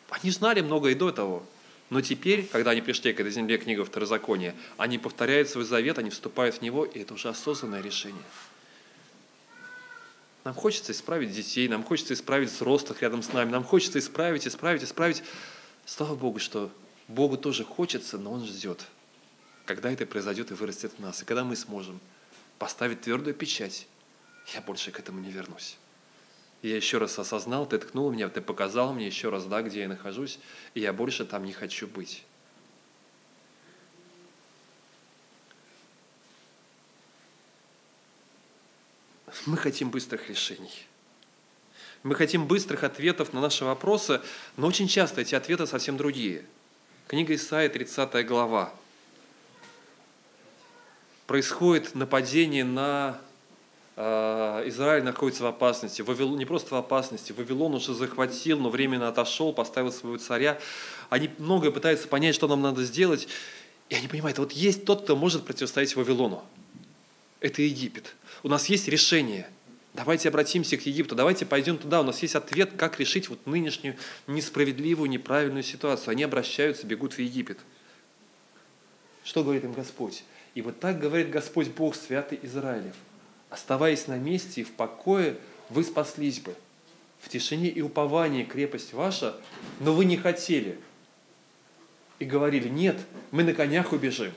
Они 0.09 0.31
знали 0.31 0.61
много 0.61 0.89
и 0.89 0.95
до 0.95 1.11
того. 1.11 1.45
Но 1.89 2.01
теперь, 2.01 2.47
когда 2.47 2.71
они 2.71 2.81
пришли 2.81 3.13
к 3.13 3.19
этой 3.19 3.31
земле 3.31 3.57
книга 3.57 3.85
Второзакония, 3.85 4.55
они 4.77 4.97
повторяют 4.97 5.49
свой 5.49 5.65
завет, 5.65 5.99
они 5.99 6.09
вступают 6.09 6.55
в 6.55 6.61
него, 6.61 6.85
и 6.85 6.99
это 6.99 7.13
уже 7.13 7.29
осознанное 7.29 7.81
решение. 7.81 8.23
Нам 10.45 10.53
хочется 10.53 10.93
исправить 10.93 11.31
детей, 11.31 11.67
нам 11.67 11.83
хочется 11.83 12.13
исправить 12.13 12.49
взрослых 12.49 13.01
рядом 13.01 13.21
с 13.21 13.33
нами, 13.33 13.51
нам 13.51 13.63
хочется 13.63 13.99
исправить, 13.99 14.47
исправить, 14.47 14.83
исправить. 14.83 15.23
Слава 15.85 16.15
Богу, 16.15 16.39
что 16.39 16.71
Богу 17.07 17.37
тоже 17.37 17.63
хочется, 17.63 18.17
но 18.17 18.31
Он 18.31 18.45
ждет, 18.45 18.85
когда 19.65 19.91
это 19.91 20.05
произойдет 20.05 20.51
и 20.51 20.53
вырастет 20.53 20.93
в 20.97 20.99
нас, 20.99 21.21
и 21.21 21.25
когда 21.25 21.43
мы 21.43 21.55
сможем 21.55 21.99
поставить 22.59 23.01
твердую 23.01 23.35
печать. 23.35 23.87
Я 24.53 24.61
больше 24.61 24.91
к 24.91 24.99
этому 24.99 25.19
не 25.19 25.31
вернусь 25.31 25.77
я 26.67 26.75
еще 26.75 26.97
раз 26.97 27.17
осознал, 27.19 27.67
ты 27.67 27.77
ткнул 27.77 28.11
меня, 28.11 28.29
ты 28.29 28.41
показал 28.41 28.93
мне 28.93 29.05
еще 29.05 29.29
раз, 29.29 29.45
да, 29.45 29.61
где 29.61 29.81
я 29.81 29.87
нахожусь, 29.87 30.39
и 30.73 30.79
я 30.79 30.93
больше 30.93 31.25
там 31.25 31.45
не 31.45 31.53
хочу 31.53 31.87
быть. 31.87 32.23
Мы 39.45 39.57
хотим 39.57 39.91
быстрых 39.91 40.29
решений. 40.29 40.85
Мы 42.03 42.15
хотим 42.15 42.47
быстрых 42.47 42.83
ответов 42.83 43.33
на 43.33 43.41
наши 43.41 43.65
вопросы, 43.65 44.21
но 44.57 44.67
очень 44.67 44.87
часто 44.87 45.21
эти 45.21 45.35
ответы 45.35 45.67
совсем 45.67 45.97
другие. 45.97 46.45
Книга 47.07 47.35
Исаия, 47.35 47.69
30 47.69 48.25
глава. 48.25 48.73
Происходит 51.27 51.95
нападение 51.95 52.63
на 52.63 53.19
а, 53.97 54.67
Израиль 54.67 55.03
находится 55.03 55.43
в 55.43 55.47
опасности, 55.47 56.01
Вавилон, 56.01 56.37
не 56.37 56.45
просто 56.45 56.75
в 56.75 56.77
опасности, 56.77 57.31
Вавилон 57.31 57.75
уже 57.75 57.93
захватил, 57.93 58.59
но 58.59 58.69
временно 58.69 59.07
отошел, 59.07 59.53
поставил 59.53 59.91
своего 59.91 60.17
царя. 60.17 60.59
Они 61.09 61.29
многое 61.37 61.71
пытаются 61.71 62.07
понять, 62.07 62.35
что 62.35 62.47
нам 62.47 62.61
надо 62.61 62.83
сделать, 62.83 63.27
и 63.89 63.95
они 63.95 64.07
понимают, 64.07 64.37
вот 64.37 64.51
есть 64.51 64.85
тот, 64.85 65.03
кто 65.03 65.15
может 65.15 65.45
противостоять 65.45 65.95
Вавилону. 65.95 66.43
Это 67.39 67.61
Египет. 67.61 68.15
У 68.43 68.49
нас 68.49 68.67
есть 68.67 68.87
решение. 68.87 69.47
Давайте 69.93 70.27
обратимся 70.27 70.75
к 70.75 70.85
Египту, 70.85 71.15
давайте 71.15 71.45
пойдем 71.45 71.77
туда. 71.77 72.01
У 72.01 72.03
нас 72.03 72.21
есть 72.21 72.35
ответ, 72.35 72.71
как 72.75 72.99
решить 72.99 73.29
вот 73.29 73.45
нынешнюю 73.45 73.95
несправедливую, 74.27 75.09
неправильную 75.09 75.63
ситуацию. 75.63 76.11
Они 76.11 76.23
обращаются, 76.23 76.85
бегут 76.85 77.13
в 77.13 77.19
Египет. 77.19 77.59
Что 79.23 79.41
говорит 79.43 79.63
им 79.63 79.71
Господь? 79.71 80.23
И 80.55 80.61
вот 80.61 80.79
так 80.79 80.99
говорит 80.99 81.29
Господь 81.29 81.69
Бог, 81.69 81.95
святый 81.95 82.39
Израилев– 82.41 82.95
Оставаясь 83.55 84.07
на 84.07 84.17
месте 84.17 84.59
и 84.59 84.63
в 84.65 84.73
покое, 84.73 85.37
вы 85.69 85.85
спаслись 85.85 86.41
бы. 86.41 86.55
В 87.21 87.29
тишине 87.29 87.69
и 87.69 87.81
уповании 87.81 88.43
крепость 88.43 88.91
ваша, 88.91 89.39
но 89.79 89.93
вы 89.93 90.03
не 90.03 90.17
хотели. 90.17 90.77
И 92.19 92.25
говорили, 92.25 92.67
нет, 92.67 92.97
мы 93.31 93.43
на 93.43 93.53
конях 93.53 93.93
убежим, 93.93 94.33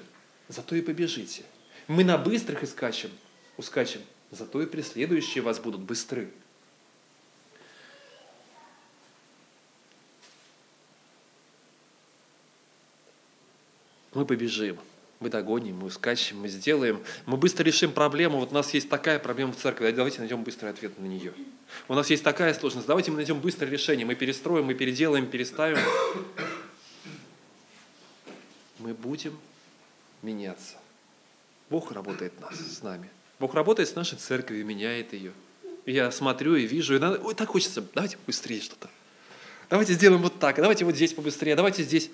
зато 0.46 0.76
и 0.76 0.82
побежите. 0.82 1.42
Мы 1.88 2.04
на 2.04 2.16
быстрых 2.16 2.62
искачем, 2.62 3.10
ускачем, 3.56 4.02
зато 4.30 4.62
и 4.62 4.66
преследующие 4.66 5.42
вас 5.42 5.58
будут 5.58 5.80
быстры. 5.80 6.30
Мы 14.14 14.24
побежим 14.24 14.78
мы 15.20 15.30
догоним, 15.30 15.78
мы 15.78 15.90
скачем, 15.90 16.40
мы 16.40 16.48
сделаем, 16.48 17.02
мы 17.26 17.36
быстро 17.36 17.64
решим 17.64 17.92
проблему. 17.92 18.38
Вот 18.38 18.52
у 18.52 18.54
нас 18.54 18.72
есть 18.74 18.88
такая 18.88 19.18
проблема 19.18 19.52
в 19.52 19.56
церкви, 19.56 19.90
давайте 19.90 20.20
найдем 20.20 20.44
быстрый 20.44 20.70
ответ 20.70 20.98
на 20.98 21.06
нее. 21.06 21.32
У 21.88 21.94
нас 21.94 22.08
есть 22.10 22.22
такая 22.22 22.54
сложность, 22.54 22.86
давайте 22.86 23.10
мы 23.10 23.16
найдем 23.16 23.40
быстрое 23.40 23.70
решение, 23.70 24.06
мы 24.06 24.14
перестроим, 24.14 24.66
мы 24.66 24.74
переделаем, 24.74 25.26
переставим. 25.26 25.78
Мы 28.78 28.94
будем 28.94 29.36
меняться. 30.22 30.76
Бог 31.68 31.92
работает 31.92 32.40
нас, 32.40 32.56
с 32.56 32.82
нами. 32.82 33.10
Бог 33.40 33.54
работает 33.54 33.88
с 33.88 33.94
нашей 33.94 34.18
церковью, 34.18 34.64
меняет 34.64 35.12
ее. 35.12 35.32
Я 35.84 36.10
смотрю 36.10 36.54
и 36.54 36.66
вижу, 36.66 36.94
и 36.94 36.98
надо, 36.98 37.18
ой, 37.18 37.34
так 37.34 37.48
хочется, 37.48 37.82
давайте 37.94 38.18
быстрее 38.26 38.60
что-то. 38.60 38.88
Давайте 39.68 39.94
сделаем 39.94 40.22
вот 40.22 40.38
так, 40.38 40.56
давайте 40.56 40.84
вот 40.84 40.94
здесь 40.94 41.12
побыстрее, 41.12 41.56
давайте 41.56 41.82
здесь. 41.82 42.10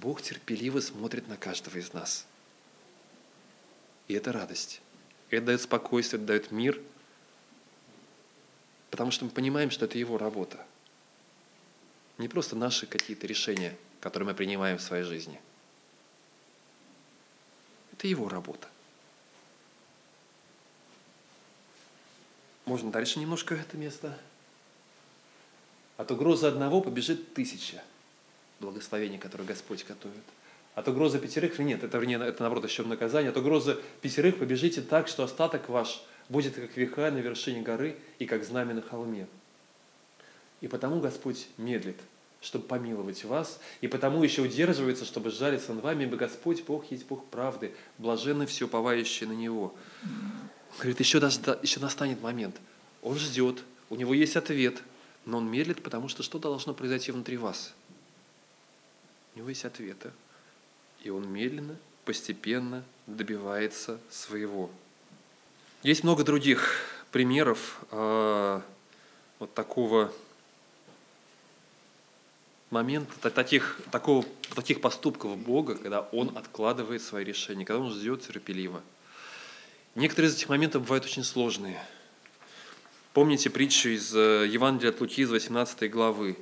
Бог 0.00 0.22
терпеливо 0.22 0.80
смотрит 0.80 1.28
на 1.28 1.36
каждого 1.36 1.76
из 1.76 1.92
нас. 1.92 2.26
И 4.08 4.14
это 4.14 4.32
радость. 4.32 4.80
Это 5.28 5.46
дает 5.46 5.60
спокойствие, 5.60 6.18
это 6.18 6.26
дает 6.26 6.50
мир, 6.50 6.80
потому 8.90 9.10
что 9.10 9.26
мы 9.26 9.30
понимаем, 9.30 9.70
что 9.70 9.84
это 9.84 9.98
Его 9.98 10.16
работа. 10.16 10.64
Не 12.16 12.28
просто 12.28 12.56
наши 12.56 12.86
какие-то 12.86 13.26
решения, 13.26 13.76
которые 14.00 14.28
мы 14.28 14.34
принимаем 14.34 14.78
в 14.78 14.82
своей 14.82 15.04
жизни. 15.04 15.38
Это 17.92 18.08
Его 18.08 18.28
работа. 18.28 18.68
Можно 22.64 22.90
дальше 22.90 23.18
немножко 23.18 23.54
это 23.54 23.76
место. 23.76 24.18
От 25.98 26.10
угрозы 26.10 26.46
одного 26.46 26.80
побежит 26.80 27.34
тысяча 27.34 27.82
благословений, 28.60 29.18
которые 29.18 29.48
Господь 29.48 29.84
готовит. 29.86 30.22
От 30.74 30.86
угрозы 30.88 31.18
пятерых, 31.18 31.58
нет, 31.58 31.82
это, 31.82 31.98
вернее, 31.98 32.20
это 32.24 32.42
наоборот 32.42 32.64
еще 32.64 32.82
наказание, 32.84 33.30
от 33.30 33.36
угрозы 33.36 33.78
пятерых 34.02 34.38
побежите 34.38 34.80
так, 34.82 35.08
что 35.08 35.24
остаток 35.24 35.68
ваш 35.68 36.02
будет 36.28 36.54
как 36.54 36.76
века 36.76 37.10
на 37.10 37.18
вершине 37.18 37.60
горы 37.60 37.96
и 38.18 38.26
как 38.26 38.44
знамя 38.44 38.74
на 38.74 38.82
холме. 38.82 39.26
И 40.60 40.68
потому 40.68 41.00
Господь 41.00 41.48
медлит, 41.58 41.96
чтобы 42.40 42.66
помиловать 42.66 43.24
вас, 43.24 43.60
и 43.80 43.88
потому 43.88 44.22
еще 44.22 44.42
удерживается, 44.42 45.04
чтобы 45.04 45.30
сжалиться 45.30 45.74
над 45.74 45.82
вами, 45.82 46.04
ибо 46.04 46.16
Господь, 46.16 46.62
Бог 46.64 46.90
есть 46.90 47.06
Бог 47.06 47.24
правды, 47.26 47.74
блаженны 47.98 48.46
все 48.46 48.66
уповающие 48.66 49.28
на 49.28 49.32
Него. 49.32 49.74
Говорит, 50.78 51.00
еще, 51.00 51.18
даже, 51.18 51.40
еще 51.62 51.80
настанет 51.80 52.22
момент. 52.22 52.56
Он 53.02 53.18
ждет, 53.18 53.64
у 53.88 53.96
него 53.96 54.14
есть 54.14 54.36
ответ, 54.36 54.82
но 55.26 55.38
он 55.38 55.50
медлит, 55.50 55.82
потому 55.82 56.08
что 56.08 56.22
что 56.22 56.38
должно 56.38 56.74
произойти 56.74 57.10
внутри 57.10 57.36
вас? 57.36 57.74
У 59.34 59.38
него 59.38 59.48
есть 59.48 59.64
ответы. 59.64 60.10
И 61.02 61.10
он 61.10 61.32
медленно, 61.32 61.76
постепенно 62.04 62.84
добивается 63.06 63.98
своего. 64.10 64.70
Есть 65.82 66.04
много 66.04 66.24
других 66.24 66.84
примеров 67.10 67.80
э, 67.90 68.60
вот 69.38 69.54
такого 69.54 70.12
момента, 72.70 73.30
таких, 73.30 73.80
такого, 73.90 74.24
таких 74.54 74.80
поступков 74.80 75.36
Бога, 75.38 75.74
когда 75.74 76.00
Он 76.00 76.36
откладывает 76.36 77.02
свои 77.02 77.24
решения, 77.24 77.64
когда 77.64 77.82
Он 77.82 77.92
ждет 77.92 78.26
терпеливо. 78.26 78.82
Некоторые 79.94 80.30
из 80.30 80.36
этих 80.36 80.48
моментов 80.48 80.82
бывают 80.82 81.04
очень 81.04 81.24
сложные. 81.24 81.82
Помните 83.12 83.50
притчу 83.50 83.88
из 83.88 84.14
э, 84.14 84.46
Евангелия 84.46 84.90
от 84.92 85.00
Луки 85.00 85.22
из 85.22 85.30
18 85.30 85.90
главы, 85.90 86.36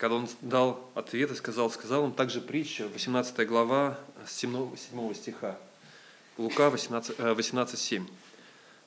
когда 0.00 0.16
он 0.16 0.28
дал 0.40 0.90
ответ 0.94 1.30
и 1.30 1.34
сказал, 1.34 1.70
сказал 1.70 2.02
он 2.04 2.12
также 2.12 2.40
притчу, 2.40 2.88
18 2.94 3.46
глава, 3.46 3.98
7, 4.26 4.74
7 4.74 5.14
стиха, 5.14 5.58
Лука 6.38 6.70
18, 6.70 7.18
18 7.18 7.78
7. 7.78 8.06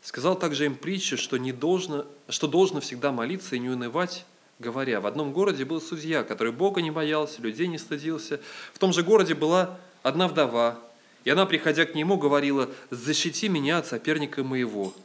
Сказал 0.02 0.38
также 0.38 0.66
им 0.66 0.76
притчу, 0.76 1.16
что, 1.16 1.38
не 1.38 1.52
должно, 1.52 2.08
что 2.30 2.48
должно 2.48 2.82
всегда 2.82 3.12
молиться 3.12 3.56
и 3.56 3.60
не 3.60 3.70
унывать, 3.70 4.26
говоря, 4.58 5.00
в 5.00 5.06
одном 5.06 5.34
городе 5.34 5.66
был 5.66 5.80
судья, 5.82 6.24
который 6.24 6.52
Бога 6.52 6.82
не 6.82 6.90
боялся, 6.90 7.44
людей 7.44 7.68
не 7.68 7.78
стыдился. 7.78 8.42
В 8.74 8.80
том 8.80 8.92
же 8.92 9.04
городе 9.04 9.36
была 9.36 9.78
одна 10.02 10.28
вдова, 10.28 10.80
и 11.26 11.30
она, 11.30 11.46
приходя 11.46 11.86
к 11.86 11.94
нему, 11.94 12.18
говорила, 12.18 12.72
«Защити 12.90 13.50
меня 13.50 13.78
от 13.78 13.86
соперника 13.86 14.44
моего». 14.44 14.96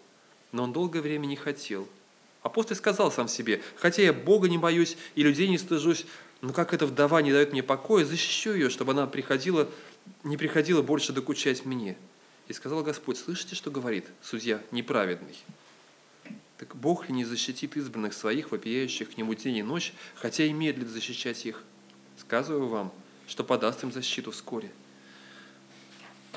Но 0.52 0.62
он 0.62 0.72
долгое 0.72 1.02
время 1.02 1.26
не 1.26 1.36
хотел. 1.36 1.86
А 2.49 2.51
после 2.51 2.76
сказал 2.76 3.12
сам 3.12 3.28
себе, 3.28 3.61
«Хотя 3.76 4.01
я 4.01 4.14
Бога 4.14 4.49
не 4.49 4.57
боюсь 4.57 4.96
и 5.14 5.22
людей 5.22 5.49
не 5.49 5.59
стыжусь, 5.59 6.07
но 6.40 6.55
как 6.55 6.72
эта 6.72 6.86
вдова 6.86 7.20
не 7.20 7.30
дает 7.30 7.53
мне 7.53 7.62
покоя, 7.62 8.07
защищу 8.07 8.55
ее, 8.55 8.70
чтобы 8.70 8.92
она 8.92 9.07
приходила, 9.07 9.68
не 10.24 10.38
приходила 10.38 10.80
больше 10.80 11.12
докучать 11.12 11.66
мне». 11.66 11.94
И 12.46 12.55
сказал 12.55 12.82
Господь, 12.82 13.18
слышите, 13.18 13.55
что 13.55 13.70
говорит 13.70 14.07
судья 14.22 14.62
неправедный? 14.70 15.36
Так 16.57 16.74
Бог 16.74 17.11
ли 17.11 17.14
не 17.14 17.26
защитит 17.26 17.76
избранных 17.76 18.14
своих, 18.14 18.51
вопияющих 18.51 19.11
к 19.11 19.18
Нему 19.18 19.34
день 19.34 19.59
и 19.59 19.62
ночь, 19.62 19.92
хотя 20.14 20.44
и 20.44 20.53
медлит 20.55 20.88
защищать 20.88 21.44
их? 21.44 21.62
Сказываю 22.18 22.68
вам, 22.68 22.94
что 23.26 23.44
подаст 23.44 23.82
им 23.84 23.92
защиту 23.92 24.30
вскоре. 24.30 24.72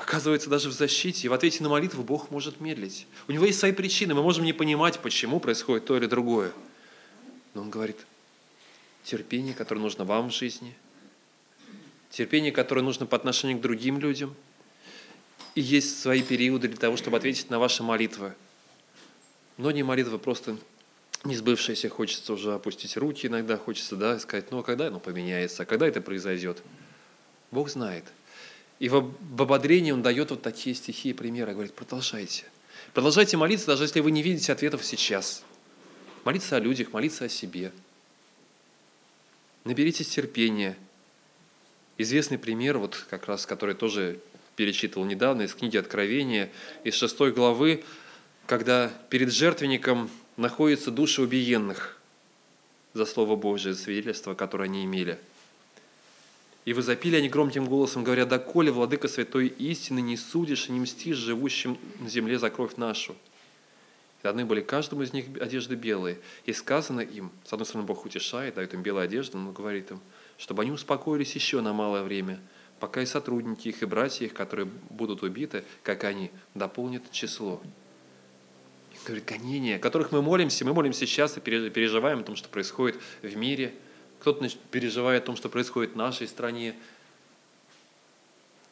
Оказывается, 0.02 0.50
даже 0.50 0.68
в 0.68 0.72
защите 0.72 1.26
и 1.26 1.28
в 1.28 1.32
ответе 1.32 1.62
на 1.62 1.68
молитву 1.68 2.02
Бог 2.02 2.32
может 2.32 2.60
медлить. 2.60 3.06
У 3.28 3.32
него 3.32 3.44
есть 3.44 3.60
свои 3.60 3.70
причины. 3.70 4.14
Мы 4.14 4.22
можем 4.22 4.44
не 4.44 4.52
понимать, 4.52 4.98
почему 4.98 5.38
происходит 5.38 5.84
то 5.84 5.96
или 5.96 6.06
другое. 6.06 6.50
Но 7.54 7.62
Он 7.62 7.70
говорит, 7.70 7.96
терпение, 9.04 9.54
которое 9.54 9.80
нужно 9.80 10.04
вам 10.04 10.30
в 10.30 10.34
жизни, 10.34 10.74
терпение, 12.10 12.50
которое 12.50 12.82
нужно 12.82 13.06
по 13.06 13.16
отношению 13.16 13.58
к 13.58 13.60
другим 13.60 14.00
людям, 14.00 14.34
и 15.54 15.60
есть 15.60 16.00
свои 16.00 16.22
периоды 16.22 16.66
для 16.66 16.78
того, 16.78 16.96
чтобы 16.96 17.18
ответить 17.18 17.48
на 17.48 17.60
ваши 17.60 17.84
молитвы. 17.84 18.32
Многие 19.56 19.82
молитвы 19.82 20.18
просто 20.18 20.58
не 21.22 21.36
сбывшиеся, 21.36 21.88
хочется 21.88 22.32
уже 22.32 22.54
опустить 22.54 22.96
руки 22.96 23.28
иногда, 23.28 23.56
хочется 23.56 23.94
да, 23.94 24.18
сказать, 24.18 24.50
ну 24.50 24.58
а 24.58 24.62
когда 24.64 24.88
оно 24.88 24.98
поменяется, 24.98 25.62
а 25.62 25.66
когда 25.66 25.86
это 25.86 26.00
произойдет? 26.00 26.60
Бог 27.52 27.68
знает– 27.68 28.04
и 28.82 28.88
в 28.88 28.96
ободрении 29.38 29.92
он 29.92 30.02
дает 30.02 30.30
вот 30.30 30.42
такие 30.42 30.74
стихи 30.74 31.10
и 31.10 31.12
примеры. 31.12 31.52
Говорит, 31.52 31.72
продолжайте. 31.72 32.46
Продолжайте 32.92 33.36
молиться, 33.36 33.68
даже 33.68 33.84
если 33.84 34.00
вы 34.00 34.10
не 34.10 34.22
видите 34.22 34.52
ответов 34.52 34.84
сейчас. 34.84 35.44
Молиться 36.24 36.56
о 36.56 36.58
людях, 36.58 36.92
молиться 36.92 37.26
о 37.26 37.28
себе. 37.28 37.70
Наберитесь 39.62 40.08
терпения. 40.08 40.76
Известный 41.96 42.38
пример, 42.38 42.78
вот 42.78 43.06
как 43.08 43.26
раз, 43.26 43.46
который 43.46 43.76
тоже 43.76 44.18
перечитывал 44.56 45.06
недавно 45.06 45.42
из 45.42 45.54
книги 45.54 45.76
Откровения, 45.76 46.50
из 46.82 46.94
шестой 46.94 47.30
главы, 47.30 47.84
когда 48.46 48.90
перед 49.10 49.32
жертвенником 49.32 50.10
находятся 50.36 50.90
души 50.90 51.22
убиенных 51.22 52.00
за 52.94 53.06
Слово 53.06 53.36
Божие, 53.36 53.74
за 53.74 53.82
свидетельство, 53.82 54.34
которое 54.34 54.64
они 54.64 54.84
имели– 54.84 55.20
и 56.64 56.72
возопили 56.72 57.16
они 57.16 57.28
громким 57.28 57.66
голосом, 57.66 58.04
говоря, 58.04 58.24
«Доколе, 58.24 58.70
Владыка 58.70 59.08
Святой 59.08 59.48
истины, 59.48 60.00
не 60.00 60.16
судишь 60.16 60.68
и 60.68 60.72
не 60.72 60.80
мстишь 60.80 61.16
живущим 61.16 61.76
на 61.98 62.08
земле 62.08 62.38
за 62.38 62.50
кровь 62.50 62.76
нашу?» 62.76 63.16
И 64.20 64.22
даны 64.22 64.44
были 64.44 64.60
каждому 64.60 65.02
из 65.02 65.12
них 65.12 65.26
одежды 65.40 65.74
белые. 65.74 66.18
И 66.44 66.52
сказано 66.52 67.00
им, 67.00 67.32
с 67.44 67.52
одной 67.52 67.66
стороны, 67.66 67.86
Бог 67.86 68.04
утешает, 68.04 68.54
дает 68.54 68.74
им 68.74 68.82
белую 68.82 69.04
одежду, 69.04 69.38
но 69.38 69.50
говорит 69.50 69.90
им, 69.90 70.00
чтобы 70.38 70.62
они 70.62 70.70
успокоились 70.70 71.34
еще 71.34 71.60
на 71.60 71.72
малое 71.72 72.04
время, 72.04 72.40
пока 72.78 73.02
и 73.02 73.06
сотрудники 73.06 73.68
их, 73.68 73.82
и 73.82 73.86
братья 73.86 74.24
их, 74.24 74.32
которые 74.32 74.68
будут 74.90 75.24
убиты, 75.24 75.64
как 75.82 76.04
они, 76.04 76.30
дополнят 76.54 77.10
число. 77.10 77.60
И 78.92 79.04
говорит, 79.04 79.24
гонения, 79.24 79.76
о 79.76 79.80
которых 79.80 80.12
мы 80.12 80.22
молимся, 80.22 80.64
мы 80.64 80.74
молимся 80.74 81.06
сейчас 81.06 81.36
и 81.36 81.40
переживаем 81.40 82.20
о 82.20 82.22
том, 82.22 82.36
что 82.36 82.48
происходит 82.48 83.00
в 83.22 83.36
мире– 83.36 83.74
кто-то 84.22 84.48
переживает 84.70 85.24
о 85.24 85.26
том, 85.26 85.36
что 85.36 85.48
происходит 85.48 85.94
в 85.94 85.96
нашей 85.96 86.28
стране. 86.28 86.76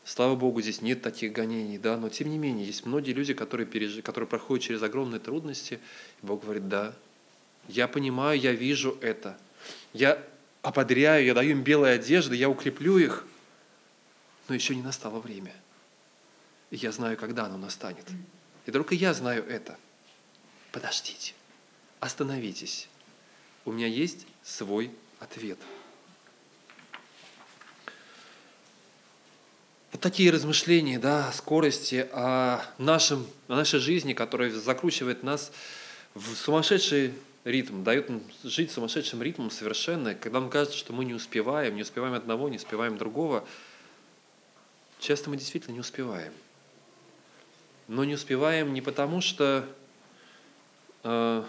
Слава 0.05 0.37
Богу, 0.37 0.63
здесь 0.63 0.81
нет 0.81 1.03
таких 1.03 1.33
гонений, 1.33 1.77
да, 1.77 1.97
но 1.97 2.09
тем 2.09 2.31
не 2.31 2.39
менее, 2.39 2.65
есть 2.65 2.87
многие 2.87 3.11
люди, 3.11 3.35
которые, 3.35 3.67
переж... 3.67 4.01
которые 4.05 4.29
проходят 4.29 4.65
через 4.65 4.81
огромные 4.81 5.19
трудности, 5.19 5.81
и 6.23 6.27
Бог 6.27 6.45
говорит, 6.45 6.69
да, 6.69 6.95
я 7.67 7.89
понимаю, 7.89 8.39
я 8.39 8.53
вижу 8.53 8.97
это, 9.01 9.37
я 9.93 10.25
ободряю, 10.63 11.27
я 11.27 11.35
даю 11.35 11.51
им 11.51 11.65
белые 11.65 11.95
одежды, 11.95 12.37
я 12.37 12.49
укреплю 12.49 12.99
их, 12.99 13.27
но 14.47 14.55
еще 14.55 14.77
не 14.77 14.83
настало 14.83 15.19
время. 15.19 15.53
И 16.71 16.77
я 16.77 16.93
знаю, 16.93 17.17
когда 17.17 17.47
оно 17.47 17.59
настанет. 17.59 18.07
И 18.67 18.71
только 18.71 18.95
я 18.95 19.15
знаю 19.15 19.45
это. 19.49 19.77
Подождите, 20.71 21.35
остановитесь. 21.99 22.89
У 23.65 23.73
меня 23.73 23.89
есть 23.89 24.29
свой 24.45 24.93
ответ. 25.21 25.59
Вот 29.93 30.01
такие 30.01 30.31
размышления 30.31 30.99
да, 30.99 31.29
о 31.29 31.33
скорости, 31.33 32.09
о, 32.13 32.63
нашем, 32.79 33.27
о 33.49 33.57
нашей 33.57 33.81
жизни, 33.81 34.15
которая 34.15 34.51
закручивает 34.51 35.23
нас 35.23 35.53
в 36.15 36.35
сумасшедший 36.35 37.13
ритм, 37.45 37.85
дает 37.85 38.09
нам 38.09 38.23
жить 38.45 38.71
сумасшедшим 38.71 39.23
ритмом 39.23 39.51
совершенно, 39.51 40.15
когда 40.15 40.41
нам 40.41 40.49
кажется, 40.49 40.79
что 40.79 40.93
мы 40.93 41.05
не 41.05 41.15
успеваем, 41.15 41.77
не 41.77 41.83
успеваем 41.83 42.15
одного, 42.15 42.49
не 42.49 42.57
успеваем 42.57 42.99
другого. 42.99 43.45
Часто 45.01 45.29
мы 45.29 45.37
действительно 45.37 45.75
не 45.75 45.81
успеваем. 45.81 46.33
Но 47.89 48.05
не 48.05 48.15
успеваем 48.15 48.73
не 48.73 48.81
потому, 48.81 49.21
что 49.21 49.67
э, 51.03 51.45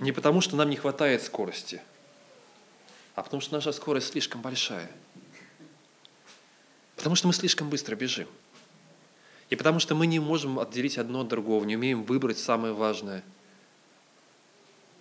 не 0.00 0.12
потому, 0.12 0.40
что 0.40 0.56
нам 0.56 0.70
не 0.70 0.76
хватает 0.76 1.22
скорости– 1.22 1.80
а 3.14 3.22
потому 3.22 3.40
что 3.40 3.54
наша 3.54 3.72
скорость 3.72 4.08
слишком 4.08 4.40
большая. 4.40 4.90
Потому 6.96 7.16
что 7.16 7.26
мы 7.26 7.32
слишком 7.32 7.68
быстро 7.68 7.96
бежим. 7.96 8.28
И 9.50 9.56
потому 9.56 9.80
что 9.80 9.94
мы 9.94 10.06
не 10.06 10.18
можем 10.18 10.58
отделить 10.58 10.98
одно 10.98 11.20
от 11.20 11.28
другого, 11.28 11.64
не 11.64 11.76
умеем 11.76 12.04
выбрать 12.04 12.38
самое 12.38 12.72
важное. 12.72 13.22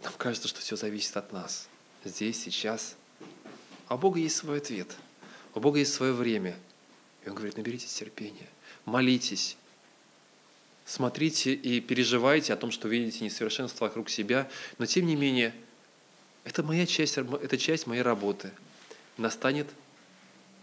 Нам 0.04 0.14
кажется, 0.18 0.48
что 0.48 0.60
все 0.60 0.76
зависит 0.76 1.16
от 1.16 1.32
нас. 1.32 1.70
Здесь, 2.04 2.42
сейчас. 2.42 2.96
А 3.88 3.96
у 3.96 3.98
Бога 3.98 4.20
есть 4.20 4.36
свой 4.36 4.58
ответ. 4.58 4.96
У 5.54 5.60
Бога 5.60 5.80
есть 5.80 5.94
свое 5.94 6.12
время. 6.12 6.58
И 7.24 7.30
Он 7.30 7.36
говорит, 7.36 7.58
наберитесь 7.58 7.94
терпения, 7.94 8.48
молитесь, 8.86 9.58
смотрите 10.86 11.54
и 11.54 11.80
переживайте 11.80 12.54
о 12.54 12.58
том, 12.58 12.72
что 12.72 12.88
видите 12.88 13.24
несовершенство 13.24 13.86
вокруг 13.86 14.10
себя, 14.10 14.50
но 14.78 14.86
тем 14.86 15.06
не 15.06 15.16
менее, 15.16 15.54
это 16.44 16.64
моя 16.64 16.86
часть, 16.86 17.18
это 17.18 17.58
часть 17.58 17.88
моей 17.88 18.02
работы. 18.02 18.52
Настанет, 19.18 19.68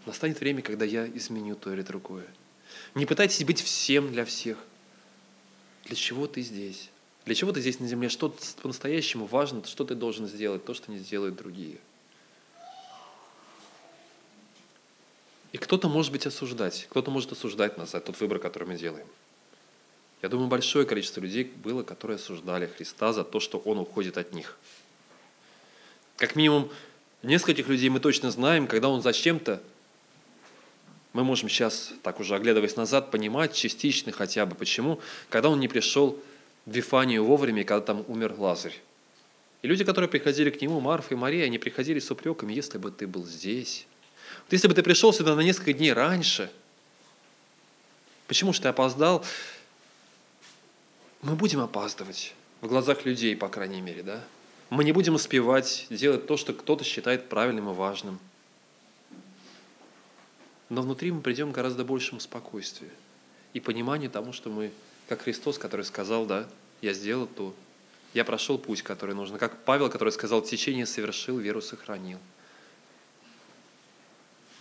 настанет 0.05 0.39
время, 0.39 0.61
когда 0.61 0.85
я 0.85 1.07
изменю 1.07 1.55
то 1.55 1.73
или 1.73 1.81
другое. 1.81 2.27
Не 2.95 3.05
пытайтесь 3.05 3.43
быть 3.45 3.61
всем 3.61 4.11
для 4.11 4.25
всех. 4.25 4.57
Для 5.85 5.95
чего 5.95 6.27
ты 6.27 6.41
здесь? 6.41 6.89
Для 7.25 7.35
чего 7.35 7.51
ты 7.51 7.61
здесь 7.61 7.79
на 7.79 7.87
земле? 7.87 8.09
Что 8.09 8.35
по-настоящему 8.61 9.25
важно, 9.25 9.63
что 9.65 9.85
ты 9.85 9.95
должен 9.95 10.27
сделать, 10.27 10.65
то, 10.65 10.73
что 10.73 10.91
не 10.91 10.99
сделают 10.99 11.35
другие. 11.35 11.77
И 15.51 15.57
кто-то 15.57 15.89
может 15.89 16.11
быть 16.11 16.27
осуждать, 16.27 16.85
кто-то 16.89 17.09
может 17.09 17.31
осуждать 17.31 17.77
нас 17.77 17.91
за 17.91 17.99
тот 17.99 18.19
выбор, 18.19 18.39
который 18.39 18.67
мы 18.67 18.75
делаем. 18.75 19.07
Я 20.21 20.29
думаю, 20.29 20.47
большое 20.47 20.85
количество 20.85 21.21
людей 21.21 21.43
было, 21.43 21.81
которые 21.81 22.15
осуждали 22.15 22.67
Христа 22.67 23.13
за 23.13 23.23
то, 23.23 23.39
что 23.39 23.57
Он 23.57 23.79
уходит 23.79 24.17
от 24.17 24.33
них. 24.33 24.57
Как 26.19 26.35
минимум, 26.35 26.69
нескольких 27.23 27.69
людей 27.69 27.87
мы 27.87 28.01
точно 28.01 28.29
знаем, 28.29 28.67
когда 28.67 28.89
Он 28.89 29.01
зачем-то, 29.01 29.63
мы 31.13 31.23
можем 31.23 31.47
сейчас, 31.47 31.93
так 32.03 32.19
уже 32.19 32.35
оглядываясь 32.35 32.75
назад, 32.75 33.09
понимать 33.09 33.53
частично 33.53 34.11
хотя 34.11 34.45
бы, 34.45 34.53
почему, 34.53 34.99
когда 35.29 35.49
Он 35.49 35.61
не 35.61 35.69
пришел 35.69 36.21
в 36.65 36.71
Вифанию 36.71 37.23
вовремя, 37.23 37.63
когда 37.63 37.85
там 37.85 38.05
умер 38.09 38.35
Лазарь. 38.37 38.77
И 39.61 39.67
люди, 39.69 39.85
которые 39.85 40.09
приходили 40.09 40.49
к 40.49 40.61
Нему, 40.61 40.81
Марфа 40.81 41.13
и 41.13 41.17
Мария, 41.17 41.45
они 41.45 41.57
приходили 41.57 41.99
с 41.99 42.11
упреками, 42.11 42.53
если 42.53 42.77
бы 42.77 42.91
ты 42.91 43.07
был 43.07 43.25
здесь, 43.25 43.87
вот 44.43 44.51
если 44.51 44.67
бы 44.67 44.73
ты 44.73 44.83
пришел 44.83 45.13
сюда 45.13 45.35
на 45.35 45.41
несколько 45.41 45.71
дней 45.71 45.93
раньше, 45.93 46.51
почему 48.27 48.51
же 48.51 48.61
ты 48.61 48.67
опоздал? 48.67 49.25
Мы 51.21 51.35
будем 51.35 51.61
опаздывать 51.61 52.33
в 52.59 52.67
глазах 52.67 53.05
людей, 53.05 53.37
по 53.37 53.47
крайней 53.47 53.79
мере, 53.79 54.03
да? 54.03 54.21
Мы 54.69 54.83
не 54.83 54.91
будем 54.91 55.15
успевать 55.15 55.87
делать 55.89 56.27
то, 56.27 56.37
что 56.37 56.53
кто-то 56.53 56.83
считает 56.83 57.29
правильным 57.29 57.69
и 57.69 57.73
важным. 57.73 58.19
Но 60.69 60.81
внутри 60.83 61.11
мы 61.11 61.21
придем 61.21 61.51
к 61.51 61.55
гораздо 61.55 61.83
большему 61.83 62.19
спокойствию 62.19 62.91
и 63.53 63.59
пониманию 63.59 64.11
тому, 64.11 64.33
что 64.33 64.49
мы, 64.49 64.71
как 65.07 65.21
Христос, 65.21 65.57
который 65.57 65.85
сказал, 65.85 66.25
да, 66.25 66.47
я 66.81 66.93
сделал 66.93 67.25
то, 67.25 67.55
я 68.13 68.23
прошел 68.23 68.59
путь, 68.59 68.83
который 68.83 69.15
нужно, 69.15 69.39
как 69.39 69.63
Павел, 69.63 69.89
который 69.89 70.11
сказал, 70.11 70.41
течение 70.41 70.85
совершил, 70.85 71.37
веру 71.39 71.61
сохранил– 71.61 72.19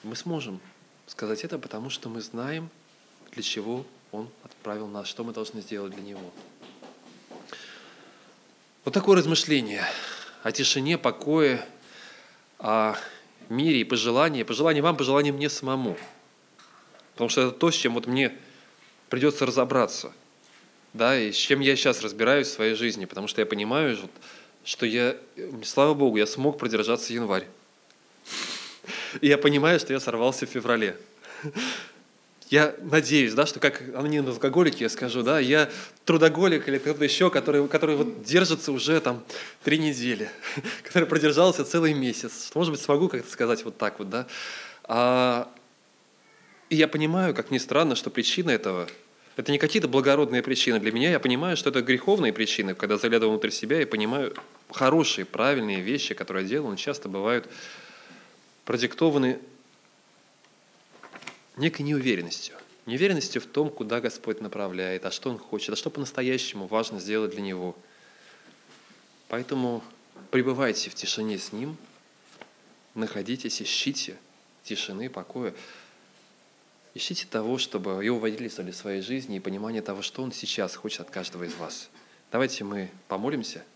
мы 0.02 0.14
сможем 0.16 0.60
сказать 1.06 1.44
это, 1.44 1.58
потому 1.58 1.90
что 1.90 2.08
мы 2.08 2.20
знаем, 2.20 2.70
для 3.32 3.42
чего 3.42 3.84
Он 4.12 4.28
отправил 4.44 4.86
нас, 4.86 5.06
что 5.08 5.24
мы 5.24 5.32
должны 5.32 5.60
сделать 5.60 5.92
для 5.92 6.02
Него. 6.02 6.32
Вот 8.88 8.94
такое 8.94 9.18
размышление 9.18 9.84
о 10.42 10.50
тишине, 10.50 10.96
покое, 10.96 11.62
о 12.58 12.96
мире 13.50 13.82
и 13.82 13.84
пожелании. 13.84 14.44
Пожелание 14.44 14.82
вам, 14.82 14.96
пожелание 14.96 15.30
мне 15.30 15.50
самому. 15.50 15.94
Потому 17.12 17.28
что 17.28 17.42
это 17.42 17.50
то, 17.50 17.70
с 17.70 17.74
чем 17.74 17.92
вот 17.92 18.06
мне 18.06 18.32
придется 19.10 19.44
разобраться. 19.44 20.10
Да, 20.94 21.20
и 21.20 21.32
с 21.32 21.36
чем 21.36 21.60
я 21.60 21.76
сейчас 21.76 22.00
разбираюсь 22.00 22.46
в 22.46 22.52
своей 22.52 22.74
жизни. 22.74 23.04
Потому 23.04 23.28
что 23.28 23.42
я 23.42 23.46
понимаю, 23.46 23.98
что 24.64 24.86
я, 24.86 25.18
слава 25.64 25.92
Богу, 25.92 26.16
я 26.16 26.26
смог 26.26 26.56
продержаться 26.56 27.12
январь. 27.12 27.46
И 29.20 29.26
я 29.26 29.36
понимаю, 29.36 29.78
что 29.80 29.92
я 29.92 30.00
сорвался 30.00 30.46
в 30.46 30.48
феврале. 30.48 30.96
Я 32.50 32.74
надеюсь, 32.80 33.34
да, 33.34 33.44
что 33.44 33.60
как 33.60 33.82
анонимный 33.94 34.32
алкоголик, 34.32 34.80
я 34.80 34.88
скажу, 34.88 35.22
да, 35.22 35.38
я 35.38 35.68
трудоголик 36.06 36.66
или 36.66 36.78
кто-то 36.78 37.04
еще, 37.04 37.28
который, 37.28 37.68
который 37.68 37.96
вот 37.96 38.22
держится 38.22 38.72
уже 38.72 39.00
там 39.00 39.22
три 39.62 39.78
недели, 39.78 40.30
который 40.82 41.06
продержался 41.06 41.64
целый 41.64 41.92
месяц. 41.92 42.46
Что, 42.46 42.58
может 42.58 42.72
быть, 42.72 42.80
смогу 42.80 43.08
как-то 43.08 43.30
сказать 43.30 43.64
вот 43.64 43.76
так 43.76 43.98
вот, 43.98 44.08
да. 44.08 44.26
А, 44.84 45.52
и 46.70 46.76
я 46.76 46.88
понимаю, 46.88 47.34
как 47.34 47.50
ни 47.50 47.58
странно, 47.58 47.94
что 47.94 48.08
причина 48.08 48.50
этого 48.50 48.88
это 49.36 49.52
не 49.52 49.58
какие-то 49.58 49.86
благородные 49.86 50.42
причины. 50.42 50.80
Для 50.80 50.90
меня 50.90 51.10
я 51.10 51.20
понимаю, 51.20 51.56
что 51.56 51.70
это 51.70 51.80
греховные 51.80 52.32
причины, 52.32 52.74
когда 52.74 52.96
заглядываю 52.96 53.32
внутрь 53.32 53.50
себя 53.50 53.80
и 53.80 53.84
понимаю 53.84 54.34
хорошие, 54.72 55.24
правильные 55.24 55.80
вещи, 55.80 56.14
которые 56.14 56.42
я 56.42 56.48
делаю, 56.48 56.76
часто 56.76 57.08
бывают 57.08 57.48
продиктованы 58.64 59.38
некой 61.58 61.84
неуверенностью. 61.84 62.56
Неуверенностью 62.86 63.42
в 63.42 63.46
том, 63.46 63.70
куда 63.70 64.00
Господь 64.00 64.40
направляет, 64.40 65.04
а 65.04 65.10
что 65.10 65.30
Он 65.30 65.38
хочет, 65.38 65.70
а 65.74 65.76
что 65.76 65.90
по-настоящему 65.90 66.66
важно 66.66 67.00
сделать 67.00 67.32
для 67.32 67.42
Него. 67.42 67.76
Поэтому 69.28 69.82
пребывайте 70.30 70.88
в 70.88 70.94
тишине 70.94 71.38
с 71.38 71.52
Ним, 71.52 71.76
находитесь, 72.94 73.60
ищите 73.60 74.16
тишины, 74.64 75.10
покоя. 75.10 75.54
Ищите 76.94 77.26
того, 77.30 77.58
чтобы 77.58 78.02
Его 78.02 78.18
водительствовали 78.18 78.70
в 78.70 78.76
своей 78.76 79.02
жизни 79.02 79.36
и 79.36 79.40
понимание 79.40 79.82
того, 79.82 80.00
что 80.00 80.22
Он 80.22 80.32
сейчас 80.32 80.74
хочет 80.74 81.00
от 81.00 81.10
каждого 81.10 81.44
из 81.44 81.54
вас. 81.54 81.90
Давайте 82.32 82.64
мы 82.64 82.90
помолимся– 83.08 83.64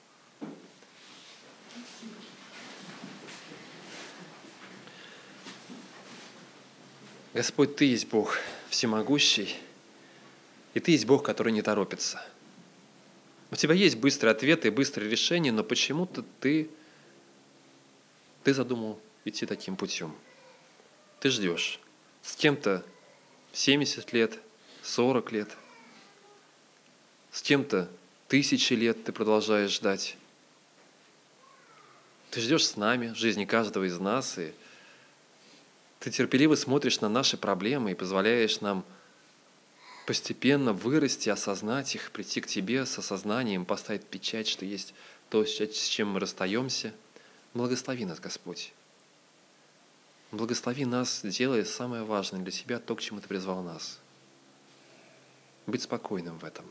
Господь, 7.35 7.77
Ты 7.77 7.87
есть 7.87 8.09
Бог 8.09 8.37
всемогущий, 8.69 9.57
и 10.75 10.81
Ты 10.81 10.93
есть 10.93 11.07
Бог, 11.07 11.23
который 11.25 11.53
не 11.53 11.63
торопится. 11.63 12.25
У 13.51 13.57
Тебя 13.57 13.75
есть 13.75 13.97
быстрые 13.97 14.33
ответы 14.33 14.69
и 14.69 14.71
быстрые 14.71 15.11
решения, 15.11 15.53
но 15.53 15.65
почему-то 15.65 16.25
Ты, 16.41 16.69
ты 18.45 18.53
задумал 18.53 19.01
идти 19.25 19.47
таким 19.47 19.77
путем. 19.77 20.15
Ты 21.21 21.31
ждешь. 21.31 21.81
С 22.23 22.37
кем-то 22.37 22.85
70 23.53 24.13
лет, 24.13 24.39
40 24.83 25.33
лет, 25.33 25.57
с 27.31 27.41
кем-то 27.41 27.89
тысячи 28.29 28.75
лет 28.75 29.05
ты 29.05 29.13
продолжаешь 29.13 29.71
ждать. 29.71 30.17
Ты 32.31 32.41
ждешь 32.41 32.67
с 32.67 32.77
нами, 32.77 33.09
в 33.09 33.17
жизни 33.17 33.45
каждого 33.45 33.85
из 33.85 33.99
нас, 33.99 34.39
и 34.39 34.53
ты 36.03 36.11
терпеливо 36.11 36.57
смотришь 36.57 37.01
на 37.01 37.09
наши 37.09 37.37
проблемы 37.37 37.93
и 37.93 37.95
позволяешь 37.95 38.61
нам 38.61 38.85
постепенно 40.05 40.73
вырасти, 40.73 41.29
осознать 41.29 41.95
их, 41.95 42.11
прийти 42.11 42.41
к 42.41 42.49
Тебе 42.49 42.85
с 42.87 42.99
осознанием, 42.99 43.65
поставить 43.65 44.05
печать, 44.05 44.49
что 44.49 44.65
есть 44.65 44.95
то, 45.31 45.45
с 45.47 45.87
чем 45.87 46.09
мы 46.09 46.19
расстаемся. 46.19 46.93
Благослови 47.55 48.05
нас, 48.05 48.19
Господь. 48.19 48.73
Благослови 50.33 50.87
нас, 50.87 51.21
делая 51.23 51.65
самое 51.65 52.03
важное 52.03 52.41
для 52.41 52.51
Тебя, 52.51 52.81
то, 52.81 52.97
к 52.97 53.01
чему 53.01 53.21
Ты 53.21 53.29
призвал 53.29 53.63
нас. 53.63 54.01
Быть 55.69 55.83
спокойным 55.83 56.37
в 56.37 56.45
этом. 56.45 56.65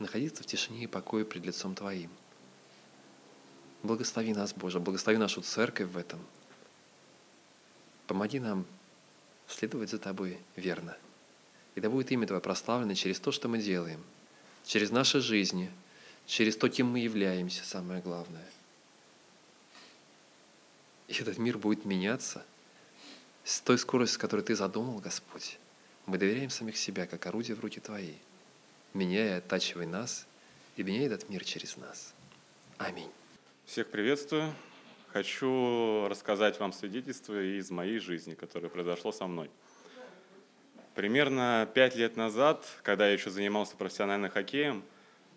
Находиться 0.00 0.42
в 0.42 0.46
тишине 0.46 0.82
и 0.82 0.86
покое 0.88 1.24
пред 1.24 1.46
лицом 1.46 1.76
Твоим. 1.76 2.10
Благослови 3.84 4.34
нас, 4.34 4.52
Боже, 4.54 4.80
благослови 4.80 5.18
нашу 5.18 5.40
церковь 5.40 5.90
в 5.90 5.96
этом– 5.96 6.18
Помоги 8.08 8.40
нам 8.40 8.64
следовать 9.46 9.90
за 9.90 9.98
Тобой 9.98 10.38
верно. 10.56 10.96
И 11.74 11.80
да 11.80 11.90
будет 11.90 12.10
имя 12.10 12.26
Твое 12.26 12.40
прославлено 12.40 12.94
через 12.94 13.20
то, 13.20 13.30
что 13.30 13.48
мы 13.48 13.58
делаем, 13.58 14.02
через 14.64 14.90
наши 14.90 15.20
жизни, 15.20 15.70
через 16.26 16.56
то, 16.56 16.68
кем 16.68 16.88
мы 16.88 17.00
являемся, 17.00 17.64
самое 17.64 18.00
главное. 18.00 18.48
И 21.06 21.12
этот 21.12 21.38
мир 21.38 21.58
будет 21.58 21.84
меняться 21.84 22.44
с 23.44 23.60
той 23.60 23.78
скоростью, 23.78 24.14
с 24.14 24.18
которой 24.18 24.40
Ты 24.40 24.56
задумал, 24.56 24.98
Господь. 24.98 25.58
Мы 26.06 26.16
доверяем 26.16 26.48
самих 26.48 26.78
себя, 26.78 27.06
как 27.06 27.26
орудие 27.26 27.56
в 27.56 27.60
руки 27.60 27.78
Твои, 27.78 28.14
меняя, 28.94 29.38
оттачивай 29.38 29.86
нас 29.86 30.26
и 30.76 30.82
меняй 30.82 31.06
этот 31.06 31.28
мир 31.28 31.44
через 31.44 31.76
нас. 31.76 32.14
Аминь. 32.78 33.10
Всех 33.66 33.90
приветствую. 33.90 34.54
Хочу 35.12 36.06
рассказать 36.06 36.60
вам 36.60 36.74
свидетельство 36.74 37.42
из 37.42 37.70
моей 37.70 37.98
жизни, 37.98 38.34
которое 38.34 38.68
произошло 38.68 39.10
со 39.10 39.26
мной. 39.26 39.50
Примерно 40.94 41.66
пять 41.72 41.96
лет 41.96 42.16
назад, 42.16 42.66
когда 42.82 43.06
я 43.06 43.14
еще 43.14 43.30
занимался 43.30 43.74
профессиональным 43.76 44.30
хоккеем, 44.30 44.84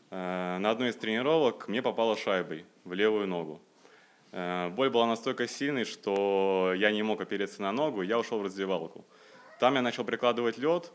э, 0.10 0.57
на 0.60 0.69
одной 0.72 0.89
из 0.89 0.98
тренировок 0.98 1.69
мне 1.69 1.81
попала 1.81 2.18
шайбой 2.18 2.65
в 2.84 2.91
левую 2.91 3.27
ногу. 3.27 3.61
Э, 4.34 4.68
боль 4.69 4.89
была 4.89 5.07
настолько 5.07 5.48
сильной, 5.48 5.85
что 5.85 6.73
я 6.76 6.91
не 6.91 7.02
мог 7.02 7.22
опереться 7.22 7.61
на 7.61 7.72
ногу, 7.72 8.02
я 8.02 8.19
ушел 8.19 8.39
в 8.39 8.43
раздевалку. 8.43 9.06
Там 9.57 9.76
я 9.76 9.81
начал 9.81 10.03
прикладывать 10.03 10.57
лед, 10.57 10.91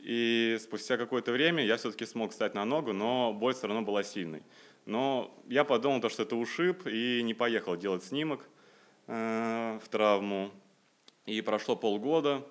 и 0.00 0.58
спустя 0.60 0.96
какое-то 0.96 1.30
время 1.30 1.64
я 1.64 1.76
все-таки 1.76 2.06
смог 2.06 2.32
встать 2.32 2.54
на 2.54 2.64
ногу, 2.64 2.92
но 2.92 3.32
боль 3.32 3.54
все 3.54 3.68
равно 3.68 3.82
была 3.82 4.02
сильной. 4.02 4.42
Но 4.86 5.36
я 5.48 5.64
подумал, 5.64 6.00
то, 6.00 6.08
что 6.08 6.22
это 6.22 6.36
ушиб, 6.36 6.86
и 6.86 7.20
не 7.22 7.34
поехал 7.34 7.76
делать 7.76 8.04
снимок 8.04 8.48
э, 9.08 9.80
в 9.82 9.88
травму. 9.88 10.52
И 11.26 11.40
прошло 11.40 11.74
полгода, 11.74 12.46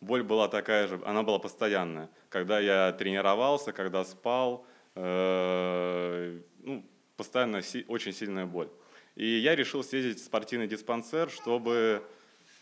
боль 0.00 0.22
была 0.22 0.48
такая 0.48 0.86
же, 0.86 1.00
она 1.04 1.24
была 1.24 1.40
постоянная. 1.40 2.08
Когда 2.28 2.60
я 2.60 2.92
тренировался, 2.92 3.72
когда 3.72 4.04
спал, 4.04 4.64
э, 4.94 6.40
ну, 6.60 6.86
постоянно 7.16 7.60
очень 7.88 8.12
сильная 8.12 8.46
боль. 8.46 8.70
И 9.16 9.26
я 9.26 9.56
решил 9.56 9.82
съездить 9.82 10.22
в 10.22 10.24
спортивный 10.24 10.68
диспансер, 10.68 11.28
чтобы 11.28 12.04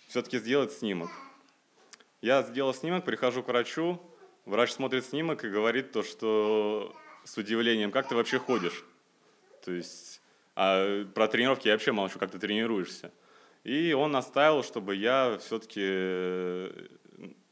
все-таки 0.09 0.39
сделать 0.39 0.73
снимок. 0.73 1.11
Я 2.23 2.43
сделал 2.43 2.73
снимок, 2.73 3.05
прихожу 3.05 3.43
к 3.43 3.49
врачу, 3.49 4.01
врач 4.47 4.73
смотрит 4.73 5.05
снимок 5.05 5.45
и 5.45 5.51
говорит 5.51 5.93
то, 5.93 6.03
что 6.03 6.97
с 7.25 7.37
удивлением, 7.37 7.93
как 7.93 8.09
ты 8.09 8.17
вообще 8.17 8.39
ходишь? 8.39 8.85
То 9.69 9.75
есть, 9.75 10.23
а 10.57 11.05
про 11.15 11.29
тренировки 11.29 11.69
я 11.69 11.75
вообще 11.75 11.93
молчу, 11.93 12.19
как 12.19 12.31
ты 12.31 12.39
тренируешься. 12.39 13.13
И 13.65 13.93
он 13.93 14.13
настаивал, 14.13 14.65
чтобы 14.65 14.97
я 14.97 15.37
все-таки 15.43 15.83
э, 15.85 16.87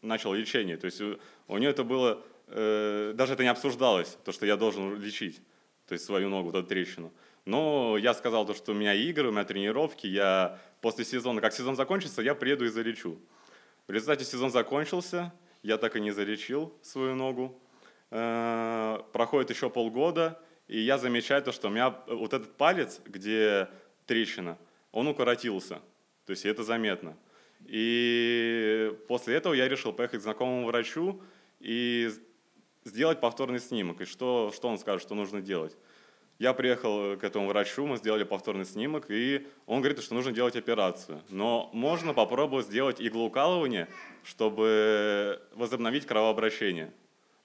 начал 0.00 0.32
лечение. 0.32 0.78
То 0.78 0.86
есть 0.86 1.02
у, 1.02 1.58
него 1.58 1.70
это 1.70 1.84
было, 1.84 2.24
э, 2.46 3.12
даже 3.14 3.34
это 3.34 3.42
не 3.42 3.50
обсуждалось, 3.50 4.16
то, 4.24 4.32
что 4.32 4.46
я 4.46 4.56
должен 4.56 4.98
лечить, 4.98 5.42
то 5.86 5.92
есть 5.92 6.06
свою 6.06 6.30
ногу, 6.30 6.52
вот 6.52 6.58
эту 6.58 6.68
трещину. 6.68 7.12
Но 7.44 7.98
я 7.98 8.14
сказал 8.14 8.46
то, 8.46 8.54
что 8.54 8.72
у 8.72 8.74
меня 8.74 8.94
игры, 8.94 9.28
у 9.28 9.32
меня 9.32 9.44
тренировки, 9.44 10.06
я 10.06 10.58
после 10.80 11.04
сезона, 11.04 11.42
как 11.42 11.52
сезон 11.52 11.76
закончится, 11.76 12.22
я 12.22 12.34
приеду 12.34 12.64
и 12.64 12.68
залечу. 12.68 13.18
В 13.88 13.92
результате 13.92 14.24
сезон 14.24 14.50
закончился, 14.50 15.34
я 15.62 15.76
так 15.76 15.96
и 15.96 16.00
не 16.00 16.12
залечил 16.12 16.72
свою 16.80 17.14
ногу. 17.14 17.60
Э, 18.10 19.00
проходит 19.12 19.50
еще 19.50 19.68
полгода, 19.68 20.40
и 20.68 20.80
я 20.80 20.98
замечаю 20.98 21.42
то, 21.42 21.52
что 21.52 21.68
у 21.68 21.70
меня 21.70 21.94
вот 22.06 22.32
этот 22.32 22.56
палец, 22.56 23.00
где 23.04 23.68
трещина, 24.06 24.58
он 24.92 25.06
укоротился. 25.08 25.80
То 26.24 26.30
есть 26.30 26.44
это 26.44 26.64
заметно. 26.64 27.16
И 27.66 28.92
после 29.08 29.36
этого 29.36 29.54
я 29.54 29.68
решил 29.68 29.92
поехать 29.92 30.20
к 30.20 30.22
знакомому 30.22 30.66
врачу 30.66 31.22
и 31.60 32.10
сделать 32.84 33.20
повторный 33.20 33.60
снимок. 33.60 34.00
И 34.00 34.04
что, 34.04 34.52
что 34.54 34.68
он 34.68 34.78
скажет, 34.78 35.02
что 35.02 35.14
нужно 35.14 35.40
делать. 35.40 35.76
Я 36.38 36.52
приехал 36.52 37.16
к 37.16 37.24
этому 37.24 37.48
врачу, 37.48 37.86
мы 37.86 37.96
сделали 37.96 38.22
повторный 38.24 38.66
снимок, 38.66 39.06
и 39.08 39.46
он 39.64 39.80
говорит, 39.80 40.02
что 40.02 40.14
нужно 40.14 40.32
делать 40.32 40.54
операцию. 40.54 41.22
Но 41.30 41.70
можно 41.72 42.12
попробовать 42.12 42.66
сделать 42.66 43.00
иглоукалывание, 43.00 43.88
чтобы 44.22 45.40
возобновить 45.54 46.04
кровообращение 46.04 46.92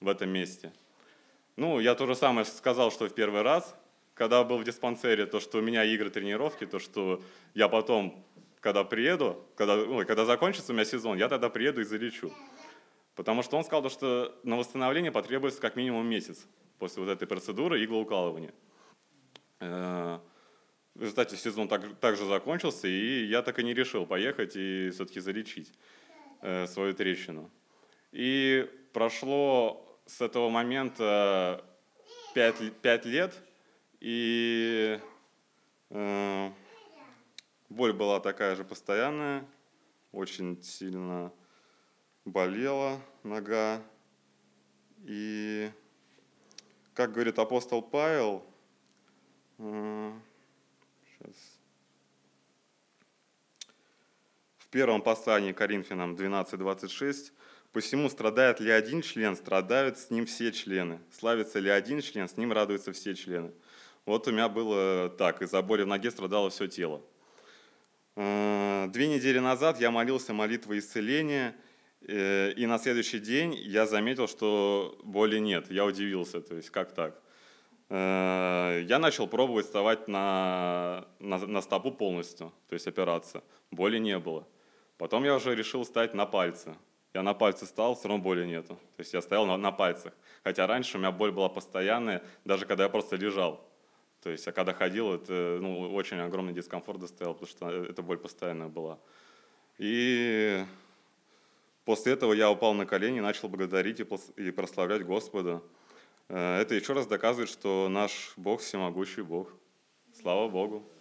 в 0.00 0.08
этом 0.08 0.28
месте. 0.28 0.72
Ну, 1.56 1.80
я 1.80 1.94
то 1.94 2.06
же 2.06 2.14
самое 2.14 2.46
сказал, 2.46 2.90
что 2.90 3.08
в 3.08 3.14
первый 3.14 3.42
раз, 3.42 3.76
когда 4.14 4.42
был 4.42 4.58
в 4.58 4.64
диспансере, 4.64 5.26
то, 5.26 5.40
что 5.40 5.58
у 5.58 5.60
меня 5.60 5.84
игры, 5.84 6.10
тренировки, 6.10 6.66
то, 6.66 6.78
что 6.78 7.22
я 7.54 7.68
потом, 7.68 8.24
когда 8.60 8.84
приеду, 8.84 9.44
когда, 9.54 9.74
ой, 9.74 10.06
когда 10.06 10.24
закончится 10.24 10.72
у 10.72 10.74
меня 10.74 10.84
сезон, 10.84 11.18
я 11.18 11.28
тогда 11.28 11.50
приеду 11.50 11.80
и 11.80 11.84
залечу. 11.84 12.32
Потому 13.14 13.42
что 13.42 13.58
он 13.58 13.64
сказал, 13.64 13.90
что 13.90 14.38
на 14.42 14.56
восстановление 14.56 15.12
потребуется 15.12 15.60
как 15.60 15.76
минимум 15.76 16.06
месяц 16.06 16.46
после 16.78 17.02
вот 17.02 17.10
этой 17.10 17.28
процедуры 17.28 17.84
иглоукалывания. 17.84 18.54
Э, 19.60 20.18
в 20.94 21.00
результате 21.00 21.36
сезон 21.36 21.68
так, 21.68 21.96
также 22.00 22.24
закончился, 22.26 22.88
и 22.88 23.24
я 23.24 23.42
так 23.42 23.58
и 23.58 23.64
не 23.64 23.74
решил 23.74 24.06
поехать 24.06 24.56
и 24.56 24.90
все-таки 24.90 25.20
залечить 25.20 25.72
э, 26.40 26.66
свою 26.66 26.94
трещину. 26.94 27.50
И 28.12 28.68
прошло 28.92 29.91
с 30.12 30.20
этого 30.20 30.50
момента 30.50 31.64
5, 32.34 32.72
5 32.82 33.04
лет, 33.06 33.42
и 34.00 35.00
э, 35.88 36.50
боль 37.70 37.92
была 37.94 38.20
такая 38.20 38.54
же 38.54 38.62
постоянная, 38.62 39.46
очень 40.12 40.62
сильно 40.62 41.32
болела 42.26 43.00
нога. 43.22 43.82
И, 45.04 45.70
как 46.94 47.12
говорит 47.12 47.38
апостол 47.38 47.80
Павел, 47.80 48.44
Сейчас. 51.22 51.58
В 54.58 54.66
первом 54.68 55.02
послании 55.02 55.52
Коринфянам 55.52 56.16
12.26 56.16 57.32
«Посему 57.72 58.08
страдает 58.08 58.60
ли 58.60 58.70
один 58.70 59.02
член, 59.02 59.34
страдают 59.36 59.98
с 59.98 60.10
ним 60.10 60.26
все 60.26 60.52
члены. 60.52 61.00
Славится 61.10 61.58
ли 61.58 61.70
один 61.70 62.00
член, 62.00 62.28
с 62.28 62.36
ним 62.36 62.52
радуются 62.52 62.92
все 62.92 63.14
члены». 63.14 63.52
Вот 64.04 64.26
у 64.26 64.32
меня 64.32 64.48
было 64.48 65.08
так, 65.10 65.42
из-за 65.42 65.62
боли 65.62 65.82
в 65.82 65.86
ноге 65.86 66.10
страдало 66.10 66.50
все 66.50 66.66
тело. 66.66 67.02
Э, 68.16 68.88
две 68.88 69.06
недели 69.08 69.38
назад 69.38 69.80
я 69.80 69.90
молился 69.90 70.34
молитвой 70.34 70.80
исцеления, 70.80 71.54
э, 72.00 72.52
и 72.52 72.66
на 72.66 72.78
следующий 72.78 73.20
день 73.20 73.54
я 73.54 73.86
заметил, 73.86 74.26
что 74.26 74.98
боли 75.04 75.38
нет. 75.38 75.70
Я 75.70 75.84
удивился, 75.84 76.40
то 76.40 76.56
есть 76.56 76.70
как 76.70 76.92
так? 76.92 77.20
Э, 77.88 78.82
я 78.86 78.98
начал 78.98 79.28
пробовать 79.28 79.66
вставать 79.66 80.08
на, 80.08 81.06
на, 81.20 81.38
на 81.38 81.62
стопу 81.62 81.92
полностью, 81.92 82.52
то 82.68 82.74
есть 82.74 82.86
опираться. 82.86 83.44
Боли 83.70 83.98
не 83.98 84.18
было. 84.18 84.46
Потом 84.98 85.24
я 85.24 85.36
уже 85.36 85.54
решил 85.54 85.84
встать 85.84 86.12
на 86.12 86.26
пальцы. 86.26 86.74
Я 87.14 87.22
на 87.22 87.34
пальцы 87.34 87.66
стал, 87.66 87.94
все 87.94 88.08
равно 88.08 88.22
боли 88.22 88.46
нету. 88.46 88.74
То 88.96 89.00
есть 89.00 89.12
я 89.12 89.20
стоял 89.20 89.44
на, 89.46 89.56
на 89.56 89.70
пальцах. 89.70 90.14
Хотя 90.44 90.66
раньше 90.66 90.96
у 90.96 91.00
меня 91.00 91.12
боль 91.12 91.30
была 91.30 91.48
постоянная, 91.48 92.22
даже 92.44 92.64
когда 92.64 92.84
я 92.84 92.88
просто 92.88 93.16
лежал. 93.16 93.68
То 94.22 94.30
есть, 94.30 94.46
а 94.46 94.52
когда 94.52 94.72
ходил, 94.72 95.12
это 95.12 95.58
ну, 95.60 95.92
очень 95.92 96.18
огромный 96.18 96.52
дискомфорт 96.52 97.00
доставил, 97.00 97.34
потому 97.34 97.50
что 97.50 97.70
эта 97.70 98.02
боль 98.02 98.18
постоянная 98.18 98.68
была. 98.68 98.98
И 99.78 100.64
после 101.84 102.12
этого 102.12 102.32
я 102.32 102.50
упал 102.50 102.72
на 102.72 102.86
колени, 102.86 103.20
начал 103.20 103.48
благодарить 103.48 104.00
и 104.00 104.50
прославлять 104.52 105.04
Господа. 105.04 105.60
Э, 106.28 106.60
это 106.60 106.74
еще 106.74 106.92
раз 106.92 107.06
доказывает, 107.06 107.50
что 107.50 107.88
наш 107.90 108.32
Бог 108.36 108.60
всемогущий 108.60 109.22
Бог. 109.22 109.50
Слава 110.14 110.48
Богу. 110.48 110.88